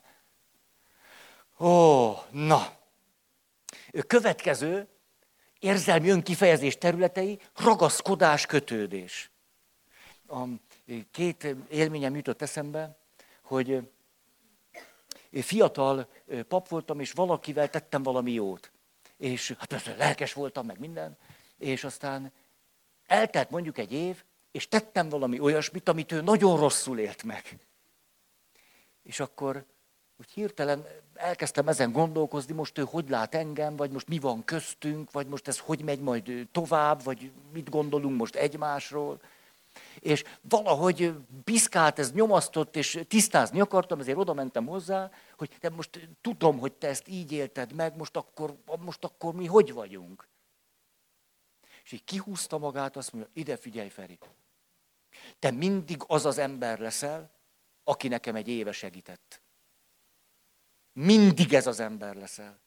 Ó, 1.59 2.13
na. 2.31 2.77
Következő 4.07 4.89
érzelmi 5.59 6.09
önkifejezés 6.09 6.79
területei, 6.79 7.41
ragaszkodás, 7.57 8.47
kötődés. 8.47 9.31
A 10.29 10.45
két 11.11 11.57
élményem 11.69 12.17
jutott 12.17 12.43
eszembe, 12.43 12.99
hogy 13.43 13.91
fiatal 15.33 16.09
pap 16.49 16.69
voltam, 16.69 17.01
és 17.01 17.13
valakivel 17.13 17.71
tettem 17.71 18.03
valami 18.03 18.33
jót. 18.33 18.73
És 19.17 19.55
hát 19.59 19.69
persze 19.69 19.97
lelkes 19.97 20.33
voltam, 20.33 20.67
meg 20.67 20.79
minden. 20.79 21.17
És 21.59 21.85
aztán 21.85 22.33
eltelt 23.07 23.51
mondjuk 23.51 23.79
egy 23.79 23.93
év, 23.93 24.25
és 24.51 24.69
tettem 24.69 25.09
valami 25.09 25.41
olyasmit, 25.41 25.89
amit 25.89 26.13
ő 26.13 26.21
nagyon 26.21 26.59
rosszul 26.59 26.99
élt 26.99 27.23
meg. 27.23 27.59
És 29.03 29.21
akkor 29.21 29.67
úgy 30.21 30.31
hirtelen 30.31 30.87
elkezdtem 31.15 31.69
ezen 31.69 31.93
gondolkozni, 31.93 32.55
most 32.55 32.79
ő 32.79 32.83
hogy 32.83 33.09
lát 33.09 33.35
engem, 33.35 33.77
vagy 33.77 33.91
most 33.91 34.09
mi 34.09 34.19
van 34.19 34.45
köztünk, 34.45 35.11
vagy 35.11 35.27
most 35.27 35.49
ez 35.49 35.59
hogy 35.59 35.83
megy 35.83 36.01
majd 36.01 36.49
tovább, 36.53 37.03
vagy 37.03 37.31
mit 37.53 37.71
gondolunk 37.71 38.19
most 38.19 38.35
egymásról. 38.35 39.21
És 39.99 40.25
valahogy 40.41 41.15
piszkált, 41.45 41.99
ez 41.99 42.13
nyomasztott, 42.13 42.77
és 42.77 43.01
tisztázni 43.09 43.61
akartam, 43.61 44.01
ezért 44.01 44.19
oda 44.19 44.33
mentem 44.33 44.67
hozzá, 44.67 45.11
hogy 45.37 45.57
te 45.61 45.71
most 45.71 46.09
tudom, 46.21 46.59
hogy 46.59 46.73
te 46.73 46.89
ezt 46.89 47.09
így 47.09 47.33
élted 47.33 47.73
meg, 47.73 47.97
most 47.97 48.17
akkor, 48.17 48.57
most 48.79 49.05
akkor 49.05 49.35
mi 49.35 49.47
hogy 49.47 49.73
vagyunk? 49.73 50.29
És 51.85 51.93
így 51.93 52.05
kihúzta 52.05 52.59
magát, 52.59 52.97
azt 52.97 53.13
mondja, 53.13 53.31
ide 53.35 53.57
figyelj, 53.57 53.89
Feri. 53.89 54.19
Te 55.39 55.51
mindig 55.51 56.03
az 56.07 56.27
az 56.27 56.39
ember 56.39 56.79
leszel, 56.79 57.31
aki 57.85 58.09
nekem 58.09 58.35
egy 58.35 58.49
éve 58.49 58.73
segített. 58.73 59.41
Mindig 61.01 61.55
ez 61.55 61.67
az 61.67 61.81
ember 61.81 62.15
leszel. 62.15 62.59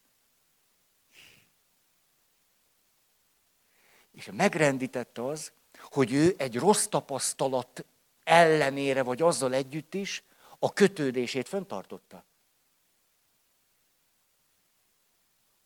És 4.10 4.30
megrendítette 4.32 5.24
az, 5.24 5.52
hogy 5.78 6.12
ő 6.12 6.34
egy 6.38 6.56
rossz 6.56 6.86
tapasztalat 6.86 7.84
ellenére, 8.24 9.02
vagy 9.02 9.22
azzal 9.22 9.54
együtt 9.54 9.94
is 9.94 10.22
a 10.58 10.72
kötődését 10.72 11.48
föntartotta. 11.48 12.24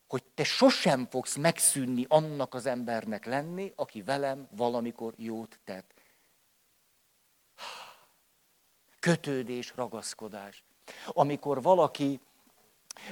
Hogy 0.06 0.24
te 0.24 0.44
sosem 0.44 1.06
fogsz 1.06 1.36
megszűnni 1.36 2.04
annak 2.08 2.54
az 2.54 2.66
embernek 2.66 3.24
lenni, 3.24 3.72
aki 3.76 4.02
velem 4.02 4.48
valamikor 4.50 5.14
jót 5.16 5.60
tett. 5.64 5.94
Kötődés, 8.98 9.72
ragaszkodás. 9.74 10.64
Amikor 11.06 11.62
valaki 11.62 12.20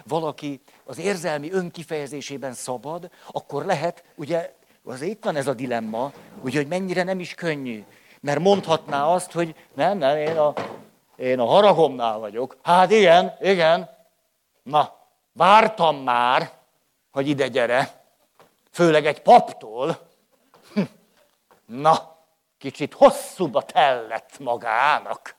valaki 0.04 0.60
az 0.84 0.98
érzelmi 0.98 1.52
önkifejezésében 1.52 2.52
szabad, 2.52 3.10
akkor 3.32 3.64
lehet, 3.64 4.04
ugye 4.14 4.54
az 4.84 5.02
itt 5.02 5.24
van 5.24 5.36
ez 5.36 5.46
a 5.46 5.54
dilemma, 5.54 6.12
ugye, 6.42 6.58
hogy 6.58 6.68
mennyire 6.68 7.02
nem 7.02 7.20
is 7.20 7.34
könnyű. 7.34 7.84
Mert 8.20 8.38
mondhatná 8.38 9.06
azt, 9.06 9.32
hogy 9.32 9.54
nem, 9.74 9.98
nem, 9.98 10.16
én 10.16 10.36
a, 10.36 10.52
én 11.16 11.38
a 11.38 11.44
haragomnál 11.44 12.18
vagyok. 12.18 12.56
Hát 12.62 12.90
igen, 12.90 13.36
igen. 13.40 13.90
Na, 14.62 14.96
vártam 15.32 15.96
már, 15.96 16.52
hogy 17.10 17.28
ide 17.28 17.48
gyere. 17.48 18.04
Főleg 18.70 19.06
egy 19.06 19.22
paptól. 19.22 20.08
Hm. 20.72 20.80
Na, 21.66 22.16
kicsit 22.58 22.94
hosszúba 22.94 23.62
tellett 23.62 24.38
magának. 24.38 25.36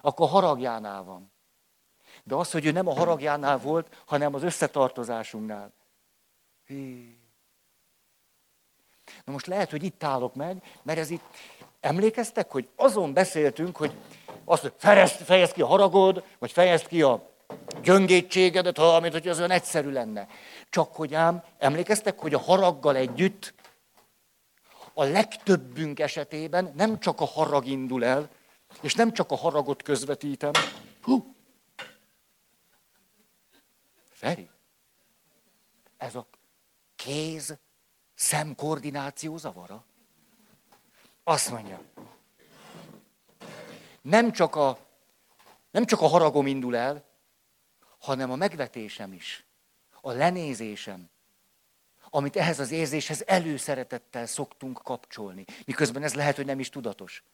Akkor 0.00 0.28
haragjánál 0.28 1.02
van. 1.02 1.31
De 2.22 2.34
az, 2.34 2.50
hogy 2.50 2.66
ő 2.66 2.70
nem 2.70 2.88
a 2.88 2.94
haragjánál 2.94 3.58
volt, 3.58 4.02
hanem 4.06 4.34
az 4.34 4.42
összetartozásunknál. 4.42 5.72
Hí. 6.66 7.16
Na 9.24 9.32
most 9.32 9.46
lehet, 9.46 9.70
hogy 9.70 9.82
itt 9.82 10.04
állok 10.04 10.34
meg, 10.34 10.62
mert 10.82 10.98
ez 10.98 11.10
itt, 11.10 11.24
emlékeztek, 11.80 12.50
hogy 12.50 12.68
azon 12.76 13.12
beszéltünk, 13.12 13.76
hogy 13.76 13.92
azt, 14.44 14.62
hogy 14.62 14.72
fejezd, 14.76 15.14
fejezd 15.14 15.52
ki 15.52 15.62
a 15.62 15.66
haragod, 15.66 16.24
vagy 16.38 16.52
fejezd 16.52 16.86
ki 16.86 17.02
a 17.02 17.30
gyöngétségedet, 17.82 18.78
ha, 18.78 19.00
mint 19.00 19.12
hogy 19.12 19.28
az 19.28 19.38
olyan 19.38 19.50
egyszerű 19.50 19.90
lenne. 19.90 20.26
Csak 20.70 20.94
hogy 20.94 21.14
ám, 21.14 21.44
emlékeztek, 21.58 22.18
hogy 22.18 22.34
a 22.34 22.38
haraggal 22.38 22.96
együtt 22.96 23.54
a 24.94 25.04
legtöbbünk 25.04 26.00
esetében 26.00 26.72
nem 26.76 26.98
csak 26.98 27.20
a 27.20 27.24
harag 27.24 27.66
indul 27.66 28.04
el, 28.04 28.28
és 28.80 28.94
nem 28.94 29.12
csak 29.12 29.30
a 29.30 29.36
haragot 29.36 29.82
közvetítem. 29.82 30.50
Hú. 31.02 31.31
Feri, 34.22 34.50
ez 35.96 36.14
a 36.14 36.26
kéz 36.96 37.58
szemkoordináció 38.14 39.36
zavara? 39.36 39.84
Azt 41.24 41.50
mondja, 41.50 41.82
nem 44.00 44.32
csak, 44.32 44.56
a, 44.56 44.78
nem 45.70 45.84
csak 45.84 46.00
a 46.00 46.06
haragom 46.06 46.46
indul 46.46 46.76
el, 46.76 47.04
hanem 47.98 48.30
a 48.30 48.36
megvetésem 48.36 49.12
is, 49.12 49.44
a 50.00 50.12
lenézésem, 50.12 51.10
amit 52.10 52.36
ehhez 52.36 52.58
az 52.58 52.70
érzéshez 52.70 53.26
előszeretettel 53.26 54.26
szoktunk 54.26 54.82
kapcsolni. 54.82 55.44
Miközben 55.64 56.02
ez 56.02 56.14
lehet, 56.14 56.36
hogy 56.36 56.46
nem 56.46 56.60
is 56.60 56.68
tudatos. 56.68 57.24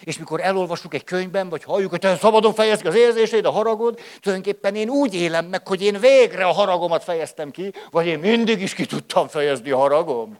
És 0.00 0.18
mikor 0.18 0.40
elolvassuk 0.40 0.94
egy 0.94 1.04
könyvben, 1.04 1.48
vagy 1.48 1.64
halljuk, 1.64 1.90
hogy 1.90 2.00
te 2.00 2.16
szabadon 2.16 2.54
fejezd 2.54 2.80
ki 2.80 2.88
az 2.88 2.94
érzéseid, 2.94 3.44
a 3.44 3.50
haragod, 3.50 4.00
tulajdonképpen 4.20 4.74
én 4.74 4.88
úgy 4.88 5.14
élem 5.14 5.46
meg, 5.46 5.68
hogy 5.68 5.82
én 5.82 6.00
végre 6.00 6.44
a 6.44 6.52
haragomat 6.52 7.04
fejeztem 7.04 7.50
ki, 7.50 7.72
vagy 7.90 8.06
én 8.06 8.18
mindig 8.18 8.60
is 8.60 8.74
ki 8.74 8.86
tudtam 8.86 9.28
fejezni 9.28 9.70
a 9.70 9.78
haragom. 9.78 10.38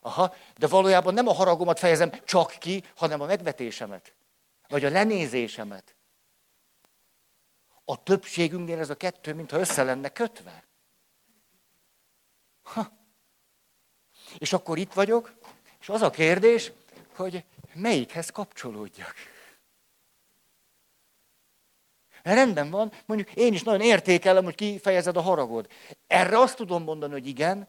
Aha, 0.00 0.34
de 0.56 0.66
valójában 0.66 1.14
nem 1.14 1.28
a 1.28 1.32
haragomat 1.32 1.78
fejezem 1.78 2.10
csak 2.24 2.54
ki, 2.58 2.84
hanem 2.96 3.20
a 3.20 3.26
megvetésemet, 3.26 4.14
vagy 4.68 4.84
a 4.84 4.90
lenézésemet. 4.90 5.94
A 7.84 8.02
többségünknél 8.02 8.78
ez 8.78 8.90
a 8.90 8.94
kettő, 8.94 9.34
mintha 9.34 9.58
össze 9.58 9.82
lenne 9.82 10.08
kötve. 10.08 10.64
Ha. 12.62 12.92
És 14.38 14.52
akkor 14.52 14.78
itt 14.78 14.92
vagyok, 14.92 15.32
és 15.80 15.88
az 15.88 16.02
a 16.02 16.10
kérdés, 16.10 16.72
hogy 17.16 17.44
melyikhez 17.74 18.30
kapcsolódjak. 18.30 19.14
Rendben 22.22 22.70
van, 22.70 22.92
mondjuk 23.06 23.34
én 23.34 23.52
is 23.52 23.62
nagyon 23.62 23.80
értékelem, 23.80 24.44
hogy 24.44 24.54
kifejezed 24.54 25.16
a 25.16 25.20
haragod. 25.20 25.68
Erre 26.06 26.38
azt 26.38 26.56
tudom 26.56 26.82
mondani, 26.82 27.12
hogy 27.12 27.26
igen, 27.26 27.68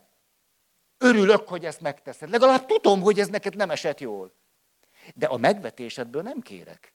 örülök, 0.97 1.47
hogy 1.47 1.66
ezt 1.66 1.82
megteszed. 1.82 2.30
Legalább 2.30 2.66
tudom, 2.66 3.02
hogy 3.02 3.20
ez 3.20 3.28
neked 3.28 3.56
nem 3.56 3.70
esett 3.70 3.99
jól. 3.99 4.34
De 5.16 5.26
a 5.26 5.38
megvetésedből 5.38 6.22
nem 6.22 6.41
kérek. 6.41 6.93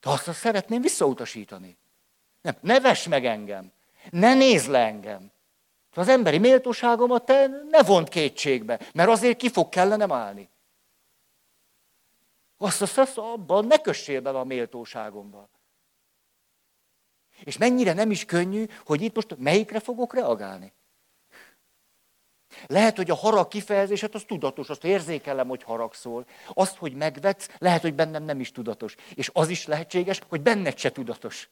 De 0.00 0.10
azt, 0.10 0.28
azt 0.28 0.38
szeretném 0.38 0.82
visszautasítani. 0.82 1.78
Nem, 2.40 2.56
ne 2.60 2.80
vess 2.80 3.08
meg 3.08 3.26
engem. 3.26 3.72
Ne 4.10 4.34
nézz 4.34 4.66
le 4.66 4.78
engem. 4.78 5.32
Az 5.94 6.08
emberi 6.08 6.38
méltóságomat 6.38 7.24
te 7.24 7.46
ne 7.70 7.82
vont 7.82 8.08
kétségbe, 8.08 8.80
mert 8.94 9.08
azért 9.08 9.36
ki 9.36 9.50
fog 9.50 9.68
kellenem 9.68 10.12
állni. 10.12 10.48
Azt, 12.62 12.82
azt, 12.82 12.98
azt 12.98 13.18
abban 13.18 13.64
ne 13.64 13.78
kössél 13.78 14.20
bele 14.20 14.38
a 14.38 14.44
méltóságomba. 14.44 15.48
És 17.44 17.58
mennyire 17.58 17.92
nem 17.92 18.10
is 18.10 18.24
könnyű, 18.24 18.66
hogy 18.84 19.02
itt 19.02 19.14
most 19.14 19.36
melyikre 19.38 19.80
fogok 19.80 20.14
reagálni. 20.14 20.72
Lehet, 22.66 22.96
hogy 22.96 23.10
a 23.10 23.14
harag 23.14 23.48
kifejezéset 23.48 24.14
az 24.14 24.24
tudatos, 24.24 24.68
azt 24.68 24.84
érzékelem, 24.84 25.48
hogy 25.48 25.62
haragszol. 25.62 26.26
Azt, 26.48 26.76
hogy 26.76 26.94
megvetsz, 26.94 27.48
lehet, 27.58 27.80
hogy 27.80 27.94
bennem 27.94 28.22
nem 28.22 28.40
is 28.40 28.52
tudatos. 28.52 28.94
És 29.14 29.30
az 29.32 29.48
is 29.48 29.66
lehetséges, 29.66 30.20
hogy 30.28 30.40
benned 30.40 30.78
se 30.78 30.92
tudatos. 30.92 31.50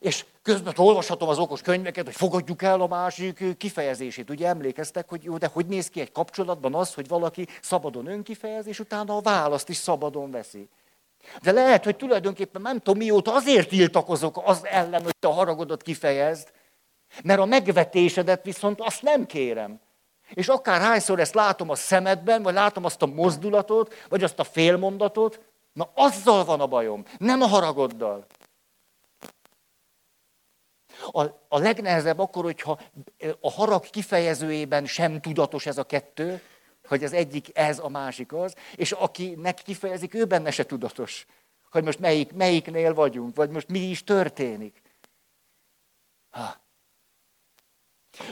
És 0.00 0.24
közben 0.42 0.74
olvashatom 0.76 1.28
az 1.28 1.38
okos 1.38 1.60
könyveket, 1.60 2.04
hogy 2.04 2.14
fogadjuk 2.14 2.62
el 2.62 2.80
a 2.80 2.86
másik 2.86 3.56
kifejezését. 3.56 4.30
Ugye 4.30 4.46
emlékeztek, 4.46 5.08
hogy 5.08 5.24
jó, 5.24 5.36
de 5.36 5.50
hogy 5.52 5.66
néz 5.66 5.88
ki 5.88 6.00
egy 6.00 6.12
kapcsolatban 6.12 6.74
az, 6.74 6.94
hogy 6.94 7.08
valaki 7.08 7.46
szabadon 7.62 8.06
önkifejez, 8.06 8.66
és 8.66 8.78
utána 8.78 9.16
a 9.16 9.20
választ 9.20 9.68
is 9.68 9.76
szabadon 9.76 10.30
veszi. 10.30 10.68
De 11.42 11.52
lehet, 11.52 11.84
hogy 11.84 11.96
tulajdonképpen 11.96 12.62
nem 12.62 12.78
tudom 12.78 12.98
mióta 12.98 13.34
azért 13.34 13.68
tiltakozok 13.68 14.40
az 14.44 14.60
ellen, 14.64 15.02
hogy 15.02 15.16
te 15.18 15.28
a 15.28 15.32
haragodat 15.32 15.82
kifejezd, 15.82 16.48
mert 17.24 17.40
a 17.40 17.44
megvetésedet 17.44 18.44
viszont 18.44 18.80
azt 18.80 19.02
nem 19.02 19.26
kérem. 19.26 19.80
És 20.34 20.48
akár 20.48 20.80
hányszor 20.80 21.20
ezt 21.20 21.34
látom 21.34 21.70
a 21.70 21.74
szemedben, 21.74 22.42
vagy 22.42 22.54
látom 22.54 22.84
azt 22.84 23.02
a 23.02 23.06
mozdulatot, 23.06 23.94
vagy 24.08 24.22
azt 24.22 24.38
a 24.38 24.44
félmondatot, 24.44 25.40
na 25.72 25.90
azzal 25.94 26.44
van 26.44 26.60
a 26.60 26.66
bajom, 26.66 27.04
nem 27.18 27.42
a 27.42 27.46
haragoddal. 27.46 28.26
A, 31.06 31.22
a 31.48 31.58
legnehezebb 31.58 32.18
akkor, 32.18 32.44
hogyha 32.44 32.80
a 33.40 33.50
harag 33.50 33.90
kifejezőjében 33.90 34.86
sem 34.86 35.20
tudatos 35.20 35.66
ez 35.66 35.78
a 35.78 35.84
kettő, 35.84 36.40
hogy 36.88 37.04
az 37.04 37.12
egyik 37.12 37.50
ez, 37.52 37.78
a 37.78 37.88
másik 37.88 38.32
az, 38.32 38.54
és 38.74 38.92
akinek 38.92 39.62
kifejezik, 39.62 40.14
ő 40.14 40.24
benne 40.24 40.50
se 40.50 40.66
tudatos, 40.66 41.26
hogy 41.70 41.84
most 41.84 41.98
melyik, 41.98 42.32
melyiknél 42.32 42.94
vagyunk, 42.94 43.36
vagy 43.36 43.50
most 43.50 43.68
mi 43.68 43.78
is 43.78 44.04
történik. 44.04 44.82
Ha. 46.30 46.60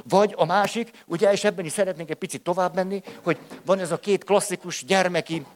Vagy 0.04 0.34
a 0.36 0.44
másik, 0.44 1.04
ugye, 1.06 1.32
és 1.32 1.44
ebben 1.44 1.64
is 1.64 1.72
szeretnénk 1.72 2.10
egy 2.10 2.16
picit 2.16 2.42
tovább 2.42 2.74
menni, 2.74 3.02
hogy 3.22 3.38
van 3.64 3.78
ez 3.78 3.90
a 3.90 3.98
két 3.98 4.24
klasszikus 4.24 4.84
gyermeki 4.84 5.46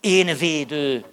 énvédő 0.00 1.04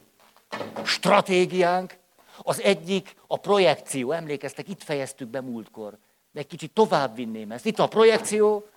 stratégiánk, 0.83 1.97
az 2.37 2.61
egyik 2.61 3.15
a 3.27 3.37
projekció, 3.37 4.11
emlékeztek, 4.11 4.67
itt 4.67 4.83
fejeztük 4.83 5.27
be 5.27 5.41
múltkor. 5.41 5.97
De 6.31 6.39
egy 6.39 6.47
kicsit 6.47 6.71
tovább 6.71 7.15
vinném 7.15 7.51
ezt. 7.51 7.65
Itt 7.65 7.79
a 7.79 7.87
projekció, 7.87 8.67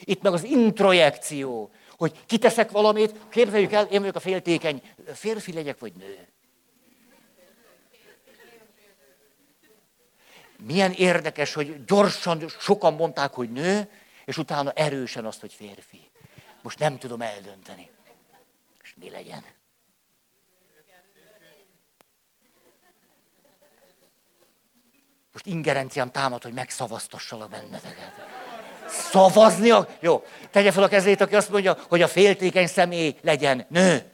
itt 0.00 0.22
meg 0.22 0.32
az 0.32 0.44
introjekció, 0.44 1.70
hogy 1.96 2.24
kiteszek 2.26 2.70
valamit, 2.70 3.14
képzeljük 3.28 3.72
el, 3.72 3.84
én 3.84 4.00
vagyok 4.00 4.16
a 4.16 4.20
féltékeny, 4.20 4.82
férfi 5.12 5.52
legyek, 5.52 5.78
vagy 5.78 5.92
nő. 5.92 6.28
Milyen 10.66 10.92
érdekes, 10.92 11.54
hogy 11.54 11.84
gyorsan 11.84 12.48
sokan 12.48 12.94
mondták, 12.94 13.32
hogy 13.32 13.50
nő, 13.50 13.90
és 14.24 14.38
utána 14.38 14.70
erősen 14.70 15.24
azt, 15.24 15.40
hogy 15.40 15.52
férfi. 15.52 16.10
Most 16.62 16.78
nem 16.78 16.98
tudom 16.98 17.22
eldönteni. 17.22 17.90
Most 18.80 18.96
mi 18.96 19.10
legyen? 19.10 19.44
Most 25.32 25.46
ingerenciám 25.46 26.10
támad, 26.10 26.42
hogy 26.42 26.52
megszavaztassalak 26.52 27.50
benneteket. 27.50 28.12
Szavazni? 28.88 29.70
A... 29.70 29.88
Jó, 30.00 30.24
tegye 30.50 30.72
fel 30.72 30.82
a 30.82 30.88
kezét, 30.88 31.20
aki 31.20 31.36
azt 31.36 31.50
mondja, 31.50 31.76
hogy 31.88 32.02
a 32.02 32.08
féltékeny 32.08 32.66
személy 32.66 33.16
legyen 33.22 33.66
nő. 33.68 34.10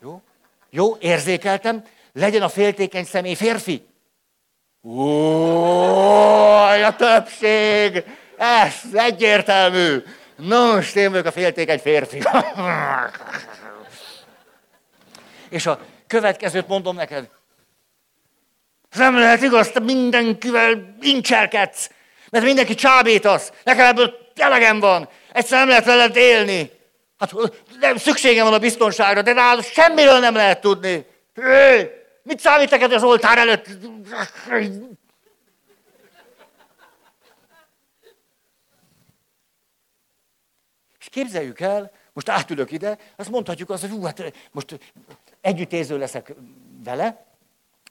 Jó? 0.00 0.22
Jó, 0.70 0.96
érzékeltem. 0.96 1.84
Legyen 2.12 2.42
a 2.42 2.48
féltékeny 2.48 3.04
személy 3.04 3.34
férfi. 3.34 3.86
Ó, 4.82 5.34
a 6.66 6.96
többség! 6.96 8.04
Ez 8.36 8.74
egyértelmű. 8.92 10.02
Nos, 10.36 10.94
én 10.94 11.10
vagyok 11.10 11.26
a 11.26 11.32
féltékeny 11.32 11.78
férfi. 11.78 12.22
És 15.48 15.66
a 15.66 15.80
következőt 16.06 16.68
mondom 16.68 16.96
neked. 16.96 17.28
Nem 18.94 19.18
lehet 19.18 19.42
igaz, 19.42 19.70
te 19.70 19.80
mindenkivel 19.80 20.94
incselkedsz, 21.00 21.90
mert 22.30 22.44
mindenki 22.44 22.74
csábítasz. 22.74 23.52
Nekem 23.64 23.86
ebből 23.86 24.14
elegem 24.34 24.80
van. 24.80 25.08
Egyszer 25.32 25.58
nem 25.58 25.68
lehet 25.68 25.84
veled 25.84 26.16
élni. 26.16 26.70
Hát 27.18 27.32
nem, 27.80 27.96
szükségem 27.96 28.44
van 28.44 28.54
a 28.54 28.58
biztonságra, 28.58 29.22
de 29.22 29.32
nálad 29.32 29.64
semmiről 29.64 30.18
nem 30.18 30.34
lehet 30.34 30.60
tudni. 30.60 31.06
Hé, 31.34 31.90
mit 32.22 32.40
számít 32.40 32.70
neked 32.70 32.92
az 32.92 33.02
oltár 33.02 33.38
előtt? 33.38 33.66
És 41.00 41.08
képzeljük 41.10 41.60
el, 41.60 41.92
most 42.12 42.28
átülök 42.28 42.70
ide, 42.70 42.98
azt 43.16 43.30
mondhatjuk 43.30 43.70
azt, 43.70 43.80
hogy 43.80 43.90
hú, 43.90 44.02
hát 44.02 44.32
most 44.52 44.78
együttéző 45.40 45.98
leszek 45.98 46.34
vele, 46.84 47.33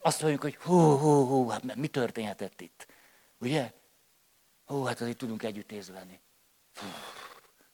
azt 0.04 0.22
mondjuk, 0.22 0.42
hogy 0.42 0.56
hú, 0.56 0.98
hú, 0.98 1.26
hú, 1.26 1.48
hát 1.48 1.76
mi 1.76 1.88
történhetett 1.88 2.62
itt? 2.62 2.88
Ugye? 3.38 3.74
Hú, 4.66 4.84
hát 4.84 5.02
azért 5.02 5.18
tudunk 5.18 5.44
együtt. 5.44 5.74
Fú, 6.72 6.86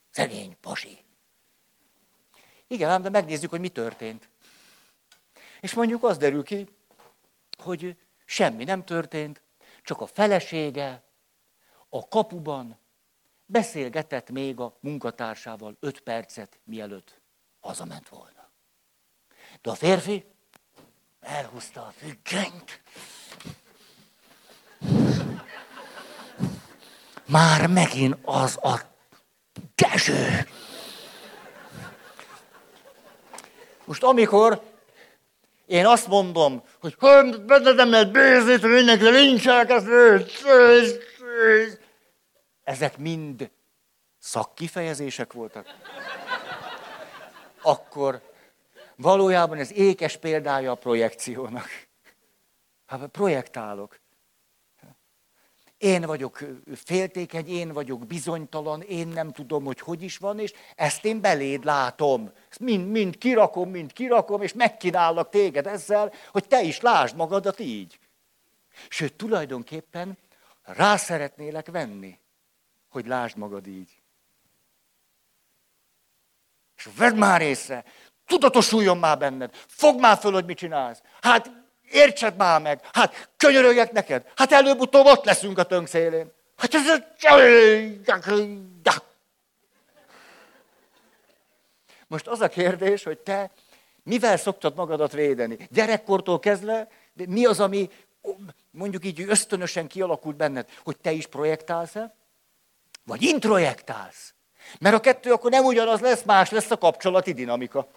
szegény 0.09 0.57
pasi. 0.61 1.03
Igen, 2.67 3.01
de 3.01 3.09
megnézzük, 3.09 3.49
hogy 3.49 3.59
mi 3.59 3.69
történt. 3.69 4.29
És 5.61 5.73
mondjuk 5.73 6.03
az 6.03 6.17
derül 6.17 6.43
ki, 6.43 6.67
hogy 7.63 7.97
semmi 8.25 8.63
nem 8.63 8.85
történt, 8.85 9.41
csak 9.83 10.01
a 10.01 10.05
felesége 10.05 11.03
a 11.89 12.07
kapuban 12.07 12.79
beszélgetett 13.45 14.29
még 14.29 14.59
a 14.59 14.77
munkatársával 14.79 15.77
öt 15.79 15.99
percet, 15.99 16.59
mielőtt 16.63 17.21
hazament 17.59 18.09
volna. 18.09 18.49
De 19.61 19.69
a 19.69 19.75
férfi 19.75 20.25
elhúzta 21.21 21.81
a 21.81 21.93
függönyt. 21.97 22.81
Már 27.25 27.67
megint 27.67 28.17
az 28.21 28.57
a 28.61 28.79
Dezső. 29.75 30.47
Most 33.85 34.03
amikor 34.03 34.61
én 35.65 35.85
azt 35.85 36.07
mondom, 36.07 36.63
hogy 36.79 36.95
nem 37.75 37.89
lehet 37.89 38.11
hogy 38.61 38.69
mindenki 38.69 39.09
lincselkezni, 39.09 40.25
ezek 42.63 42.97
mind 42.97 43.49
szakkifejezések 44.19 45.33
voltak, 45.33 45.65
akkor 47.61 48.28
Valójában 49.01 49.57
ez 49.57 49.71
ékes 49.71 50.17
példája 50.17 50.71
a 50.71 50.75
projekciónak. 50.75 51.67
Hát 52.85 53.07
projektálok. 53.07 53.99
Én 55.77 56.01
vagyok 56.01 56.39
féltékeny, 56.75 57.47
én 57.47 57.71
vagyok 57.71 58.07
bizonytalan, 58.07 58.81
én 58.81 59.07
nem 59.07 59.31
tudom, 59.31 59.65
hogy 59.65 59.79
hogy 59.79 60.01
is 60.01 60.17
van, 60.17 60.39
és 60.39 60.53
ezt 60.75 61.05
én 61.05 61.21
beléd 61.21 61.63
látom. 61.63 62.31
Mind, 62.59 62.89
mind 62.89 63.17
kirakom, 63.17 63.69
mind 63.69 63.93
kirakom, 63.93 64.41
és 64.41 64.53
megkínállak 64.53 65.29
téged 65.29 65.67
ezzel, 65.67 66.13
hogy 66.31 66.47
te 66.47 66.61
is 66.61 66.79
lásd 66.79 67.15
magadat 67.15 67.59
így. 67.59 67.99
Sőt, 68.89 69.13
tulajdonképpen 69.13 70.17
rá 70.61 70.95
szeretnélek 70.95 71.71
venni, 71.71 72.19
hogy 72.89 73.07
lásd 73.07 73.37
magad 73.37 73.67
így. 73.67 74.01
És 76.77 76.89
vedd 76.95 77.15
már 77.15 77.41
észre, 77.41 77.85
Tudatosuljon 78.29 78.97
már 78.97 79.17
benned. 79.17 79.49
Fogd 79.67 79.99
már 79.99 80.17
föl, 80.17 80.31
hogy 80.31 80.45
mit 80.45 80.57
csinálsz. 80.57 81.01
Hát 81.21 81.51
értsed 81.91 82.35
már 82.35 82.61
meg. 82.61 82.79
Hát 82.93 83.29
könyörögjek 83.37 83.91
neked. 83.91 84.31
Hát 84.35 84.51
előbb-utóbb 84.51 85.05
ott 85.05 85.25
leszünk 85.25 85.57
a 85.57 85.63
tönk 85.63 85.87
szélén. 85.87 86.31
Hát 86.57 86.73
ez 86.73 86.87
Most 92.07 92.27
az 92.27 92.41
a 92.41 92.47
kérdés, 92.47 93.03
hogy 93.03 93.17
te 93.17 93.51
mivel 94.03 94.37
szoktad 94.37 94.75
magadat 94.75 95.11
védeni? 95.11 95.57
Gyerekkortól 95.71 96.39
kezdve, 96.39 96.87
mi 97.13 97.45
az, 97.45 97.59
ami 97.59 97.89
mondjuk 98.71 99.05
így 99.05 99.25
ösztönösen 99.27 99.87
kialakult 99.87 100.35
benned, 100.35 100.69
hogy 100.83 100.97
te 100.97 101.11
is 101.11 101.27
projektálsz-e? 101.27 102.13
Vagy 103.05 103.21
introjektálsz? 103.21 104.33
Mert 104.79 104.95
a 104.95 104.99
kettő 104.99 105.31
akkor 105.31 105.51
nem 105.51 105.65
ugyanaz 105.65 105.99
lesz, 105.99 106.23
más 106.23 106.49
lesz 106.49 106.71
a 106.71 106.77
kapcsolati 106.77 107.33
dinamika. 107.33 107.87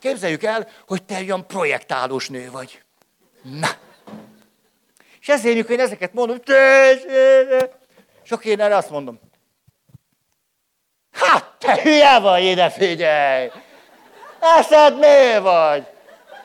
Képzeljük 0.00 0.42
el, 0.42 0.68
hogy 0.86 1.02
te 1.02 1.18
olyan 1.18 1.46
projektálós 1.46 2.28
nő 2.28 2.50
vagy. 2.50 2.82
Na. 3.42 3.68
És 5.20 5.28
ezért, 5.28 5.66
hogy 5.66 5.70
én 5.70 5.80
ezeket 5.80 6.12
mondom, 6.12 6.36
sok 8.22 8.44
én 8.44 8.60
erre 8.60 8.76
azt 8.76 8.90
mondom. 8.90 9.20
Hát, 11.12 11.44
te 11.58 11.82
hülye 11.82 12.18
vagy, 12.18 12.42
ide 12.42 12.70
figyelj! 12.70 13.50
Eszed 14.58 14.98
mi 14.98 15.40
vagy? 15.40 15.86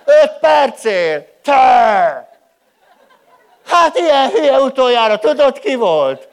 Öt 0.06 0.40
percél? 0.40 1.28
Te! 1.42 2.30
Hát 3.66 3.98
ilyen 3.98 4.30
hülye 4.30 4.60
utoljára 4.60 5.20
tudod 5.20 5.60
ki 5.60 5.76
volt? 5.76 6.29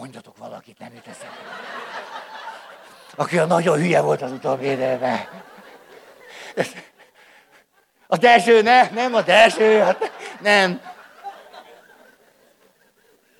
Mondjatok 0.00 0.36
valakit, 0.36 0.78
nem 0.78 0.94
jut 0.94 1.06
eszembe. 1.06 1.36
Aki 3.14 3.38
a 3.38 3.44
nagyon 3.44 3.78
hülye 3.78 4.00
volt 4.00 4.22
az 4.22 4.32
utóvédelme. 4.32 5.28
A 8.06 8.16
Dezső, 8.16 8.62
ne? 8.62 8.90
Nem 8.90 9.14
a 9.14 9.22
Dezső, 9.22 9.78
hát 9.78 10.12
nem. 10.40 10.80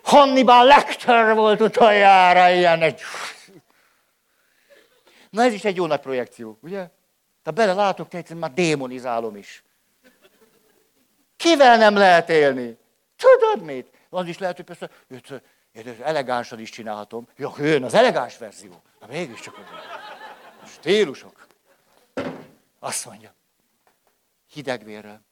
Hannibal 0.02 0.64
Lecter 0.64 1.34
volt 1.34 1.60
utoljára 1.60 2.50
ilyen 2.50 2.82
egy... 2.82 3.00
Na 5.30 5.42
ez 5.42 5.52
is 5.52 5.64
egy 5.64 5.76
jó 5.76 5.86
nagy 5.86 6.00
projekció, 6.00 6.58
ugye? 6.62 6.88
Ha 7.44 7.50
bele 7.50 7.72
látok, 7.72 8.08
te 8.08 8.34
már 8.34 8.52
démonizálom 8.52 9.36
is. 9.36 9.64
Kivel 11.36 11.76
nem 11.76 11.96
lehet 11.96 12.28
élni? 12.28 12.78
Tudod 13.16 13.66
mit? 13.66 13.90
Az 14.10 14.26
is 14.26 14.38
lehet, 14.38 14.56
hogy 14.56 14.64
persze, 14.64 14.90
én 15.72 16.02
elegánsan 16.02 16.60
is 16.60 16.70
csinálhatom. 16.70 17.28
Ja, 17.36 17.52
jön 17.58 17.84
az 17.84 17.94
elegáns 17.94 18.38
verzió. 18.38 18.82
Na 19.00 19.06
mégiscsak 19.06 19.58
a 20.62 20.66
stílusok. 20.66 21.46
Azt 22.78 23.04
mondja, 23.06 23.34
hidegvérrel. 24.52 25.22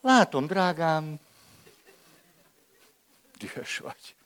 Látom, 0.00 0.46
drágám, 0.46 1.20
dühös 3.38 3.78
vagy. 3.78 4.16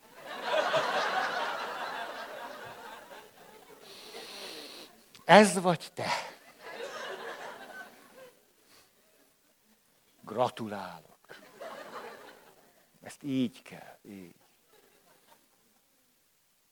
Ez 5.24 5.60
vagy 5.60 5.90
te. 5.94 6.27
Gratulálok. 10.38 11.36
Ezt 13.02 13.22
így 13.22 13.62
kell, 13.62 13.98
így. 14.02 14.34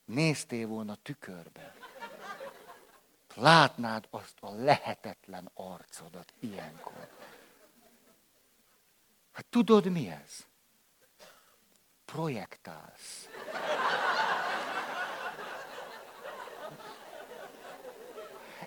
Néztél 0.04 0.66
volna 0.66 0.94
tükörbe. 1.02 1.74
Látnád 3.34 4.06
azt 4.10 4.34
a 4.40 4.50
lehetetlen 4.50 5.50
arcodat 5.54 6.32
ilyenkor. 6.40 7.08
Hát 9.32 9.44
tudod 9.50 9.86
mi 9.86 10.08
ez? 10.08 10.46
Projektálsz. 12.04 13.28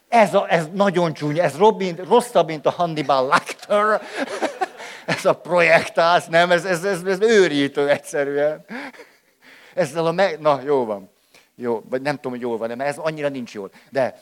Ez, 0.08 0.34
a, 0.34 0.52
ez 0.52 0.68
nagyon 0.74 1.14
csúnya, 1.14 1.44
ez 1.44 1.58
Robin, 1.58 1.96
rosszabb, 1.96 2.48
mint 2.48 2.66
a 2.66 2.72
Hannibal 2.72 3.28
Lecter. 3.28 4.02
Ez 5.10 5.26
a 5.26 5.34
projektálsz, 5.34 6.28
nem, 6.28 6.52
ez, 6.52 6.66
ez, 6.66 6.84
ez, 6.84 7.04
ez 7.04 7.20
őrítő 7.20 7.90
egyszerűen. 7.90 8.66
Ezzel 9.74 10.06
a 10.06 10.12
meg... 10.12 10.40
Na, 10.40 10.62
jó 10.62 10.86
van. 10.86 11.10
Jó, 11.56 11.84
vagy 11.90 12.02
nem 12.02 12.16
tudom, 12.16 12.32
hogy 12.32 12.42
jól 12.42 12.58
van, 12.58 12.68
mert 12.68 12.90
ez 12.90 12.98
annyira 12.98 13.30
nincs 13.30 13.54
jól. 13.54 13.72
De, 13.90 14.22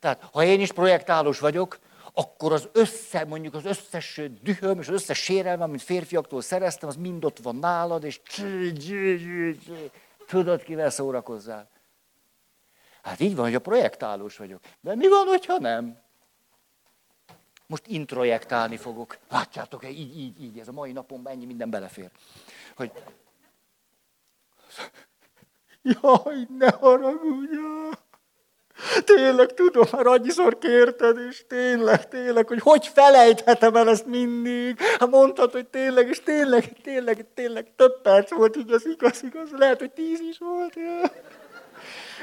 tehát, 0.00 0.28
ha 0.32 0.44
én 0.44 0.60
is 0.60 0.72
projektálós 0.72 1.38
vagyok, 1.38 1.78
akkor 2.12 2.52
az 2.52 2.68
össze, 2.72 3.24
mondjuk 3.24 3.54
az 3.54 3.64
összes 3.64 4.20
dühöm 4.42 4.80
és 4.80 4.88
az 4.88 4.94
összes 4.94 5.18
sérelmem, 5.18 5.68
amit 5.68 5.82
férfiaktól 5.82 6.42
szereztem, 6.42 6.88
az 6.88 6.96
mind 6.96 7.24
ott 7.24 7.38
van 7.42 7.56
nálad, 7.56 8.04
és 8.04 8.20
tudod, 10.26 10.62
kivel 10.62 10.90
szórakozzál. 10.90 11.68
Hát 13.02 13.20
így 13.20 13.34
van, 13.34 13.44
hogy 13.44 13.54
a 13.54 13.60
projektálós 13.60 14.36
vagyok. 14.36 14.60
De 14.80 14.94
mi 14.94 15.08
van, 15.08 15.26
hogyha 15.26 15.58
nem? 15.58 16.01
Most 17.66 17.86
introjektálni 17.86 18.76
fogok. 18.76 19.18
Látjátok, 19.30 19.88
így, 19.88 20.18
így, 20.18 20.42
így, 20.42 20.58
ez 20.58 20.68
a 20.68 20.72
mai 20.72 20.92
napon 20.92 21.28
ennyi 21.28 21.44
minden 21.44 21.70
belefér. 21.70 22.10
Hogy... 22.76 22.92
Jaj, 25.82 26.46
ne 26.58 26.70
haragudj! 26.70 27.56
Tényleg 29.04 29.54
tudom, 29.54 29.86
már 29.92 30.06
annyiszor 30.06 30.58
kérted, 30.58 31.18
és 31.18 31.44
tényleg, 31.48 32.08
tényleg, 32.08 32.48
hogy 32.48 32.60
hogy 32.60 32.86
felejthetem 32.86 33.76
el 33.76 33.88
ezt 33.88 34.06
mindig. 34.06 34.80
Hát 34.80 35.10
mondtad, 35.10 35.52
hogy 35.52 35.66
tényleg, 35.66 36.08
és 36.08 36.20
tényleg, 36.20 36.72
tényleg, 36.82 37.26
tényleg 37.34 37.72
több 37.76 38.02
perc 38.02 38.30
volt, 38.30 38.56
igaz, 38.56 38.86
igaz, 38.86 39.22
igaz, 39.22 39.50
lehet, 39.50 39.78
hogy 39.78 39.90
tíz 39.90 40.20
is 40.20 40.38
volt. 40.38 40.74
Ja. 40.74 41.10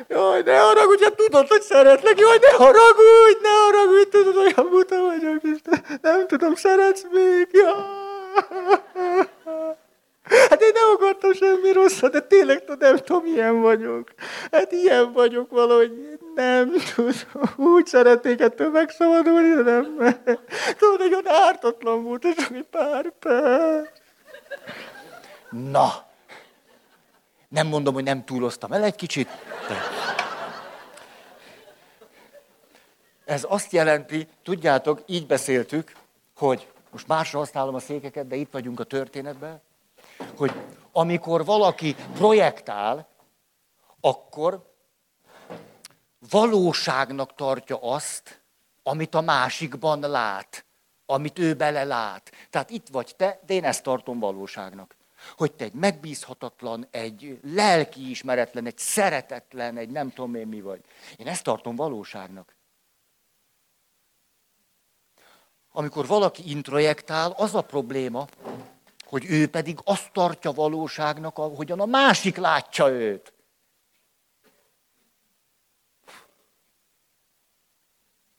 Jaj, 0.07 0.41
ne 0.41 0.57
haragudj, 0.57 1.03
hát 1.03 1.16
tudod, 1.16 1.47
hogy 1.47 1.62
szeretlek. 1.62 2.20
Jaj, 2.20 2.38
ne 2.41 2.51
haragudj, 2.51 3.39
ne 3.41 3.49
haragudj, 3.49 4.10
tudod, 4.10 4.36
olyan 4.36 4.70
buta 4.70 5.01
vagyok, 5.01 5.43
és 5.43 5.57
nem 6.01 6.28
tudom, 6.28 6.55
szeretsz 6.55 7.05
még. 7.12 7.47
Jaj. 7.51 7.74
Hát 10.49 10.62
én 10.62 10.72
nem 10.74 10.89
akartam 10.93 11.34
semmi 11.34 11.72
rosszat, 11.72 12.12
de 12.12 12.22
tényleg 12.22 12.64
nem 12.80 12.97
tudom, 12.97 13.24
milyen 13.24 13.62
vagyok. 13.62 14.10
Hát 14.51 14.72
ilyen 14.72 15.14
vagyok 15.14 15.51
valahogy, 15.51 16.20
nem 16.36 16.74
tudom. 16.95 17.12
Úgy 17.74 17.86
szeretnék 17.86 18.39
ettől 18.39 18.70
megszabadulni, 18.70 19.53
de 19.53 19.62
nem. 19.62 19.97
Tudod, 20.78 21.01
olyan 21.01 21.28
ártatlan 21.28 22.03
volt, 22.03 22.24
és 22.24 22.36
csak 22.36 22.51
egy 22.51 22.66
pár 22.72 23.14
perc. 23.20 23.89
Na, 25.49 26.09
nem 27.50 27.68
mondom, 27.68 27.93
hogy 27.93 28.04
nem 28.04 28.26
túloztam 28.26 28.72
el 28.72 28.84
egy 28.84 28.95
kicsit. 28.95 29.28
De... 29.68 29.78
Ez 33.26 33.45
azt 33.47 33.72
jelenti, 33.72 34.28
tudjátok, 34.43 35.04
így 35.06 35.28
beszéltük, 35.28 35.95
hogy 36.36 36.72
most 36.91 37.08
másra 37.08 37.39
használom 37.39 37.76
a 37.76 37.80
székeket, 37.80 38.28
de 38.28 38.36
itt 38.36 38.52
vagyunk 38.52 38.80
a 38.80 38.84
történetben, 38.84 39.62
hogy 40.36 40.52
amikor 40.91 41.45
valaki 41.45 41.95
projektál, 42.14 43.08
akkor 44.02 44.74
valóságnak 46.30 47.36
tartja 47.36 47.78
azt, 47.82 48.41
amit 48.84 49.16
a 49.16 49.22
másikban 49.22 50.00
lát, 50.00 50.66
amit 51.06 51.39
ő 51.39 51.54
bele 51.54 51.84
lát. 51.84 52.32
Tehát 52.50 52.70
itt 52.70 52.88
vagy 52.88 53.14
te, 53.18 53.39
de 53.45 53.54
én 53.54 53.64
ezt 53.64 53.84
tartom 53.84 54.20
valóságnak. 54.20 54.95
Hogy 55.38 55.51
te 55.51 55.63
egy 55.63 55.74
megbízhatatlan, 55.74 56.88
egy 56.91 57.39
lelkiismeretlen, 57.43 58.65
egy 58.65 58.78
szeretetlen, 58.78 59.78
egy 59.78 59.89
nem 59.89 60.09
tudom 60.09 60.36
én 60.36 60.47
mi 60.47 60.61
vagy. 60.61 60.82
Én 61.17 61.28
ezt 61.28 61.43
tartom 61.43 61.76
valóságnak. 61.76 62.55
Amikor 65.72 66.07
valaki 66.07 66.49
introjektál, 66.49 67.32
az 67.32 67.55
a 67.55 67.61
probléma, 67.61 68.28
hogy 69.05 69.26
ő 69.30 69.49
pedig 69.49 69.80
azt 69.84 70.11
tartja 70.11 70.51
valóságnak, 70.51 71.38
ahogyan 71.38 71.80
a 71.80 71.86
másik 71.86 72.38
látja 72.38 72.88
őt. 72.89 73.34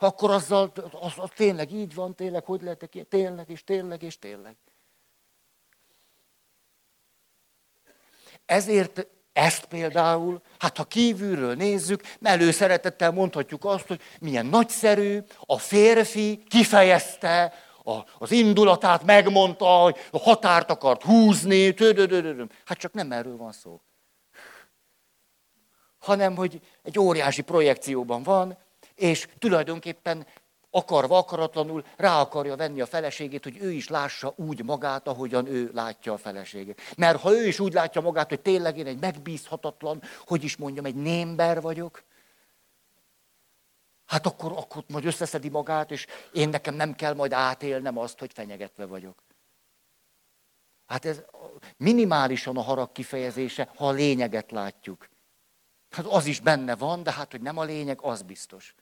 Akkor 0.02 0.30
azzal, 0.30 0.72
az, 1.00 1.12
az 1.16 1.30
tényleg 1.34 1.72
így 1.72 1.94
van, 1.94 2.14
tényleg, 2.14 2.44
hogy 2.44 2.62
lehetek 2.62 2.94
ilyen, 2.94 3.08
tényleg, 3.08 3.48
és 3.48 3.64
tényleg, 3.64 4.02
és 4.02 4.18
tényleg. 4.18 4.56
Ezért 8.50 9.06
ezt 9.32 9.64
például, 9.64 10.42
hát 10.58 10.76
ha 10.76 10.84
kívülről 10.84 11.54
nézzük, 11.54 12.02
előszeretettel 12.22 13.10
mondhatjuk 13.10 13.64
azt, 13.64 13.86
hogy 13.86 14.00
milyen 14.20 14.46
nagyszerű, 14.46 15.18
a 15.40 15.58
férfi 15.58 16.42
kifejezte 16.48 17.52
a, 17.84 17.98
az 18.18 18.30
indulatát, 18.30 19.04
megmondta, 19.04 19.66
hogy 19.66 19.96
a 20.10 20.18
határt 20.18 20.70
akart 20.70 21.02
húzni, 21.02 21.74
tödödödödöm. 21.74 22.48
Hát 22.64 22.78
csak 22.78 22.92
nem 22.92 23.12
erről 23.12 23.36
van 23.36 23.52
szó. 23.52 23.80
Hanem, 25.98 26.36
hogy 26.36 26.60
egy 26.82 26.98
óriási 26.98 27.42
projekcióban 27.42 28.22
van, 28.22 28.58
és 28.94 29.28
tulajdonképpen 29.38 30.26
akarva, 30.70 31.18
akaratlanul 31.18 31.84
rá 31.96 32.20
akarja 32.20 32.56
venni 32.56 32.80
a 32.80 32.86
feleségét, 32.86 33.44
hogy 33.44 33.58
ő 33.60 33.72
is 33.72 33.88
lássa 33.88 34.32
úgy 34.36 34.64
magát, 34.64 35.08
ahogyan 35.08 35.46
ő 35.46 35.70
látja 35.74 36.12
a 36.12 36.18
feleségét. 36.18 36.80
Mert 36.96 37.20
ha 37.20 37.32
ő 37.32 37.46
is 37.46 37.60
úgy 37.60 37.72
látja 37.72 38.00
magát, 38.00 38.28
hogy 38.28 38.40
tényleg 38.40 38.78
én 38.78 38.86
egy 38.86 39.00
megbízhatatlan, 39.00 40.02
hogy 40.26 40.44
is 40.44 40.56
mondjam, 40.56 40.84
egy 40.84 40.94
némber 40.94 41.60
vagyok, 41.60 42.02
hát 44.06 44.26
akkor, 44.26 44.52
akkor 44.52 44.84
majd 44.88 45.04
összeszedi 45.04 45.48
magát, 45.48 45.90
és 45.90 46.06
én 46.32 46.48
nekem 46.48 46.74
nem 46.74 46.94
kell 46.94 47.14
majd 47.14 47.32
átélnem 47.32 47.98
azt, 47.98 48.18
hogy 48.18 48.32
fenyegetve 48.32 48.86
vagyok. 48.86 49.22
Hát 50.86 51.04
ez 51.04 51.22
minimálisan 51.76 52.56
a 52.56 52.62
harag 52.62 52.92
kifejezése, 52.92 53.68
ha 53.76 53.88
a 53.88 53.90
lényeget 53.90 54.50
látjuk. 54.50 55.08
Hát 55.90 56.06
az 56.06 56.26
is 56.26 56.40
benne 56.40 56.76
van, 56.76 57.02
de 57.02 57.12
hát, 57.12 57.30
hogy 57.30 57.40
nem 57.40 57.58
a 57.58 57.64
lényeg, 57.64 58.00
az 58.00 58.22
biztos. 58.22 58.74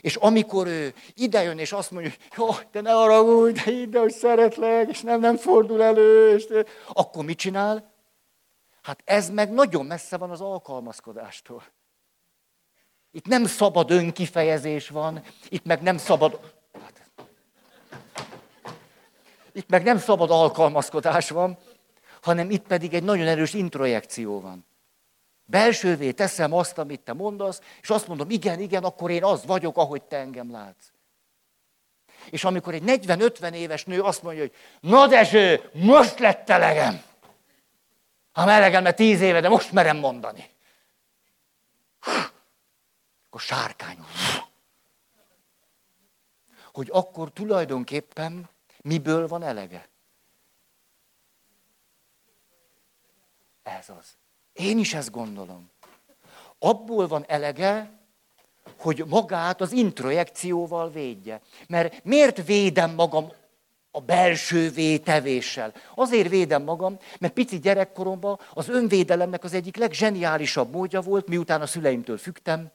És 0.00 0.16
amikor 0.16 0.66
ő 0.66 0.94
idejön, 1.14 1.58
és 1.58 1.72
azt 1.72 1.90
mondja, 1.90 2.10
hogy 2.10 2.20
jó, 2.36 2.68
te 2.70 2.80
ne 2.80 2.90
haragudj, 2.90 3.60
de 3.60 3.70
ide, 3.70 3.98
hogy 3.98 4.12
szeretlek, 4.12 4.88
és 4.88 5.00
nem, 5.00 5.20
nem 5.20 5.36
fordul 5.36 5.82
elő, 5.82 6.34
és 6.34 6.46
de... 6.46 6.64
akkor 6.92 7.24
mit 7.24 7.38
csinál? 7.38 7.94
Hát 8.82 9.02
ez 9.04 9.30
meg 9.30 9.52
nagyon 9.52 9.86
messze 9.86 10.16
van 10.16 10.30
az 10.30 10.40
alkalmazkodástól. 10.40 11.62
Itt 13.10 13.26
nem 13.26 13.44
szabad 13.44 13.90
önkifejezés 13.90 14.88
van, 14.88 15.22
itt 15.48 15.64
meg 15.64 15.82
nem 15.82 15.96
szabad... 15.96 16.40
Hát, 16.82 17.10
itt 19.52 19.68
meg 19.68 19.82
nem 19.82 19.98
szabad 19.98 20.30
alkalmazkodás 20.30 21.30
van, 21.30 21.58
hanem 22.22 22.50
itt 22.50 22.66
pedig 22.66 22.94
egy 22.94 23.02
nagyon 23.02 23.26
erős 23.26 23.54
introjekció 23.54 24.40
van. 24.40 24.66
Belsővé 25.48 26.12
teszem 26.12 26.52
azt, 26.52 26.78
amit 26.78 27.00
te 27.00 27.12
mondasz, 27.12 27.60
és 27.82 27.90
azt 27.90 28.08
mondom, 28.08 28.30
igen, 28.30 28.60
igen, 28.60 28.84
akkor 28.84 29.10
én 29.10 29.24
az 29.24 29.44
vagyok, 29.44 29.76
ahogy 29.76 30.02
te 30.02 30.16
engem 30.16 30.50
látsz. 30.50 30.90
És 32.30 32.44
amikor 32.44 32.74
egy 32.74 32.82
40-50 32.86 33.52
éves 33.52 33.84
nő 33.84 34.02
azt 34.02 34.22
mondja, 34.22 34.42
hogy 34.42 34.54
na 34.80 35.06
Dezső, 35.06 35.70
most 35.72 36.18
lett 36.18 36.50
elegem. 36.50 37.02
Ha 38.32 38.44
melegem, 38.44 38.82
mert 38.82 38.96
tíz 38.96 39.20
éve, 39.20 39.40
de 39.40 39.48
most 39.48 39.72
merem 39.72 39.96
mondani. 39.96 40.50
Akkor 43.26 43.40
sárkány. 43.40 43.98
Hogy 46.72 46.88
akkor 46.92 47.32
tulajdonképpen 47.32 48.48
miből 48.82 49.28
van 49.28 49.42
elege? 49.42 49.88
Ez 53.62 53.88
az. 53.88 54.16
Én 54.56 54.78
is 54.78 54.94
ezt 54.94 55.10
gondolom. 55.10 55.70
Abból 56.58 57.06
van 57.06 57.24
elege, 57.28 57.90
hogy 58.78 59.04
magát 59.06 59.60
az 59.60 59.72
introjekcióval 59.72 60.90
védje. 60.90 61.40
Mert 61.68 62.04
miért 62.04 62.46
védem 62.46 62.94
magam 62.94 63.32
a 63.90 64.00
belső 64.00 64.70
vétevéssel? 64.70 65.72
Azért 65.94 66.28
védem 66.28 66.62
magam, 66.62 66.98
mert 67.18 67.32
pici 67.32 67.58
gyerekkoromban 67.58 68.40
az 68.54 68.68
önvédelemnek 68.68 69.44
az 69.44 69.54
egyik 69.54 69.76
legzseniálisabb 69.76 70.72
módja 70.72 71.00
volt, 71.00 71.28
miután 71.28 71.60
a 71.60 71.66
szüleimtől 71.66 72.18
fügtem. 72.18 72.70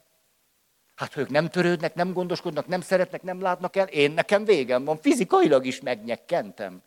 Hát, 0.94 1.16
ők 1.16 1.28
nem 1.28 1.48
törődnek, 1.48 1.94
nem 1.94 2.12
gondoskodnak, 2.12 2.66
nem 2.66 2.80
szeretnek, 2.80 3.22
nem 3.22 3.40
látnak 3.40 3.76
el, 3.76 3.86
én 3.86 4.10
nekem 4.10 4.44
végem 4.44 4.84
van, 4.84 4.98
fizikailag 5.00 5.66
is 5.66 5.80
megnyekkentem. 5.80 6.82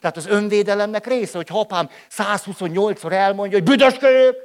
Tehát 0.00 0.16
az 0.16 0.26
önvédelemnek 0.26 1.06
része, 1.06 1.36
hogy 1.36 1.48
ha 1.48 1.60
apám 1.60 1.90
128-szor 2.16 3.12
elmondja, 3.12 3.58
hogy 3.58 3.66
büdös 3.66 3.94
kölyök, 3.98 4.36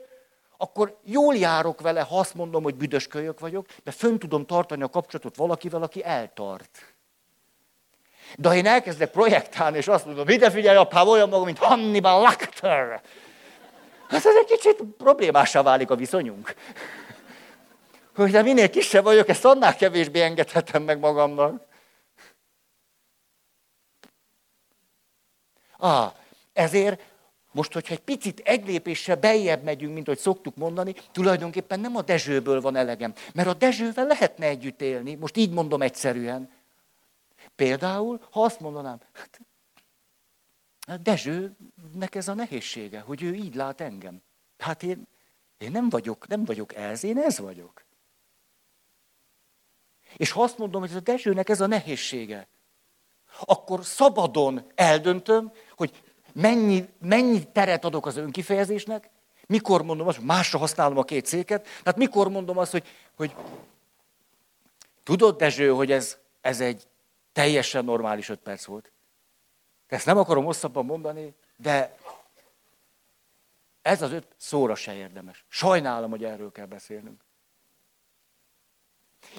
akkor 0.58 0.98
jól 1.04 1.36
járok 1.36 1.82
vele, 1.82 2.02
ha 2.02 2.20
azt 2.20 2.34
mondom, 2.34 2.64
hogy 2.64 2.76
büdös 2.76 3.08
kölyök 3.08 3.40
vagyok, 3.40 3.66
de 3.84 3.92
fönn 3.92 4.18
tudom 4.18 4.46
tartani 4.46 4.84
a 4.84 4.90
kapcsolatot 4.90 5.36
valakivel, 5.36 5.82
aki 5.82 6.04
eltart. 6.04 6.94
De 8.36 8.48
ha 8.48 8.56
én 8.56 8.66
elkezdek 8.66 9.12
projektálni, 9.12 9.78
és 9.78 9.88
azt 9.88 10.06
mondom, 10.06 10.28
ide 10.28 10.50
figyelj, 10.50 10.78
apám, 10.78 11.08
olyan 11.08 11.30
magam, 11.30 11.46
mint 11.46 11.58
Hannibal 11.58 12.22
Lecter, 12.22 13.02
hát 14.10 14.26
ez 14.26 14.36
egy 14.42 14.46
kicsit 14.46 14.84
problémássá 14.98 15.62
válik 15.62 15.90
a 15.90 15.96
viszonyunk. 15.96 16.54
hogy 18.16 18.32
de 18.32 18.42
minél 18.42 18.70
kisebb 18.70 19.04
vagyok, 19.04 19.30
ezt 19.30 19.46
annál 19.46 19.76
kevésbé 19.76 20.22
engedhetem 20.22 20.84
meg 20.84 21.00
magamnak. 21.00 21.68
Ah, 25.82 26.14
ezért 26.54 27.02
most, 27.52 27.74
hogyha 27.74 27.94
egy 27.94 28.00
picit 28.00 28.40
egy 28.40 28.66
lépéssel 28.66 29.16
beljebb 29.16 29.64
megyünk, 29.64 29.94
mint 29.94 30.08
hogy 30.08 30.18
szoktuk 30.18 30.56
mondani, 30.56 30.96
tulajdonképpen 31.12 31.80
nem 31.80 31.96
a 31.96 32.02
Dezsőből 32.02 32.62
van 32.62 32.76
elegem. 32.76 33.14
Mert 33.34 33.48
a 33.48 33.54
Dezsővel 33.54 34.06
lehetne 34.06 34.46
együtt 34.46 34.82
élni, 34.82 35.16
most 35.16 35.38
így 35.38 35.52
mondom 35.52 35.82
egyszerűen. 35.82 36.52
Például, 37.56 38.28
ha 38.32 38.44
azt 38.44 38.60
mondanám, 38.60 39.02
hát, 39.14 39.40
hát 40.88 41.02
Dezsőnek 41.02 42.16
ez 42.16 42.28
a 42.28 42.34
nehézsége, 42.34 43.00
hogy 43.00 43.24
ő 43.24 43.34
így 43.34 43.56
lát 43.56 43.82
engem. 43.82 44.22
Hát 44.58 44.84
én, 44.84 45.08
én 45.58 45.72
nem 45.72 45.90
vagyok, 45.90 46.28
nem 46.28 46.46
vagyok 46.46 46.76
ez, 46.76 47.04
én 47.04 47.18
ez 47.18 47.40
vagyok. 47.40 47.84
És 50.18 50.32
ha 50.32 50.44
azt 50.44 50.58
mondom, 50.58 50.82
hogy 50.82 50.90
ez 50.90 50.96
a 50.96 51.00
Dezsőnek 51.00 51.50
ez 51.50 51.62
a 51.62 51.68
nehézsége, 51.68 52.48
akkor 53.46 53.86
szabadon 53.86 54.72
eldöntöm, 54.76 55.52
hogy 55.78 56.04
mennyi, 56.34 56.90
mennyi 57.00 57.44
teret 57.44 57.86
adok 57.86 58.06
az 58.06 58.18
önkifejezésnek, 58.18 59.10
mikor 59.48 59.82
mondom 59.82 60.08
azt, 60.08 60.18
hogy 60.18 60.26
másra 60.26 60.60
használom 60.60 60.98
a 60.98 61.04
két 61.04 61.26
széket, 61.26 61.64
tehát 61.64 61.98
mikor 61.98 62.30
mondom 62.30 62.58
azt, 62.58 62.72
hogy, 62.72 62.88
hogy 63.16 63.36
tudod, 65.04 65.38
Dezső, 65.38 65.70
hogy 65.70 65.92
ez, 65.92 66.18
ez 66.42 66.62
egy 66.62 66.88
teljesen 67.32 67.86
normális 67.86 68.30
öt 68.30 68.40
perc 68.40 68.66
volt. 68.66 68.92
Ezt 69.88 70.06
nem 70.06 70.18
akarom 70.18 70.46
hosszabban 70.46 70.86
mondani, 70.86 71.36
de 71.58 71.98
ez 73.82 74.02
az 74.02 74.12
öt 74.12 74.28
szóra 74.38 74.76
se 74.76 74.94
érdemes. 74.94 75.46
Sajnálom, 75.48 76.10
hogy 76.10 76.24
erről 76.24 76.52
kell 76.52 76.66
beszélnünk. 76.66 77.22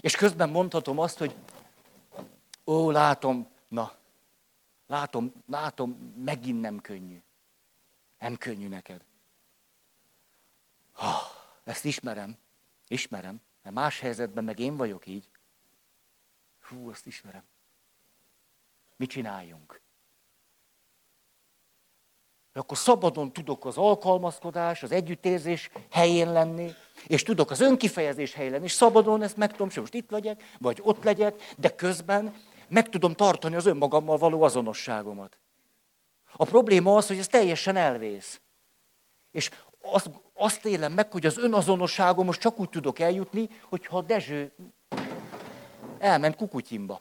És 0.00 0.16
közben 0.16 0.48
mondhatom 0.48 0.98
azt, 0.98 1.18
hogy 1.18 1.34
ó, 2.66 2.90
látom, 2.90 3.48
na, 3.70 3.96
látom, 4.86 5.32
látom, 5.46 5.90
megint 6.24 6.60
nem 6.60 6.80
könnyű. 6.80 7.22
Nem 8.18 8.36
könnyű 8.36 8.68
neked. 8.68 9.04
Ha, 10.92 11.18
ezt 11.64 11.84
ismerem, 11.84 12.36
ismerem, 12.88 13.40
mert 13.62 13.74
más 13.74 14.00
helyzetben 14.00 14.44
meg 14.44 14.58
én 14.58 14.76
vagyok 14.76 15.06
így. 15.06 15.28
Hú, 16.60 16.90
azt 16.90 17.06
ismerem. 17.06 17.44
Mit 18.96 19.10
csináljunk? 19.10 19.80
Akkor 22.52 22.76
szabadon 22.76 23.32
tudok 23.32 23.64
az 23.64 23.76
alkalmazkodás, 23.76 24.82
az 24.82 24.92
együttérzés 24.92 25.70
helyén 25.90 26.32
lenni, 26.32 26.72
és 27.06 27.22
tudok 27.22 27.50
az 27.50 27.60
önkifejezés 27.60 28.34
helyén 28.34 28.52
lenni, 28.52 28.64
és 28.64 28.72
szabadon 28.72 29.22
ezt 29.22 29.36
meg 29.36 29.50
tudom, 29.50 29.68
most 29.74 29.94
itt 29.94 30.10
legyek, 30.10 30.42
vagy 30.58 30.80
ott 30.82 31.04
legyek, 31.04 31.54
de 31.56 31.74
közben 31.74 32.34
meg 32.70 32.88
tudom 32.88 33.14
tartani 33.14 33.54
az 33.54 33.66
önmagammal 33.66 34.16
való 34.16 34.42
azonosságomat. 34.42 35.38
A 36.32 36.44
probléma 36.44 36.96
az, 36.96 37.06
hogy 37.06 37.18
ez 37.18 37.26
teljesen 37.26 37.76
elvész. 37.76 38.40
És 39.30 39.50
azt, 39.82 40.10
azt 40.34 40.64
élem 40.64 40.92
meg, 40.92 41.12
hogy 41.12 41.26
az 41.26 41.38
önazonosságom 41.38 42.26
most 42.26 42.40
csak 42.40 42.58
úgy 42.58 42.68
tudok 42.68 42.98
eljutni, 42.98 43.48
hogyha 43.62 43.96
a 43.96 44.02
Dezső 44.02 44.52
elment 45.98 46.36
kukutyimba. 46.36 47.00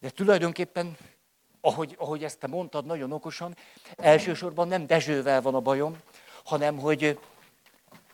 De 0.00 0.10
tulajdonképpen, 0.10 0.96
ahogy, 1.60 1.94
ahogy 1.98 2.24
ezt 2.24 2.38
te 2.38 2.46
mondtad 2.46 2.86
nagyon 2.86 3.12
okosan, 3.12 3.56
elsősorban 3.96 4.68
nem 4.68 4.86
Dezsővel 4.86 5.42
van 5.42 5.54
a 5.54 5.60
bajom, 5.60 5.96
hanem 6.44 6.78
hogy 6.78 7.18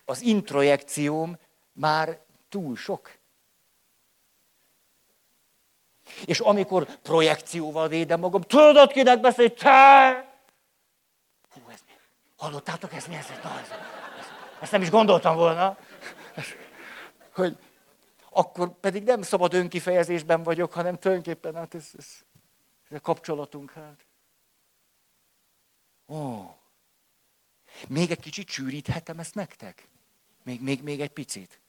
az 0.04 0.20
introjekcióm 0.20 1.38
már 1.72 2.20
túl 2.48 2.76
sok. 2.76 3.17
És 6.24 6.40
amikor 6.40 6.98
projekcióval 7.02 7.88
védem 7.88 8.20
magam, 8.20 8.40
tudod, 8.40 8.92
kinek 8.92 9.20
beszél, 9.20 9.54
te! 9.54 10.08
Hú, 11.50 11.60
ez 11.72 11.80
mi? 11.86 11.92
Hallottátok, 12.36 12.92
ez 12.92 13.06
mi 13.06 13.14
ez? 13.14 13.26
Na, 13.42 13.60
ez, 13.60 13.68
ezt 14.60 14.72
nem 14.72 14.82
is 14.82 14.90
gondoltam 14.90 15.36
volna. 15.36 15.78
Hogy 17.34 17.56
akkor 18.30 18.80
pedig 18.80 19.04
nem 19.04 19.22
szabad 19.22 19.54
önkifejezésben 19.54 20.42
vagyok, 20.42 20.72
hanem 20.72 20.98
tulajdonképpen 20.98 21.54
hát 21.54 21.74
ez, 21.74 21.90
ez, 21.98 22.06
ez 22.88 22.96
a 22.96 23.00
kapcsolatunk 23.00 23.70
hát. 23.70 24.06
Ó. 26.08 26.56
Még 27.88 28.10
egy 28.10 28.20
kicsit 28.20 28.48
sűríthetem 28.48 29.18
ezt 29.18 29.34
nektek? 29.34 29.88
Még, 30.42 30.62
még, 30.62 30.82
még 30.82 31.00
egy 31.00 31.10
picit 31.10 31.60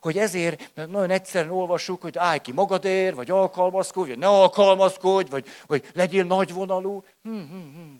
hogy 0.00 0.18
ezért 0.18 0.70
nagyon 0.74 1.10
egyszerűen 1.10 1.54
olvassuk, 1.54 2.02
hogy 2.02 2.18
állj 2.18 2.38
ki 2.38 2.52
magadért, 2.52 3.14
vagy 3.14 3.30
alkalmazkodj, 3.30 4.08
vagy 4.08 4.18
ne 4.18 4.28
alkalmazkodj, 4.28 5.30
vagy, 5.30 5.48
vagy 5.66 5.90
legyél 5.94 6.24
nagyvonalú. 6.24 7.04
Hm, 7.22 7.30
hm, 7.30 7.74
hm. 7.74 7.94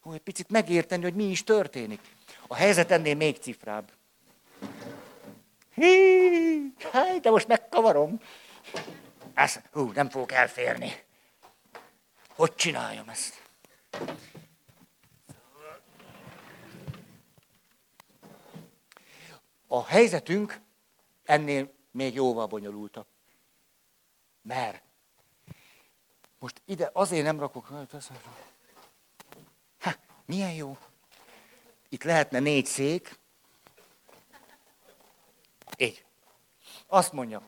Hogy 0.00 0.14
egy 0.14 0.20
picit 0.20 0.50
megérteni, 0.50 1.02
hogy 1.02 1.14
mi 1.14 1.24
is 1.24 1.44
történik. 1.44 2.00
A 2.46 2.54
helyzet 2.54 2.90
ennél 2.90 3.14
még 3.14 3.36
cifrább. 3.36 3.90
Hí, 5.74 6.72
hát, 6.92 7.20
de 7.20 7.30
most 7.30 7.46
megkavarom. 7.46 8.20
Ezt, 9.34 9.62
hú, 9.72 9.90
nem 9.94 10.08
fogok 10.08 10.32
elférni. 10.32 10.92
Hogy 12.36 12.54
csináljam 12.54 13.08
ezt? 13.08 13.42
A 19.66 19.84
helyzetünk 19.84 20.60
ennél 21.24 21.72
még 21.90 22.14
jóval 22.14 22.46
bonyolultabb. 22.46 23.06
Mert 24.42 24.82
most 26.38 26.62
ide 26.64 26.90
azért 26.92 27.24
nem 27.24 27.40
rakok. 27.40 27.68
Ha, 29.80 29.90
milyen 30.26 30.52
jó. 30.52 30.78
Itt 31.88 32.02
lehetne 32.02 32.38
négy 32.38 32.66
szék. 32.66 33.18
Így. 35.76 36.04
Azt 36.86 37.12
mondja, 37.12 37.42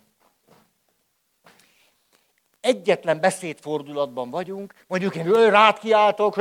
egyetlen 2.61 3.21
beszédfordulatban 3.21 4.31
vagyunk, 4.31 4.75
mondjuk 4.87 5.15
én 5.15 5.51
rád 5.51 5.79
kiáltok, 5.79 6.37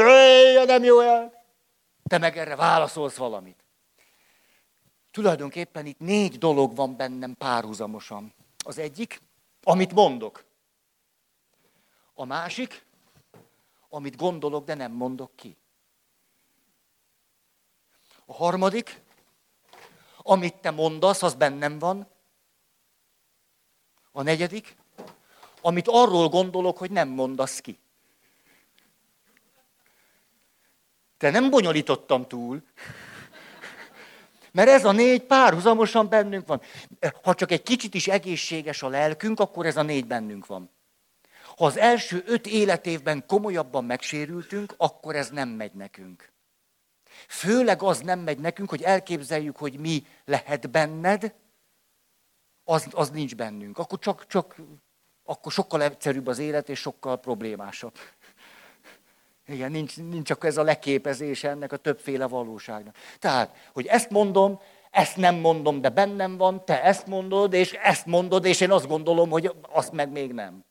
nem 0.65 0.83
jó 0.83 0.99
el. 0.99 1.43
Te 2.03 2.17
meg 2.17 2.38
erre 2.38 2.55
válaszolsz 2.55 3.15
valamit. 3.15 3.64
Tulajdonképpen 5.16 5.86
itt 5.86 5.99
négy 5.99 6.38
dolog 6.38 6.76
van 6.76 6.95
bennem 6.95 7.34
párhuzamosan. 7.34 8.34
Az 8.57 8.78
egyik, 8.78 9.22
amit 9.63 9.93
mondok. 9.93 10.45
A 12.13 12.26
másik, 12.26 12.86
amit 13.89 14.16
gondolok, 14.16 14.66
de 14.66 14.74
nem 14.74 14.91
mondok 14.91 15.36
ki. 15.36 15.57
A 18.26 18.34
harmadik, 18.34 19.01
amit 20.18 20.55
te 20.55 20.72
mondasz, 20.72 21.24
az 21.24 21.34
bennem 21.34 21.80
van. 21.80 22.07
A 24.11 24.22
negyedik, 24.22 24.76
amit 25.61 25.88
arról 25.88 26.30
gondolok, 26.30 26.78
hogy 26.78 26.91
nem 26.91 27.09
mondasz 27.09 27.59
ki. 27.59 27.80
Te 31.18 31.30
nem 31.30 31.49
bonyolítottam 31.49 32.28
túl. 32.28 32.63
Mert 34.56 34.70
ez 34.70 34.86
a 34.86 34.91
négy 34.91 35.24
párhuzamosan 35.24 36.10
bennünk 36.10 36.47
van. 36.47 36.62
Ha 37.24 37.34
csak 37.34 37.51
egy 37.51 37.64
kicsit 37.64 37.93
is 37.93 38.08
egészséges 38.08 38.84
a 38.84 38.88
lelkünk, 38.88 39.39
akkor 39.39 39.66
ez 39.66 39.78
a 39.78 39.82
négy 39.82 40.06
bennünk 40.06 40.45
van. 40.45 40.70
Ha 41.58 41.66
az 41.66 41.78
első 41.78 42.24
öt 42.26 42.47
életévben 42.47 43.26
komolyabban 43.26 43.86
megsérültünk, 43.86 44.74
akkor 44.78 45.16
ez 45.16 45.30
nem 45.30 45.49
megy 45.49 45.74
nekünk. 45.74 46.32
Főleg 47.28 47.82
az 47.82 47.99
nem 47.99 48.20
megy 48.20 48.39
nekünk, 48.39 48.70
hogy 48.70 48.82
elképzeljük, 48.82 49.58
hogy 49.58 49.80
mi 49.80 50.06
lehet 50.26 50.70
benned, 50.70 51.34
az, 52.64 52.88
az 52.91 53.10
nincs 53.10 53.36
bennünk. 53.36 53.78
Akkor 53.78 53.99
csak, 53.99 54.28
csak 54.28 54.56
akkor 55.24 55.51
sokkal 55.51 55.82
egyszerűbb 55.82 56.28
az 56.28 56.39
élet, 56.39 56.70
és 56.70 56.80
sokkal 56.80 57.20
problémásabb. 57.20 57.97
Igen, 59.47 59.71
nincs, 59.71 59.97
nincs 59.97 60.29
akkor 60.29 60.49
ez 60.49 60.57
a 60.57 60.63
leképezése 60.63 61.49
ennek 61.49 61.71
a 61.71 61.77
többféle 61.77 62.27
valóságnak. 62.27 62.95
Tehát, 63.19 63.55
hogy 63.73 63.85
ezt 63.85 64.09
mondom, 64.09 64.59
ezt 64.91 65.17
nem 65.17 65.35
mondom, 65.35 65.81
de 65.81 65.89
bennem 65.89 66.37
van, 66.37 66.65
te 66.65 66.83
ezt 66.83 67.07
mondod, 67.07 67.53
és 67.53 67.71
ezt 67.71 68.05
mondod, 68.05 68.45
és 68.45 68.61
én 68.61 68.71
azt 68.71 68.87
gondolom, 68.87 69.29
hogy 69.29 69.51
azt 69.61 69.91
meg 69.91 70.11
még 70.11 70.31
nem. 70.31 70.65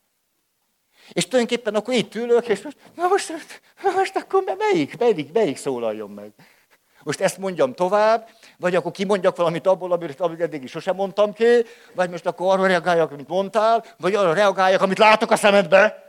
És 1.11 1.27
tulajdonképpen 1.27 1.75
akkor 1.75 1.93
itt 1.93 2.15
ülök, 2.15 2.47
és 2.47 2.61
most, 2.61 2.77
na 2.95 3.07
most, 3.07 3.33
na 3.83 3.91
most 3.91 4.15
akkor 4.15 4.43
melyik, 4.57 4.97
melyik, 4.97 5.31
melyik 5.31 5.57
szólaljon 5.57 6.09
meg? 6.09 6.31
Most 7.03 7.21
ezt 7.21 7.37
mondjam 7.37 7.73
tovább, 7.73 8.29
vagy 8.57 8.75
akkor 8.75 8.91
kimondjak 8.91 9.35
valamit 9.35 9.67
abból, 9.67 9.91
amit, 9.91 10.19
amit 10.19 10.41
eddig 10.41 10.63
is 10.63 10.71
sosem 10.71 10.95
mondtam 10.95 11.33
ki, 11.33 11.65
vagy 11.93 12.09
most 12.09 12.25
akkor 12.25 12.53
arra 12.53 12.67
reagáljak, 12.67 13.11
amit 13.11 13.27
mondtál, 13.27 13.85
vagy 13.97 14.15
arra 14.15 14.33
reagáljak, 14.33 14.81
amit 14.81 14.97
látok 14.97 15.31
a 15.31 15.35
szemedbe. 15.35 16.04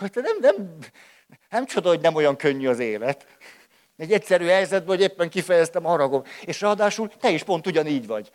Hogy 0.00 0.10
nem, 0.14 0.36
nem, 0.40 0.76
nem 1.50 1.66
csoda, 1.66 1.88
hogy 1.88 2.00
nem 2.00 2.14
olyan 2.14 2.36
könnyű 2.36 2.68
az 2.68 2.78
élet. 2.78 3.26
Egy 3.96 4.12
egyszerű 4.12 4.46
helyzetben, 4.46 4.96
hogy 4.96 5.00
éppen 5.00 5.30
kifejeztem 5.30 5.86
a 5.86 5.88
haragom. 5.88 6.22
És 6.44 6.60
ráadásul 6.60 7.08
te 7.08 7.30
is 7.30 7.42
pont 7.42 7.66
ugyanígy 7.66 8.06
vagy. 8.06 8.30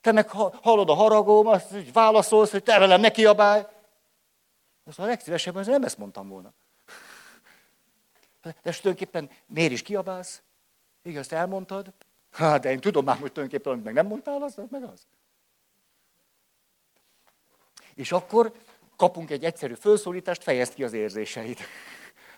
Te 0.00 0.12
meg 0.12 0.30
hallod 0.30 0.90
a 0.90 0.94
haragom, 0.94 1.46
azt 1.46 1.70
hogy 1.70 1.92
válaszolsz, 1.92 2.50
hogy 2.50 2.62
te 2.62 2.78
velem 2.78 3.00
ne 3.00 3.10
kiabálj. 3.10 3.62
Azt 4.84 4.98
a 4.98 5.04
legszívesebben 5.04 5.64
nem 5.66 5.82
ezt 5.82 5.98
mondtam 5.98 6.28
volna. 6.28 6.52
De 8.42 8.54
tulajdonképpen 8.62 9.30
miért 9.46 9.72
is 9.72 9.82
kiabálsz? 9.82 10.42
Igen, 11.02 11.20
azt 11.20 11.32
elmondtad. 11.32 11.92
Hát, 12.30 12.60
de 12.60 12.70
én 12.70 12.80
tudom 12.80 13.04
már, 13.04 13.18
hogy 13.18 13.32
tulajdonképpen, 13.32 13.72
amit 13.72 13.84
meg 13.84 13.94
nem 13.94 14.06
mondtál, 14.06 14.42
az 14.42 14.54
meg 14.70 14.82
az. 14.82 15.06
És 17.94 18.12
akkor 18.12 18.52
kapunk 18.96 19.30
egy 19.30 19.44
egyszerű 19.44 19.74
felszólítást, 19.74 20.42
fejezd 20.42 20.74
ki 20.74 20.84
az 20.84 20.92
érzéseit. 20.92 21.60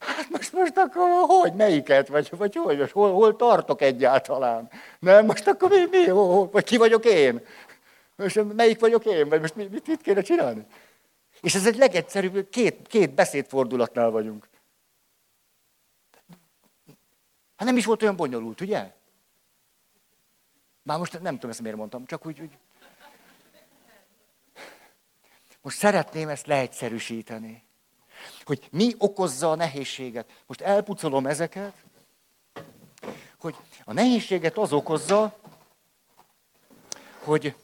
Hát 0.00 0.28
most, 0.30 0.52
most 0.52 0.76
akkor 0.76 1.08
hogy, 1.26 1.54
melyiket, 1.54 2.08
vagy, 2.08 2.28
vagy 2.30 2.56
hogy, 2.56 2.90
hol, 2.90 3.12
hol 3.12 3.36
tartok 3.36 3.82
egyáltalán? 3.82 4.70
Nem, 4.98 5.26
most 5.26 5.46
akkor 5.46 5.70
mi, 5.70 5.84
mi 5.90 6.06
hol, 6.06 6.50
vagy 6.50 6.64
ki 6.64 6.76
vagyok 6.76 7.04
én? 7.04 7.40
Most 8.16 8.54
melyik 8.54 8.80
vagyok 8.80 9.04
én, 9.04 9.28
vagy 9.28 9.40
most 9.40 9.54
mit, 9.54 9.86
mit 9.86 10.02
kéne 10.02 10.22
csinálni? 10.22 10.66
És 11.40 11.54
ez 11.54 11.66
egy 11.66 11.76
legegyszerűbb, 11.76 12.48
két, 12.48 12.86
két 12.86 13.14
beszédfordulatnál 13.14 14.10
vagyunk. 14.10 14.48
Hát 17.56 17.66
nem 17.66 17.76
is 17.76 17.84
volt 17.84 18.02
olyan 18.02 18.16
bonyolult, 18.16 18.60
ugye? 18.60 18.92
Már 20.82 20.98
most 20.98 21.20
nem 21.20 21.34
tudom 21.34 21.50
ezt 21.50 21.60
miért 21.60 21.76
mondtam, 21.76 22.06
csak 22.06 22.26
úgy, 22.26 22.40
úgy. 22.40 22.58
Most 25.62 25.78
szeretném 25.78 26.28
ezt 26.28 26.46
leegyszerűsíteni. 26.46 27.62
Hogy 28.44 28.68
mi 28.70 28.94
okozza 28.98 29.50
a 29.50 29.54
nehézséget. 29.54 30.42
Most 30.46 30.60
elpucolom 30.60 31.26
ezeket, 31.26 31.72
hogy 33.38 33.56
a 33.84 33.92
nehézséget 33.92 34.58
az 34.58 34.72
okozza, 34.72 35.38
hogy 37.24 37.54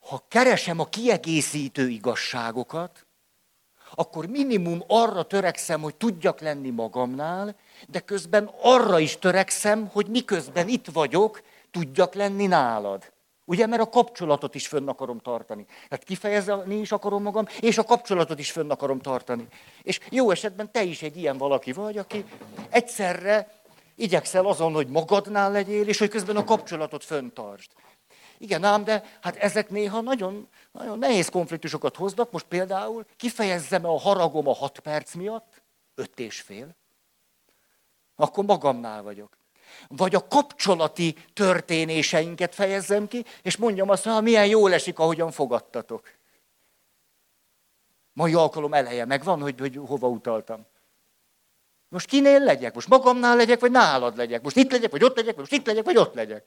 ha 0.00 0.24
keresem 0.28 0.78
a 0.78 0.88
kiegészítő 0.88 1.88
igazságokat, 1.88 3.06
akkor 3.94 4.26
minimum 4.26 4.84
arra 4.86 5.22
törekszem, 5.22 5.80
hogy 5.80 5.94
tudjak 5.94 6.40
lenni 6.40 6.70
magamnál, 6.70 7.56
de 7.88 8.00
közben 8.00 8.50
arra 8.60 8.98
is 8.98 9.18
törekszem, 9.18 9.88
hogy 9.88 10.06
miközben 10.06 10.68
itt 10.68 10.86
vagyok, 10.86 11.42
tudjak 11.70 12.14
lenni 12.14 12.46
nálad. 12.46 13.12
Ugye, 13.44 13.66
mert 13.66 13.82
a 13.82 13.88
kapcsolatot 13.88 14.54
is 14.54 14.66
fönn 14.66 14.88
akarom 14.88 15.18
tartani. 15.18 15.64
Tehát 15.64 16.04
kifejezni 16.04 16.78
is 16.78 16.92
akarom 16.92 17.22
magam, 17.22 17.46
és 17.60 17.78
a 17.78 17.84
kapcsolatot 17.84 18.38
is 18.38 18.50
fönn 18.50 18.70
akarom 18.70 19.00
tartani. 19.00 19.48
És 19.82 20.00
jó 20.10 20.30
esetben 20.30 20.72
te 20.72 20.82
is 20.82 21.02
egy 21.02 21.16
ilyen 21.16 21.38
valaki 21.38 21.72
vagy, 21.72 21.98
aki 21.98 22.24
egyszerre 22.70 23.62
igyekszel 23.94 24.46
azon, 24.46 24.72
hogy 24.72 24.88
magadnál 24.88 25.50
legyél, 25.50 25.88
és 25.88 25.98
hogy 25.98 26.08
közben 26.08 26.36
a 26.36 26.44
kapcsolatot 26.44 27.04
föntartsd. 27.04 27.70
Igen, 28.38 28.64
ám, 28.64 28.84
de 28.84 29.04
hát 29.20 29.36
ezek 29.36 29.70
néha 29.70 30.00
nagyon, 30.00 30.48
nagyon 30.72 30.98
nehéz 30.98 31.28
konfliktusokat 31.28 31.96
hoznak. 31.96 32.30
Most 32.30 32.46
például 32.46 33.04
kifejezzem 33.16 33.84
a 33.84 33.98
haragom 33.98 34.48
a 34.48 34.54
hat 34.54 34.78
perc 34.78 35.14
miatt, 35.14 35.62
öt 35.94 36.18
és 36.18 36.40
fél, 36.40 36.76
akkor 38.16 38.44
magamnál 38.44 39.02
vagyok. 39.02 39.38
Vagy 39.88 40.14
a 40.14 40.28
kapcsolati 40.28 41.16
történéseinket 41.32 42.54
fejezzem 42.54 43.08
ki, 43.08 43.24
és 43.42 43.56
mondjam 43.56 43.88
azt, 43.88 44.04
hogy 44.04 44.22
milyen 44.22 44.46
jól 44.46 44.72
esik, 44.72 44.98
ahogyan 44.98 45.30
fogadtatok. 45.30 46.10
Mai 48.12 48.34
alkalom 48.34 48.74
eleje 48.74 49.04
megvan, 49.04 49.40
hogy, 49.40 49.60
hogy 49.60 49.80
hova 49.86 50.08
utaltam. 50.08 50.66
Most 51.88 52.06
kinél 52.06 52.40
legyek? 52.40 52.74
Most 52.74 52.88
magamnál 52.88 53.36
legyek, 53.36 53.60
vagy 53.60 53.70
nálad 53.70 54.16
legyek? 54.16 54.42
Most 54.42 54.56
itt 54.56 54.70
legyek, 54.70 54.90
vagy 54.90 55.04
ott 55.04 55.16
legyek, 55.16 55.34
vagy 55.34 55.48
most 55.50 55.60
itt 55.60 55.66
legyek, 55.66 55.84
vagy 55.84 55.96
ott 55.96 56.14
legyek? 56.14 56.44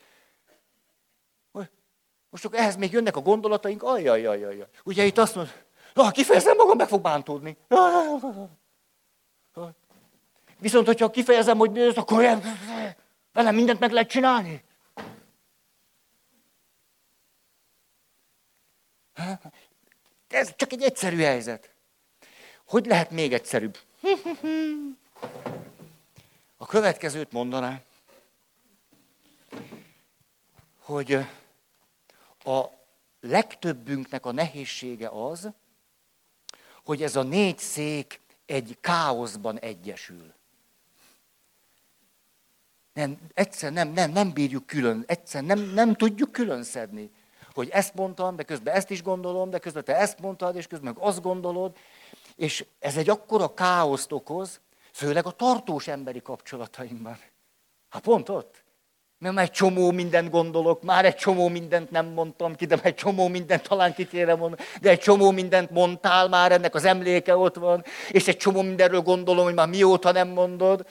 Most 2.30 2.46
akkor 2.46 2.60
ehhez 2.60 2.76
még 2.76 2.92
jönnek 2.92 3.16
a 3.16 3.22
gondolataink, 3.22 3.84
ajjajajajaj. 3.84 4.68
Ugye 4.84 5.06
itt 5.06 5.18
azt 5.18 5.36
mondod, 5.36 5.54
ha 5.94 6.12
kifejezem 6.12 6.56
magam, 6.56 6.78
meg 6.78 6.88
fog 6.88 7.02
bántódni. 7.02 7.58
Viszont, 10.60 10.86
hogyha 10.86 11.10
kifejezem, 11.10 11.58
hogy 11.58 11.72
mi 11.72 11.82
ez, 11.82 11.96
akkor 11.96 12.40
velem 13.38 13.56
mindent 13.56 13.80
meg 13.80 13.92
lehet 13.92 14.10
csinálni. 14.10 14.64
Ez 20.28 20.56
csak 20.56 20.72
egy 20.72 20.82
egyszerű 20.82 21.18
helyzet. 21.18 21.74
Hogy 22.66 22.86
lehet 22.86 23.12
még 23.12 23.34
egyszerűbb? 23.34 23.78
A 26.58 26.66
következőt 26.66 27.32
mondaná, 27.32 27.82
hogy 30.80 31.14
a 32.44 32.66
legtöbbünknek 33.20 34.26
a 34.26 34.32
nehézsége 34.32 35.10
az, 35.10 35.50
hogy 36.84 37.04
ez 37.04 37.16
a 37.16 37.24
négy 37.24 37.58
szék 37.58 38.22
egy 38.46 38.78
káoszban 38.82 39.60
egyesül. 39.60 40.37
Nem, 42.98 43.18
egyszer 43.34 43.72
nem, 43.72 43.90
nem, 43.90 44.12
nem 44.12 44.34
bírjuk 44.34 44.66
külön, 44.66 45.04
egyszer 45.08 45.44
nem, 45.44 45.60
nem 45.60 45.94
tudjuk 45.94 46.32
külön 46.32 46.64
szedni. 46.64 47.12
Hogy 47.54 47.70
ezt 47.70 47.94
mondtam, 47.94 48.36
de 48.36 48.44
közben 48.44 48.74
ezt 48.74 48.90
is 48.90 49.04
gondolom, 49.04 49.50
de 49.50 49.60
közben 49.60 49.84
te 49.84 49.96
ezt 49.96 50.20
mondtad, 50.20 50.56
és 50.56 50.68
közben 50.68 50.94
meg 50.94 51.04
azt 51.04 51.22
gondolod. 51.22 51.76
És 52.36 52.66
ez 52.80 52.98
egy 52.98 53.10
akkora 53.10 53.54
káoszt 53.54 54.12
okoz, 54.12 54.60
főleg 54.92 55.26
a 55.26 55.32
tartós 55.32 55.88
emberi 55.88 56.22
kapcsolatainkban. 56.22 57.18
Hát 57.90 58.02
pont 58.02 58.30
ott. 58.30 58.64
Mert 59.18 59.36
már 59.36 59.44
egy 59.44 59.52
csomó 59.52 59.92
mindent 59.92 60.30
gondolok, 60.30 60.84
már 60.84 61.06
egy 61.06 61.16
csomó 61.16 61.48
mindent 61.48 61.92
nem 61.92 62.06
mondtam 62.06 62.56
ki, 62.56 62.66
de 62.66 62.76
már 62.76 62.86
egy 62.86 62.96
csomó 62.96 63.28
mindent 63.28 63.68
talán 63.68 63.94
ki 63.94 64.08
kéne 64.08 64.36
mondani, 64.36 64.62
de 64.82 64.90
egy 64.90 65.00
csomó 65.00 65.32
mindent 65.32 65.70
mondtál 65.70 66.28
már, 66.28 66.52
ennek 66.52 66.76
az 66.76 66.86
emléke 66.86 67.38
ott 67.38 67.56
van, 67.56 67.84
és 68.12 68.28
egy 68.28 68.38
csomó 68.38 68.62
mindenről 68.62 69.02
gondolom, 69.02 69.44
hogy 69.44 69.54
már 69.54 69.68
mióta 69.68 70.12
nem 70.12 70.28
mondod. 70.28 70.86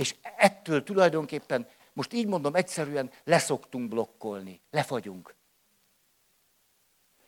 És 0.00 0.14
ettől 0.36 0.82
tulajdonképpen, 0.82 1.68
most 1.92 2.12
így 2.12 2.26
mondom 2.26 2.54
egyszerűen, 2.54 3.10
leszoktunk 3.24 3.88
blokkolni, 3.88 4.60
lefagyunk. 4.70 5.34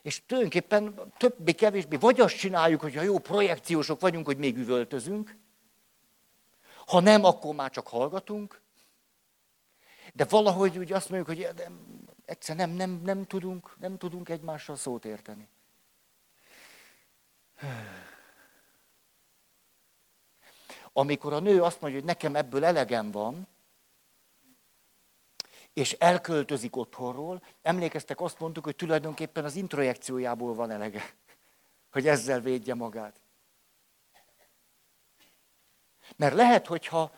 És 0.03 0.23
tulajdonképpen 0.27 1.13
többé-kevésbé 1.17 1.97
vagy 1.97 2.21
azt 2.21 2.37
csináljuk, 2.37 2.81
hogy 2.81 2.95
ha 2.95 3.03
jó 3.03 3.19
projekciósok 3.19 4.01
vagyunk, 4.01 4.27
hogy 4.27 4.37
még 4.37 4.57
üvöltözünk, 4.57 5.37
ha 6.87 7.01
nem, 7.01 7.25
akkor 7.25 7.55
már 7.55 7.71
csak 7.71 7.89
hallgatunk. 7.89 8.61
De 10.15 10.25
valahogy 10.25 10.79
úgy 10.79 10.93
azt 10.93 11.09
mondjuk, 11.09 11.39
hogy 11.39 11.55
de 11.55 11.71
egyszer 12.25 12.57
nem, 12.57 12.71
nem, 12.71 13.01
nem, 13.05 13.25
tudunk, 13.25 13.77
nem 13.79 13.99
tudunk 13.99 14.29
egymással 14.29 14.77
szót 14.77 15.05
érteni. 15.05 15.49
Amikor 20.93 21.33
a 21.33 21.41
nő 21.41 21.63
azt 21.63 21.81
mondja, 21.81 21.99
hogy 21.99 22.09
nekem 22.09 22.37
ebből 22.37 22.65
elegem 22.65 23.11
van, 23.11 23.47
és 25.73 25.93
elköltözik 25.93 26.77
otthonról, 26.77 27.43
emlékeztek, 27.63 28.21
azt 28.21 28.39
mondtuk, 28.39 28.65
hogy 28.65 28.77
tulajdonképpen 28.77 29.45
az 29.45 29.57
introjekciójából 29.57 30.55
van 30.55 30.71
elege, 30.71 31.15
hogy 31.91 32.07
ezzel 32.07 32.41
védje 32.41 32.75
magát. 32.75 33.21
Mert 36.17 36.35
lehet, 36.35 36.67
hogyha 36.67 37.13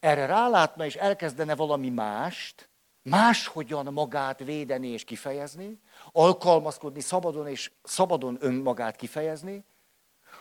erre 0.00 0.26
rálátna 0.26 0.84
és 0.84 0.94
elkezdene 0.94 1.54
valami 1.54 1.90
mást, 1.90 2.68
máshogyan 3.02 3.92
magát 3.92 4.38
védeni 4.38 4.88
és 4.88 5.04
kifejezni, 5.04 5.80
alkalmazkodni 6.12 7.00
szabadon 7.00 7.48
és 7.48 7.72
szabadon 7.82 8.36
önmagát 8.40 8.96
kifejezni, 8.96 9.64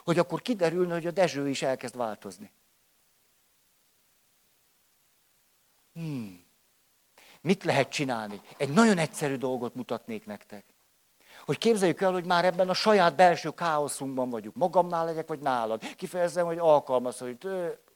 hogy 0.04 0.20
akkor 0.20 0.42
kiderülne, 0.42 0.94
hogy 0.94 1.08
a 1.08 1.12
Dezső 1.12 1.50
is 1.50 1.62
elkezd 1.62 1.98
változni. 1.98 2.52
Hmm. 5.98 6.46
Mit 7.42 7.64
lehet 7.64 7.90
csinálni? 7.90 8.42
Egy 8.58 8.70
nagyon 8.70 8.98
egyszerű 8.98 9.36
dolgot 9.36 9.76
mutatnék 9.76 10.26
nektek. 10.26 10.66
Hogy 11.46 11.58
képzeljük 11.58 12.02
el, 12.02 12.12
hogy 12.12 12.26
már 12.26 12.46
ebben 12.46 12.70
a 12.70 12.74
saját 12.74 13.16
belső 13.16 13.50
káoszunkban 13.50 14.30
vagyunk. 14.30 14.56
Magamnál 14.56 15.06
legyek, 15.06 15.28
vagy 15.28 15.40
nálad. 15.40 15.96
Kifejezem, 15.96 16.46
hogy 16.46 16.58
alkalmaz, 16.58 17.18
hogy 17.18 17.48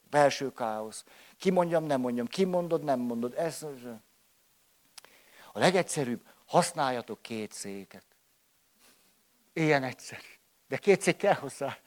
belső 0.10 0.54
káosz. 0.54 1.04
Ki 1.38 1.49
mondjam, 1.49 1.84
nem 1.84 2.02
mondjam. 2.02 2.28
Ki 2.28 2.43
mondod, 2.43 2.84
nem 2.84 2.99
mondod. 2.99 3.34
Ez, 3.38 3.66
a 5.54 5.60
legegyszerűbb, 5.60 6.22
használjatok 6.45 7.22
két 7.22 7.52
széket. 7.52 8.06
Ilyen 9.54 9.84
egyszerű. 9.84 10.22
De 10.68 10.78
két 10.78 11.02
szék 11.02 11.18
kell 11.18 11.34
hozzá. 11.34 11.78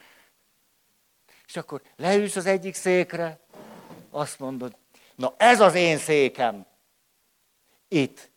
És 1.46 1.56
akkor 1.56 1.82
leülsz 1.96 2.36
az 2.36 2.46
egyik 2.46 2.74
székre, 2.74 3.40
azt 4.10 4.38
mondod, 4.38 4.76
na 5.16 5.34
ez 5.36 5.60
az 5.60 5.74
én 5.74 5.98
székem. 5.98 6.66
Itt. 7.88 8.32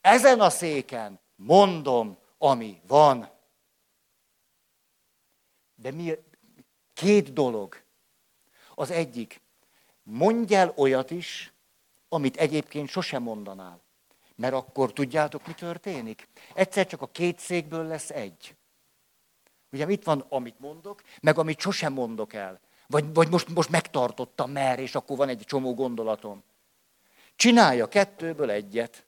Ezen 0.00 0.40
a 0.40 0.50
széken 0.50 1.20
mondom, 1.36 2.18
ami 2.38 2.80
van. 2.86 3.30
De 5.74 5.90
mi, 5.90 6.12
két 6.92 7.32
dolog. 7.32 7.82
Az 8.74 8.90
egyik, 8.90 9.40
mondj 10.02 10.54
el 10.54 10.72
olyat 10.76 11.10
is, 11.10 11.52
amit 12.08 12.36
egyébként 12.36 12.88
sosem 12.88 13.22
mondanál. 13.22 13.80
Mert 14.34 14.54
akkor 14.54 14.92
tudjátok, 14.92 15.46
mi 15.46 15.54
történik? 15.54 16.28
Egyszer 16.54 16.86
csak 16.86 17.02
a 17.02 17.06
két 17.06 17.38
székből 17.38 17.86
lesz 17.86 18.10
egy. 18.10 18.56
Ugye 19.70 19.90
itt 19.90 20.04
van, 20.04 20.24
amit 20.28 20.58
mondok, 20.58 21.02
meg 21.20 21.38
amit 21.38 21.60
sosem 21.60 21.92
mondok 21.92 22.32
el. 22.32 22.60
Vagy, 22.92 23.14
vagy 23.14 23.28
most, 23.28 23.48
most 23.48 23.70
megtartottam 23.70 24.50
mer, 24.50 24.78
és 24.78 24.94
akkor 24.94 25.16
van 25.16 25.28
egy 25.28 25.42
csomó 25.46 25.74
gondolatom. 25.74 26.42
Csinálja 27.36 27.88
kettőből 27.88 28.50
egyet. 28.50 29.04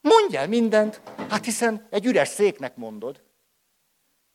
Mondj 0.00 0.36
el 0.36 0.48
mindent, 0.48 1.00
hát 1.28 1.44
hiszen 1.44 1.86
egy 1.90 2.06
üres 2.06 2.28
széknek 2.28 2.76
mondod. 2.76 3.22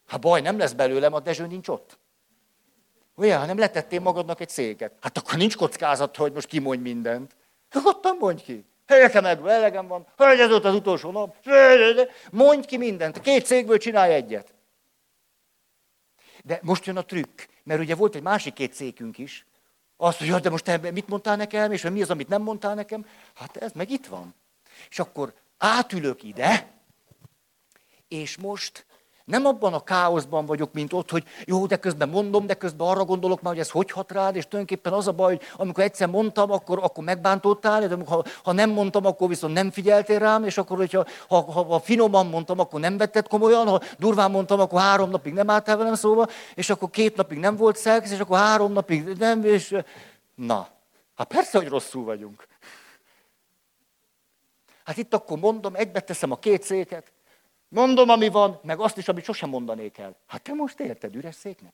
Ha 0.08 0.18
baj 0.18 0.42
nem 0.42 0.58
lesz 0.58 0.74
belőlem, 0.74 1.14
a 1.14 1.20
Dezső 1.20 1.46
nincs 1.46 1.68
ott. 1.68 2.00
Olyan, 3.16 3.40
hanem 3.40 3.58
letettél 3.58 4.00
magadnak 4.00 4.40
egy 4.40 4.50
széket. 4.50 4.94
Hát 5.02 5.18
akkor 5.18 5.38
nincs 5.38 5.56
kockázat, 5.56 6.16
hogy 6.16 6.34
most 6.34 6.48
kimondj 6.48 6.82
mindent. 6.82 7.36
Nyugodtan 7.74 8.18
mondj 8.20 8.44
ki. 8.44 8.66
Nekem 8.88 9.24
meg 9.24 9.46
elegem 9.46 9.88
van, 9.88 10.08
hogy 10.18 10.40
ez 10.40 10.52
ott 10.52 10.66
az 10.66 10.76
utolsó 10.76 11.12
nap. 11.12 11.36
Mondj 12.32 12.68
ki 12.68 12.78
mindent. 12.78 13.22
Két 13.22 13.46
székből 13.46 13.78
csinálj 13.78 14.14
egyet. 14.14 14.54
De 16.44 16.60
most 16.62 16.86
jön 16.86 16.98
a 16.98 17.06
trükk, 17.06 17.42
mert 17.68 17.80
ugye 17.80 17.96
volt 17.96 18.16
egy 18.16 18.22
másik 18.22 18.54
két 18.54 18.74
székünk 18.74 19.18
is. 19.18 19.46
Azt, 19.98 20.18
hogy 20.18 20.30
de 20.30 20.50
most 20.50 20.64
te 20.64 20.92
mit 20.92 21.08
mondtál 21.08 21.36
nekem, 21.36 21.72
és 21.72 21.82
mi 21.82 22.02
az, 22.02 22.10
amit 22.10 22.28
nem 22.28 22.42
mondtál 22.42 22.76
nekem? 22.76 23.06
Hát 23.34 23.58
ez 23.58 23.72
meg 23.72 23.90
itt 23.90 24.06
van. 24.06 24.34
És 24.90 25.00
akkor 25.00 25.34
átülök 25.58 26.24
ide, 26.24 26.72
és 28.08 28.38
most 28.38 28.86
nem 29.28 29.46
abban 29.46 29.74
a 29.74 29.84
káoszban 29.84 30.46
vagyok, 30.46 30.74
mint 30.74 30.94
ott, 30.94 31.10
hogy 31.10 31.24
jó, 31.46 31.66
de 31.66 31.76
közben 31.76 32.10
mondom, 32.10 32.46
de 32.46 32.54
közben 32.54 32.88
arra 32.88 33.06
gondolok 33.06 33.42
már, 33.42 33.54
hogy 33.54 33.62
ez 33.62 33.70
hogy 33.70 33.92
hat 33.92 34.12
rád, 34.12 34.36
és 34.36 34.48
tulajdonképpen 34.48 34.94
az 34.94 35.08
a 35.08 35.12
baj, 35.12 35.36
hogy 35.36 35.46
amikor 35.58 35.84
egyszer 35.84 36.08
mondtam, 36.08 36.52
akkor, 36.52 36.80
akkor 36.82 37.04
megbántottál, 37.04 37.88
de 37.88 37.98
ha, 38.06 38.24
ha 38.44 38.52
nem 38.52 38.70
mondtam, 38.70 39.06
akkor 39.06 39.28
viszont 39.28 39.54
nem 39.54 39.72
figyeltél 39.72 40.20
rám, 40.20 40.44
és 40.44 40.58
akkor, 40.58 40.78
hogyha 40.78 41.06
ha, 41.28 41.52
ha, 41.52 41.64
ha 41.64 41.80
finoman 41.80 42.26
mondtam, 42.26 42.60
akkor 42.60 42.80
nem 42.80 42.98
vetted 42.98 43.28
komolyan, 43.28 43.68
ha 43.68 43.82
durván 43.98 44.32
mondtam, 44.32 44.60
akkor 44.60 44.82
három 44.82 45.10
napig 45.10 45.34
nem 45.34 45.50
álltál 45.50 45.78
velem 45.78 45.96
szóba, 45.96 46.28
és 46.56 46.70
akkor 46.70 46.90
két 46.90 47.16
napig 47.16 47.38
nem 47.38 47.56
volt 47.56 47.78
szex, 47.78 48.12
és 48.12 48.20
akkor 48.20 48.38
három 48.38 48.72
napig 48.72 49.04
nem, 49.18 49.44
és 49.44 49.76
na, 50.36 50.68
hát 51.16 51.28
persze, 51.28 51.58
hogy 51.58 51.68
rosszul 51.68 52.04
vagyunk. 52.04 52.48
Hát 54.84 54.98
itt 54.98 55.14
akkor 55.14 55.38
mondom, 55.38 55.76
egybe 55.76 56.00
teszem 56.00 56.32
a 56.32 56.40
két 56.40 56.64
széket, 56.64 57.12
Mondom, 57.70 58.10
ami 58.10 58.30
van, 58.30 58.60
meg 58.64 58.80
azt 58.80 58.98
is, 58.98 59.08
amit 59.08 59.24
sosem 59.24 59.50
mondanék 59.50 59.98
el. 59.98 60.16
Hát 60.28 60.42
te 60.42 60.54
most 60.54 60.80
érted, 60.80 61.16
üres 61.16 61.36
széknek? 61.36 61.74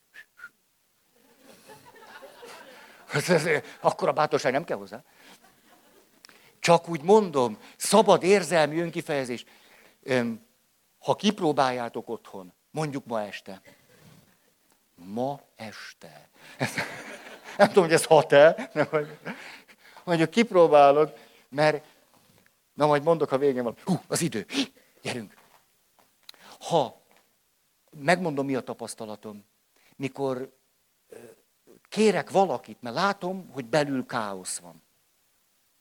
Akkor 3.81 4.07
a 4.07 4.13
bátorság 4.13 4.51
nem 4.51 4.63
kell 4.63 4.77
hozzá. 4.77 5.03
Csak 6.59 6.89
úgy 6.89 7.01
mondom, 7.01 7.57
szabad 7.77 8.23
érzelmi 8.23 8.79
önkifejezés. 8.79 9.45
Ha 10.99 11.15
kipróbáljátok 11.15 12.09
otthon, 12.09 12.53
mondjuk 12.71 13.05
ma 13.05 13.21
este. 13.21 13.61
Ma 14.95 15.39
este. 15.55 16.29
Nem 17.57 17.67
tudom, 17.67 17.83
hogy 17.83 17.93
ez 17.93 18.05
hat-e. 18.05 18.71
Mondjuk 20.03 20.29
kipróbálod, 20.29 21.17
mert 21.49 21.85
na 22.73 22.85
majd 22.85 23.03
mondok, 23.03 23.31
a 23.31 23.37
végén 23.37 23.63
van. 23.63 23.75
Hú, 23.83 24.01
az 24.07 24.21
idő. 24.21 24.45
Gyerünk. 25.01 25.33
Ha, 26.67 27.01
megmondom, 27.91 28.45
mi 28.45 28.55
a 28.55 28.61
tapasztalatom, 28.61 29.45
mikor 29.95 30.57
kérek 31.89 32.29
valakit, 32.29 32.81
mert 32.81 32.95
látom, 32.95 33.49
hogy 33.51 33.65
belül 33.65 34.05
káosz 34.05 34.57
van. 34.57 34.83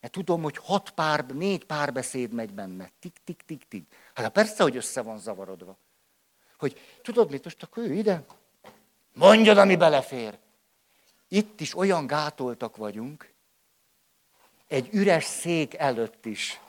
Mert 0.01 0.13
tudom, 0.13 0.43
hogy 0.43 0.57
hat 0.57 0.91
pár, 0.91 1.27
négy 1.27 1.65
párbeszéd 1.65 2.33
megy 2.33 2.53
benne. 2.53 2.91
Tik, 2.99 3.17
tik, 3.25 3.43
tik, 3.47 3.69
tik. 3.69 3.95
Hát 4.15 4.33
persze, 4.33 4.63
hogy 4.63 4.77
össze 4.77 5.03
van 5.03 5.19
zavarodva. 5.19 5.79
Hogy 6.59 6.81
tudod 7.03 7.31
mit, 7.31 7.45
most 7.45 7.63
akkor 7.63 7.83
ő 7.83 7.95
ide, 7.95 8.25
mondjad, 9.13 9.59
ami 9.59 9.77
belefér. 9.77 10.39
Itt 11.29 11.61
is 11.61 11.77
olyan 11.77 12.07
gátoltak 12.07 12.77
vagyunk, 12.77 13.33
egy 14.67 14.89
üres 14.93 15.25
szék 15.25 15.75
előtt 15.75 16.27
is 16.27 16.61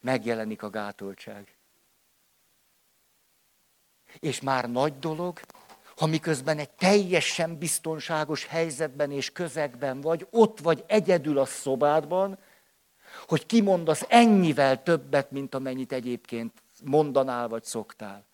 megjelenik 0.00 0.62
a 0.62 0.70
gátoltság. 0.70 1.57
És 4.20 4.40
már 4.40 4.70
nagy 4.70 4.98
dolog, 4.98 5.40
ha 5.96 6.06
miközben 6.06 6.58
egy 6.58 6.70
teljesen 6.70 7.58
biztonságos 7.58 8.46
helyzetben 8.46 9.10
és 9.10 9.32
közegben 9.32 10.00
vagy, 10.00 10.26
ott 10.30 10.60
vagy 10.60 10.84
egyedül 10.86 11.38
a 11.38 11.44
szobádban, 11.44 12.38
hogy 13.26 13.46
kimondasz 13.46 14.04
ennyivel 14.08 14.82
többet, 14.82 15.30
mint 15.30 15.54
amennyit 15.54 15.92
egyébként 15.92 16.62
mondanál 16.84 17.48
vagy 17.48 17.64
szoktál. 17.64 18.26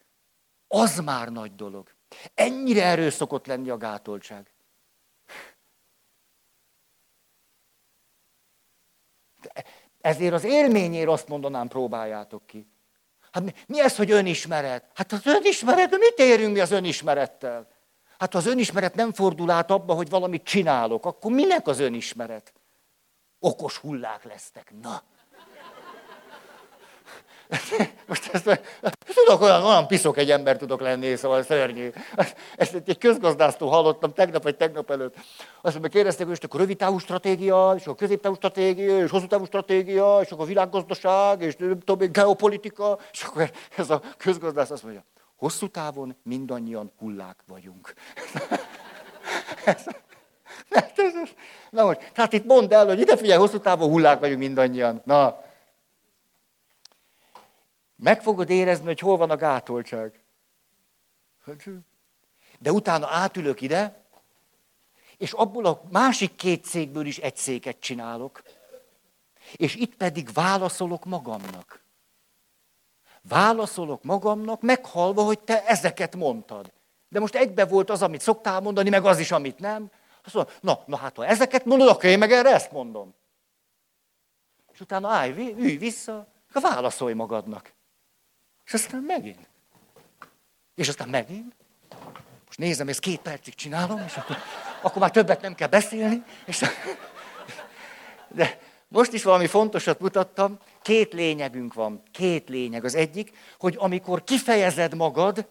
Az 0.68 0.99
már 0.99 1.28
nagy 1.28 1.55
dolog. 1.55 1.89
Ennyire 2.35 2.85
erő 2.85 3.11
szokott 3.11 3.47
lenni 3.47 3.70
a 3.70 3.76
gátoltság. 3.76 4.55
ezért 10.05 10.32
az 10.32 10.45
élményért 10.45 11.09
azt 11.09 11.28
mondanám, 11.28 11.68
próbáljátok 11.68 12.47
ki. 12.47 12.66
Hát 13.35 13.43
mi, 13.43 13.53
mi 13.66 13.80
ez, 13.80 13.97
hogy 13.97 14.11
önismeret? 14.11 14.85
Hát 14.95 15.12
az 15.12 15.26
önismeret, 15.26 15.91
de 15.91 15.97
mit 15.97 16.14
érünk 16.16 16.53
mi 16.53 16.61
az 16.61 16.70
önismerettel? 16.70 17.68
Hát 18.18 18.32
ha 18.32 18.39
az 18.39 18.47
önismeret 18.47 18.95
nem 18.95 19.12
fordul 19.12 19.51
át 19.51 19.70
abba, 19.70 19.95
hogy 19.95 20.09
valamit 20.09 20.45
csinálok, 20.45 21.07
akkor 21.07 21.32
minek 21.32 21.66
az 21.66 21.80
önismeret? 21.80 22.53
Okos 23.39 23.76
hullák 23.76 24.24
lesztek. 24.24 24.72
Na, 24.82 25.03
most 28.09 28.30
ezt, 28.32 28.61
tudok 29.14 29.40
olyan, 29.40 29.64
olyan 29.64 29.86
piszok 29.86 30.16
egy 30.16 30.30
ember 30.30 30.57
tudok 30.57 30.80
lenni, 30.80 31.16
szóval 31.16 31.42
szörnyű. 31.42 31.90
Ezt 32.57 32.74
egy 32.74 32.99
közgazdásztól 32.99 33.68
hallottam 33.68 34.12
tegnap 34.12 34.42
vagy 34.42 34.57
tegnap 34.57 34.90
előtt. 34.90 35.14
Azt 35.62 35.72
mondja, 35.72 35.90
kérdezték, 35.90 36.26
hogy 36.26 36.38
akkor 36.42 36.61
rövid 36.61 36.76
távú 36.76 36.99
stratégia, 36.99 37.74
és 37.76 37.86
a 37.86 37.95
középtávú 37.95 38.34
stratégia, 38.34 39.01
és 39.01 39.11
hosszú 39.11 39.26
távú 39.26 39.45
stratégia, 39.45 40.20
és 40.22 40.30
akkor 40.30 40.47
világgazdaság, 40.47 41.42
és 41.42 41.57
tudom, 41.84 42.12
geopolitika, 42.12 42.99
és 43.12 43.22
akkor 43.22 43.51
ez 43.76 43.90
a 43.90 44.03
közgazdász 44.16 44.70
azt 44.70 44.82
mondja, 44.82 45.05
hosszú 45.36 45.68
távon 45.68 46.16
mindannyian 46.22 46.92
hullák 46.99 47.36
vagyunk. 47.47 47.92
Na 51.70 51.84
most, 51.84 52.11
tehát 52.12 52.32
itt 52.32 52.45
mondd 52.45 52.74
el, 52.74 52.86
hogy 52.86 53.01
ide 53.01 53.16
figyelj, 53.16 53.38
hosszú 53.38 53.59
távon 53.59 53.88
hullák 53.88 54.20
vagyunk 54.20 54.38
mindannyian. 54.38 55.03
Na, 55.05 55.43
meg 57.96 58.22
fogod 58.22 58.50
érezni, 58.50 58.84
hogy 58.84 58.99
hol 58.99 59.16
van 59.16 59.30
a 59.30 59.37
gátoltság. 59.37 60.25
De 62.58 62.72
utána 62.72 63.08
átülök 63.08 63.61
ide, 63.61 64.04
és 65.16 65.33
abból 65.33 65.66
a 65.66 65.83
másik 65.91 66.34
két 66.34 66.64
székből 66.64 67.07
is 67.07 67.18
egy 67.18 67.37
széket 67.37 67.80
csinálok, 67.80 68.42
és 69.53 69.75
itt 69.75 69.96
pedig 69.96 70.33
válaszolok 70.33 71.04
magamnak. 71.04 71.83
Válaszolok 73.22 74.03
magamnak, 74.03 74.61
meghalva, 74.61 75.22
hogy 75.22 75.38
te 75.38 75.66
ezeket 75.66 76.16
mondtad. 76.16 76.72
De 77.08 77.21
most 77.21 77.34
egybe 77.34 77.64
volt 77.64 77.91
az, 77.91 78.03
amit 78.03 78.21
szoktál 78.21 78.61
mondani, 78.61 78.88
meg 78.88 79.04
az 79.04 79.18
is, 79.18 79.30
amit 79.30 79.58
nem. 79.58 79.91
Azt 80.25 80.34
mondom, 80.34 80.54
na, 80.61 80.83
na 80.87 80.96
hát 80.96 81.16
ha 81.16 81.26
ezeket 81.26 81.64
mondod, 81.64 81.88
akkor 81.88 82.04
én 82.04 82.18
meg 82.18 82.33
erre 82.33 82.54
ezt 82.54 82.72
mondom. 82.72 83.14
És 84.72 84.80
utána 84.80 85.08
állj, 85.08 85.54
ülj 85.57 85.76
vissza, 85.76 86.26
válaszolj 86.53 87.14
magadnak. 87.14 87.72
És 88.64 88.74
aztán 88.74 89.03
megint. 89.03 89.49
És 90.74 90.88
aztán 90.88 91.08
megint. 91.08 91.54
Most 92.46 92.58
nézem, 92.58 92.88
ezt 92.88 93.00
két 93.00 93.20
percig 93.20 93.54
csinálom, 93.54 94.03
és 94.07 94.16
akkor, 94.16 94.36
akkor 94.82 95.00
már 95.00 95.11
többet 95.11 95.41
nem 95.41 95.54
kell 95.54 95.68
beszélni. 95.68 96.22
És, 96.46 96.64
de 98.28 98.58
most 98.88 99.12
is 99.12 99.22
valami 99.22 99.46
fontosat 99.46 100.00
mutattam. 100.00 100.58
Két 100.82 101.12
lényegünk 101.12 101.74
van. 101.74 102.03
Két 102.11 102.49
lényeg. 102.49 102.84
Az 102.84 102.95
egyik, 102.95 103.36
hogy 103.58 103.74
amikor 103.78 104.24
kifejezed 104.24 104.95
magad, 104.95 105.49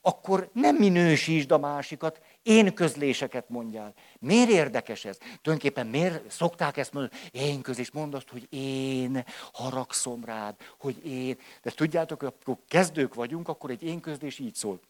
akkor 0.00 0.50
nem 0.52 0.76
minősítsd 0.76 1.50
a 1.50 1.58
másikat, 1.58 2.20
én 2.46 2.74
közléseket 2.74 3.48
mondjál. 3.48 3.94
Miért 4.18 4.50
érdekes 4.50 5.04
ez? 5.04 5.16
Tulajdonképpen 5.42 5.86
miért 5.86 6.30
szokták 6.30 6.76
ezt 6.76 6.92
mondani? 6.92 7.20
Én 7.32 7.62
közlés, 7.62 7.90
mondd 7.90 8.14
azt, 8.14 8.30
hogy 8.30 8.46
én 8.50 9.24
haragszom 9.52 10.24
rád, 10.24 10.54
hogy 10.78 11.06
én. 11.06 11.38
De 11.62 11.70
tudjátok, 11.70 12.20
hogy 12.20 12.32
akkor 12.38 12.56
kezdők 12.68 13.14
vagyunk, 13.14 13.48
akkor 13.48 13.70
egy 13.70 13.82
én 13.82 14.00
közlés 14.00 14.38
így 14.38 14.54
szól. 14.54 14.80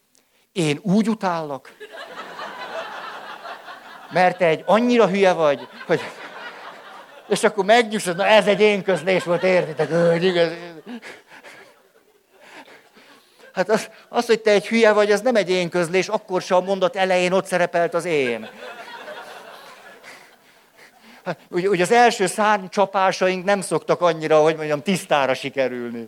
Én 0.51 0.79
úgy 0.81 1.09
utállak, 1.09 1.77
mert 4.11 4.37
te 4.37 4.45
egy 4.45 4.63
annyira 4.65 5.07
hülye 5.07 5.33
vagy, 5.33 5.67
hogy... 5.85 5.99
És 7.27 7.43
akkor 7.43 7.65
megnyugszod, 7.65 8.15
na 8.15 8.25
ez 8.25 8.47
egy 8.47 8.61
én 8.61 8.83
közlés 8.83 9.23
volt, 9.23 9.43
értitek? 9.43 9.89
Hogy. 9.91 10.33
Hát 13.57 13.69
az, 13.69 13.89
az, 14.09 14.25
hogy 14.25 14.41
te 14.41 14.51
egy 14.51 14.67
hülye 14.67 14.91
vagy, 14.93 15.11
az 15.11 15.21
nem 15.21 15.35
egy 15.35 15.49
én 15.49 15.69
közlés, 15.69 16.07
akkor 16.07 16.41
sem 16.41 16.57
a 16.57 16.61
mondat 16.61 16.95
elején 16.95 17.31
ott 17.31 17.45
szerepelt 17.45 17.93
az 17.93 18.05
én. 18.05 18.49
Hát, 21.23 21.39
ugye, 21.49 21.69
ugye 21.69 21.83
az 21.83 21.91
első 21.91 22.27
szárnycsapásaink 22.27 23.45
nem 23.45 23.61
szoktak 23.61 24.01
annyira, 24.01 24.41
hogy 24.41 24.55
mondjam, 24.55 24.81
tisztára 24.81 25.33
sikerülni. 25.33 26.07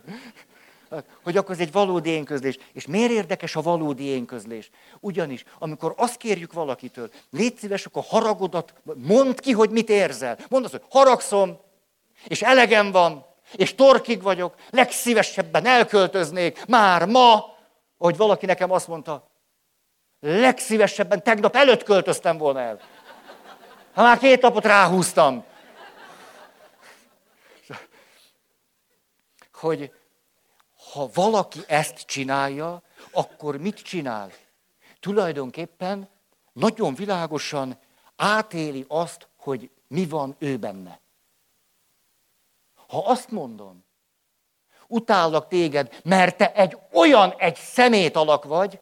Hát, 0.90 1.04
hogy 1.22 1.36
akkor 1.36 1.54
ez 1.54 1.60
egy 1.60 1.72
valódi 1.72 2.10
énközlés. 2.10 2.58
És 2.72 2.86
miért 2.86 3.10
érdekes 3.10 3.56
a 3.56 3.62
valódi 3.62 4.04
énközlés? 4.04 4.70
Ugyanis, 5.00 5.44
amikor 5.58 5.94
azt 5.96 6.16
kérjük 6.16 6.52
valakitől, 6.52 7.10
légy 7.30 7.56
szíves, 7.56 7.86
akkor 7.86 8.04
haragodat, 8.06 8.74
mondd 8.94 9.40
ki, 9.40 9.52
hogy 9.52 9.70
mit 9.70 9.88
érzel. 9.88 10.38
Mondd 10.48 10.64
azt, 10.64 10.72
hogy 10.72 10.84
haragszom, 10.90 11.58
és 12.26 12.42
elegem 12.42 12.90
van, 12.90 13.28
és 13.52 13.74
torkig 13.74 14.22
vagyok, 14.22 14.54
legszívesebben 14.70 15.66
elköltöznék, 15.66 16.66
már 16.66 17.06
ma, 17.06 17.56
hogy 17.98 18.16
valaki 18.16 18.46
nekem 18.46 18.70
azt 18.70 18.88
mondta, 18.88 19.30
legszívesebben 20.20 21.22
tegnap 21.22 21.56
előtt 21.56 21.82
költöztem 21.82 22.38
volna 22.38 22.60
el. 22.60 22.80
Ha 23.94 24.02
már 24.02 24.18
két 24.18 24.42
napot 24.42 24.64
ráhúztam. 24.64 25.44
Hogy 29.52 29.92
ha 30.92 31.08
valaki 31.14 31.60
ezt 31.66 32.00
csinálja, 32.00 32.82
akkor 33.12 33.56
mit 33.56 33.80
csinál? 33.82 34.30
Tulajdonképpen 35.00 36.08
nagyon 36.52 36.94
világosan 36.94 37.78
átéli 38.16 38.84
azt, 38.88 39.28
hogy 39.36 39.70
mi 39.88 40.06
van 40.06 40.36
ő 40.38 40.56
benne. 40.56 41.00
Ha 42.90 42.98
azt 42.98 43.30
mondom, 43.30 43.84
utállak 44.86 45.48
téged, 45.48 46.00
mert 46.04 46.36
te 46.36 46.52
egy 46.52 46.76
olyan 46.92 47.34
egy 47.38 47.56
szemét 47.56 48.16
alak 48.16 48.44
vagy, 48.44 48.80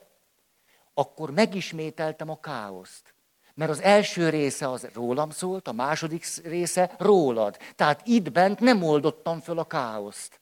akkor 0.94 1.30
megismételtem 1.30 2.30
a 2.30 2.40
káoszt. 2.40 3.14
Mert 3.54 3.70
az 3.70 3.80
első 3.80 4.28
része 4.28 4.70
az 4.70 4.88
rólam 4.94 5.30
szólt, 5.30 5.68
a 5.68 5.72
második 5.72 6.26
része 6.44 6.94
rólad. 6.98 7.56
Tehát 7.76 8.00
itt 8.04 8.32
bent 8.32 8.60
nem 8.60 8.82
oldottam 8.82 9.40
föl 9.40 9.58
a 9.58 9.64
káoszt. 9.64 10.40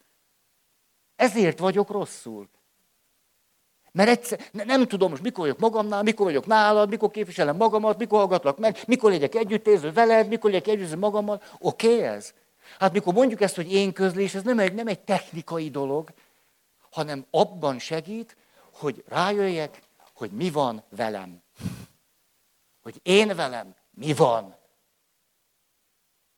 Ezért 1.17 1.59
vagyok 1.59 1.91
rosszul. 1.91 2.49
Mert 3.93 4.09
egyszer, 4.09 4.41
nem 4.53 4.87
tudom 4.87 5.11
most, 5.11 5.23
mikor 5.23 5.45
vagyok 5.45 5.59
magamnál, 5.59 6.03
mikor 6.03 6.27
vagyok 6.27 6.47
nálad, 6.47 6.89
mikor 6.89 7.11
képviselem 7.11 7.57
magamat, 7.57 7.99
mikor 7.99 8.19
hallgatlak 8.19 8.59
meg, 8.59 8.79
mikor 8.87 9.11
legyek 9.11 9.35
együttérző 9.35 9.93
veled, 9.93 10.29
mikor 10.29 10.51
legyek 10.51 10.67
együttérző 10.67 10.97
magammal. 10.97 11.43
Oké 11.59 11.87
okay, 11.95 12.03
ez? 12.03 12.35
Hát 12.79 12.93
mikor 12.93 13.15
mondjuk 13.15 13.41
ezt, 13.41 13.57
hogy 13.57 13.73
én 13.73 13.93
közlés, 13.93 14.35
ez 14.35 14.43
nem 14.43 14.59
egy, 14.59 14.75
nem 14.75 14.87
egy 14.87 15.01
technikai 15.01 15.71
dolog, 15.71 16.13
hanem 16.91 17.27
abban 17.31 17.79
segít, 17.79 18.37
hogy 18.73 19.05
rájöjjek, 19.09 19.83
hogy 20.15 20.31
mi 20.31 20.51
van 20.51 20.83
velem. 20.89 21.43
Hogy 22.83 23.01
én 23.03 23.37
velem 23.37 23.75
mi 23.91 24.15
van. 24.15 24.57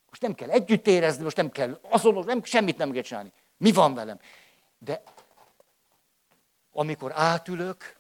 Most 0.09 0.23
nem 0.23 0.35
kell 0.35 0.51
együtt 0.51 0.87
érezni, 0.87 1.23
most 1.23 1.37
nem 1.37 1.51
kell 1.51 1.81
azonos, 1.83 2.25
nem, 2.25 2.45
semmit 2.45 2.77
nem 2.77 2.91
kell 2.91 3.03
csinálni. 3.03 3.33
Mi 3.57 3.73
van 3.73 3.95
velem? 3.95 4.19
De 4.79 5.03
amikor 6.73 7.13
átülök, 7.15 7.97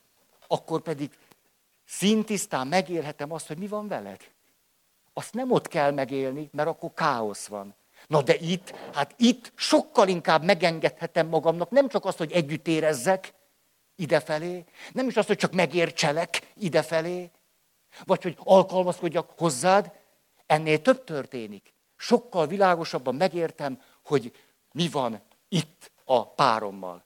akkor 0.46 0.80
pedig 0.80 1.18
szintisztán 1.84 2.66
megélhetem 2.66 3.32
azt, 3.32 3.46
hogy 3.46 3.58
mi 3.58 3.66
van 3.66 3.88
veled. 3.88 4.30
Azt 5.12 5.34
nem 5.34 5.50
ott 5.52 5.68
kell 5.68 5.90
megélni, 5.90 6.48
mert 6.52 6.68
akkor 6.68 6.92
káosz 6.94 7.46
van. 7.46 7.74
Na 8.08 8.22
de 8.22 8.34
itt, 8.34 8.74
hát 8.92 9.14
itt 9.16 9.52
sokkal 9.54 10.08
inkább 10.08 10.44
megengedhetem 10.44 11.26
magamnak 11.26 11.70
nem 11.70 11.88
csak 11.88 12.04
azt, 12.04 12.18
hogy 12.18 12.32
együtt 12.32 12.68
érezzek 12.68 13.34
idefelé, 13.96 14.64
nem 14.92 15.08
is 15.08 15.16
azt, 15.16 15.26
hogy 15.26 15.36
csak 15.36 15.52
megértselek 15.52 16.52
idefelé, 16.54 17.30
vagy 18.04 18.22
hogy 18.22 18.36
alkalmazkodjak 18.38 19.30
hozzád, 19.38 19.92
ennél 20.46 20.82
több 20.82 21.04
történik. 21.04 21.72
Sokkal 21.96 22.46
világosabban 22.46 23.14
megértem, 23.14 23.82
hogy 24.04 24.32
mi 24.72 24.88
van 24.88 25.22
itt 25.48 25.90
a 26.04 26.28
párommal. 26.34 27.04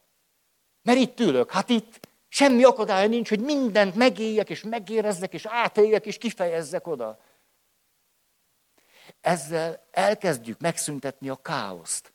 Mert 0.82 0.98
itt 0.98 1.20
ülök, 1.20 1.50
hát 1.50 1.68
itt 1.68 2.08
semmi 2.28 2.64
akadálya 2.64 3.08
nincs, 3.08 3.28
hogy 3.28 3.40
mindent 3.40 3.94
megéljek, 3.94 4.50
és 4.50 4.62
megérezzek, 4.62 5.32
és 5.32 5.46
átéljek, 5.46 6.06
és 6.06 6.18
kifejezzek 6.18 6.86
oda. 6.86 7.18
Ezzel 9.22 9.86
elkezdjük 9.90 10.60
megszüntetni 10.60 11.28
a 11.28 11.36
káoszt. 11.36 12.12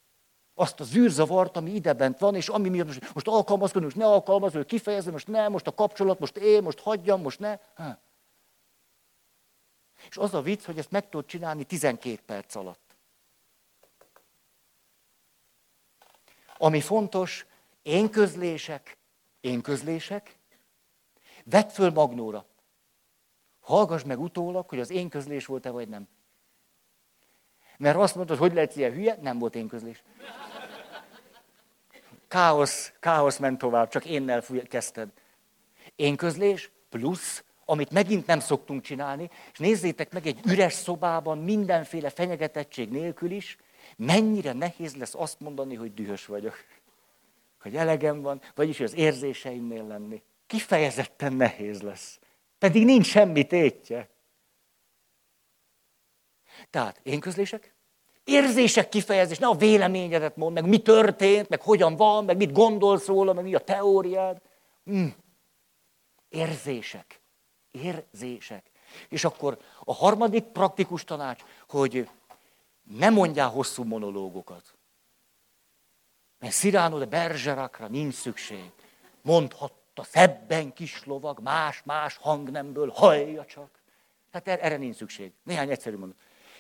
Azt 0.54 0.80
az 0.80 0.96
űrzavart, 0.96 1.58
ami 1.58 1.72
idebent 1.72 2.20
van, 2.20 2.36
és 2.36 2.50
ami 2.50 2.70
miatt 2.70 2.86
most, 2.86 3.14
most 3.14 3.28
alkalmazkodni, 3.28 3.86
most 3.86 3.98
ne 3.98 4.06
alkalmazkodni, 4.06 4.68
kifejezem, 4.68 5.12
most 5.12 5.28
ne, 5.28 5.48
most 5.48 5.68
a 5.68 5.74
kapcsolat, 5.74 6.20
most 6.20 6.38
én, 6.38 6.64
most 6.64 6.80
hagyjam, 6.80 7.22
most 7.22 7.40
ne. 7.40 7.60
Ha. 7.76 8.00
És 10.10 10.18
az 10.18 10.34
a 10.34 10.42
vicc, 10.42 10.66
hogy 10.66 10.78
ezt 10.78 10.92
meg 10.92 11.10
tudod 11.10 11.26
csinálni 11.26 11.64
12 11.64 12.22
perc 12.26 12.56
alatt. 12.56 12.96
Ami 16.58 16.82
fontos, 16.82 17.46
én 17.82 18.10
közlések, 18.10 18.98
én 19.42 19.62
közlések, 19.62 20.38
vedd 21.44 21.68
föl 21.68 21.92
magnóra. 21.92 22.46
Hallgass 23.60 24.04
meg 24.04 24.20
utólag, 24.20 24.70
hogy 24.70 24.80
az 24.80 24.90
én 24.90 25.10
közlés 25.10 25.46
volt-e 25.46 25.70
vagy 25.70 25.88
nem. 25.88 26.08
Mert 27.78 27.98
azt 27.98 28.16
mondod, 28.16 28.38
hogy 28.38 28.54
lehet 28.54 28.76
ilyen 28.76 28.92
hülye, 28.92 29.18
nem 29.22 29.40
volt 29.40 29.56
én 29.56 29.68
közlés. 29.68 30.04
Káosz, 32.28 32.94
káosz 33.00 33.38
ment 33.38 33.58
tovább, 33.58 33.90
csak 33.90 34.06
énnel 34.06 34.44
kezdted. 34.68 35.10
Én 35.96 36.16
közlés 36.16 36.72
plusz, 36.90 37.44
amit 37.66 37.92
megint 37.92 38.26
nem 38.26 38.40
szoktunk 38.40 38.82
csinálni, 38.82 39.30
és 39.52 39.58
nézzétek 39.58 40.14
meg 40.14 40.28
egy 40.28 40.40
üres 40.46 40.74
szobában, 40.74 41.38
mindenféle 41.38 42.10
fenyegetettség 42.10 42.90
nélkül 42.90 43.32
is, 43.32 43.58
mennyire 43.96 44.54
nehéz 44.54 44.96
lesz 44.96 45.16
azt 45.16 45.40
mondani, 45.40 45.76
hogy 45.76 45.94
dühös 45.94 46.26
vagyok. 46.26 46.56
Hogy 47.62 47.76
elegem 47.76 48.22
van, 48.22 48.42
vagyis 48.56 48.80
az 48.80 48.96
érzéseimnél 48.96 49.84
lenni. 49.84 50.22
Kifejezetten 50.48 51.34
nehéz 51.34 51.82
lesz. 51.82 52.20
Pedig 52.60 52.86
nincs 52.86 53.06
semmi 53.06 53.46
tétje. 53.46 54.10
Tehát 56.70 57.00
én 57.04 57.20
közlések, 57.20 57.76
érzések 58.24 58.90
kifejezés, 58.90 59.38
ne 59.38 59.48
a 59.48 59.56
véleményedet 59.56 60.36
mond, 60.36 60.54
meg 60.54 60.66
mi 60.66 60.78
történt, 60.78 61.50
meg 61.50 61.62
hogyan 61.62 61.96
van, 61.96 62.26
meg 62.26 62.38
mit 62.38 62.52
gondolsz 62.52 63.06
róla, 63.06 63.34
meg 63.34 63.44
mi 63.44 63.56
a 63.56 63.60
teóriád. 63.60 64.42
Mm. 64.92 65.08
Érzések. 66.30 67.22
Érzések. 67.72 68.72
És 69.10 69.24
akkor 69.24 69.58
a 69.84 69.94
harmadik 69.94 70.44
praktikus 70.44 71.04
tanács, 71.04 71.44
hogy 71.70 72.10
ne 72.84 73.10
mondjál 73.10 73.50
hosszú 73.50 73.84
monológokat. 73.84 74.78
Mert 76.40 76.54
Sziránó 76.54 76.98
de 76.98 77.06
Berzserakra 77.06 77.88
nincs 77.88 78.14
szükség. 78.14 78.72
Mondhatta 79.22 80.04
szebben 80.04 80.74
kis 80.74 81.06
lovag, 81.06 81.40
más-más 81.40 82.18
hangnemből, 82.18 82.90
hallja 82.90 83.46
csak. 83.46 83.82
Hát 84.32 84.48
er-, 84.48 84.64
erre 84.64 84.78
nincs 84.78 84.96
szükség. 84.96 85.32
Néhány 85.44 85.70
egyszerű 85.70 85.98
mondat. 85.98 86.18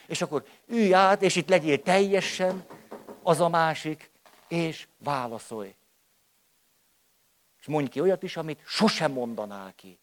És 0.07 0.21
akkor 0.21 0.43
ülj 0.67 0.93
át, 0.93 1.21
és 1.21 1.35
itt 1.35 1.49
legyél 1.49 1.81
teljesen 1.81 2.65
az 3.23 3.39
a 3.39 3.49
másik, 3.49 4.09
és 4.47 4.88
válaszolj. 4.97 5.75
És 7.59 7.65
mondj 7.65 7.89
ki 7.89 8.01
olyat 8.01 8.23
is, 8.23 8.38
amit 8.38 8.61
sosem 8.65 9.11
mondanál 9.11 9.73
ki. 9.75 9.99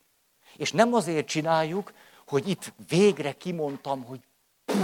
És 0.56 0.72
nem 0.72 0.94
azért 0.94 1.26
csináljuk, 1.26 1.93
hogy 2.26 2.48
itt 2.48 2.72
végre 2.89 3.32
kimondtam, 3.32 4.05
hogy 4.05 4.20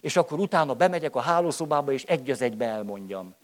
és 0.00 0.16
akkor 0.16 0.38
utána 0.38 0.74
bemegyek 0.74 1.16
a 1.16 1.20
hálószobába, 1.20 1.92
és 1.92 2.02
egy 2.02 2.30
az 2.30 2.42
egybe 2.42 2.64
elmondjam. 2.64 3.34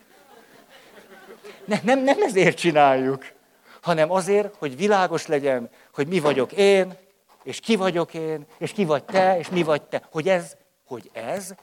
Ne, 1.65 1.81
nem, 1.83 1.99
nem 1.99 2.23
ezért 2.23 2.57
csináljuk, 2.57 3.33
hanem 3.81 4.11
azért, 4.11 4.57
hogy 4.57 4.77
világos 4.77 5.27
legyen, 5.27 5.71
hogy 5.95 6.07
mi 6.07 6.21
vagyok 6.21 6.53
én, 6.53 6.97
és 7.43 7.61
ki 7.61 7.77
vagyok 7.77 8.15
én, 8.15 8.47
és 8.59 8.73
ki 8.73 8.85
vagy 8.85 9.05
te, 9.05 9.39
és 9.39 9.49
mi 9.49 9.63
vagy 9.63 9.83
te. 9.83 10.03
Hogy 10.11 10.29
ez 10.29 10.57
hogy 10.95 11.11
ez 11.13 11.55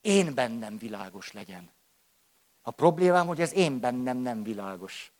én 0.00 0.34
bennem 0.34 0.78
világos 0.78 1.32
legyen. 1.32 1.70
A 2.62 2.70
problémám, 2.70 3.26
hogy 3.26 3.40
ez 3.40 3.54
én 3.54 3.80
bennem 3.80 4.16
nem 4.16 4.42
világos. 4.42 5.12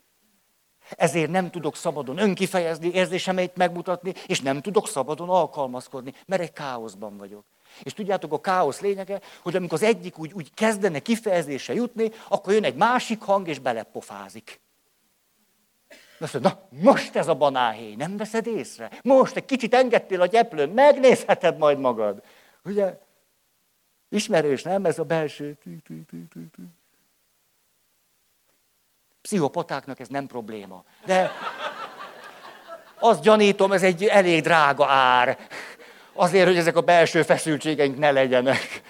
Ezért 0.89 1.31
nem 1.31 1.51
tudok 1.51 1.77
szabadon 1.77 2.19
önkifejezni, 2.19 2.91
érzésemeit 2.93 3.57
megmutatni, 3.57 4.15
és 4.27 4.41
nem 4.41 4.61
tudok 4.61 4.89
szabadon 4.89 5.29
alkalmazkodni, 5.29 6.15
mert 6.27 6.43
egy 6.43 6.53
káoszban 6.53 7.17
vagyok. 7.17 7.45
És 7.83 7.93
tudjátok, 7.93 8.33
a 8.33 8.41
káosz 8.41 8.81
lényege, 8.81 9.21
hogy 9.43 9.57
amikor 9.57 9.79
az 9.79 9.89
egyik 9.89 10.19
úgy, 10.19 10.33
úgy 10.33 10.55
kezdene 10.55 10.99
kifejezése 10.99 11.75
jutni, 11.75 12.11
akkor 12.29 12.53
jön 12.53 12.65
egy 12.65 12.77
másik 12.77 13.23
hang, 13.23 13.49
és 13.49 13.59
belepofázik. 13.59 14.61
Azt 16.19 16.33
mondja, 16.33 16.69
na 16.71 16.91
most 16.91 17.17
ez 17.17 17.29
a 17.29 17.35
banáhéj, 17.35 17.95
nem 17.95 18.17
veszed 18.17 18.47
észre? 18.47 18.91
Most 19.03 19.37
egy 19.37 19.45
kicsit 19.45 19.75
engedtél 19.75 20.21
a 20.21 20.27
gyeplőn, 20.27 20.69
megnézheted 20.69 21.59
majd 21.59 21.79
magad. 21.79 22.23
Ugye? 22.66 22.98
Ismerős, 24.09 24.62
nem? 24.62 24.84
Ez 24.84 24.98
a 24.98 25.05
belső. 25.05 25.59
Pszichopatáknak 29.20 30.01
ez 30.01 30.09
nem 30.09 30.26
probléma. 30.26 30.84
De 31.05 31.30
azt 32.98 33.22
gyanítom, 33.22 33.72
ez 33.72 33.82
egy 33.82 34.05
elég 34.05 34.43
drága 34.43 34.86
ár. 34.86 35.38
Azért, 36.12 36.47
hogy 36.47 36.56
ezek 36.56 36.76
a 36.76 36.80
belső 36.80 37.22
feszültségeink 37.22 37.98
ne 37.98 38.10
legyenek. 38.10 38.82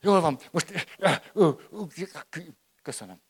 Jól 0.00 0.20
van, 0.20 0.38
most... 0.50 0.86
Köszönöm. 2.82 3.20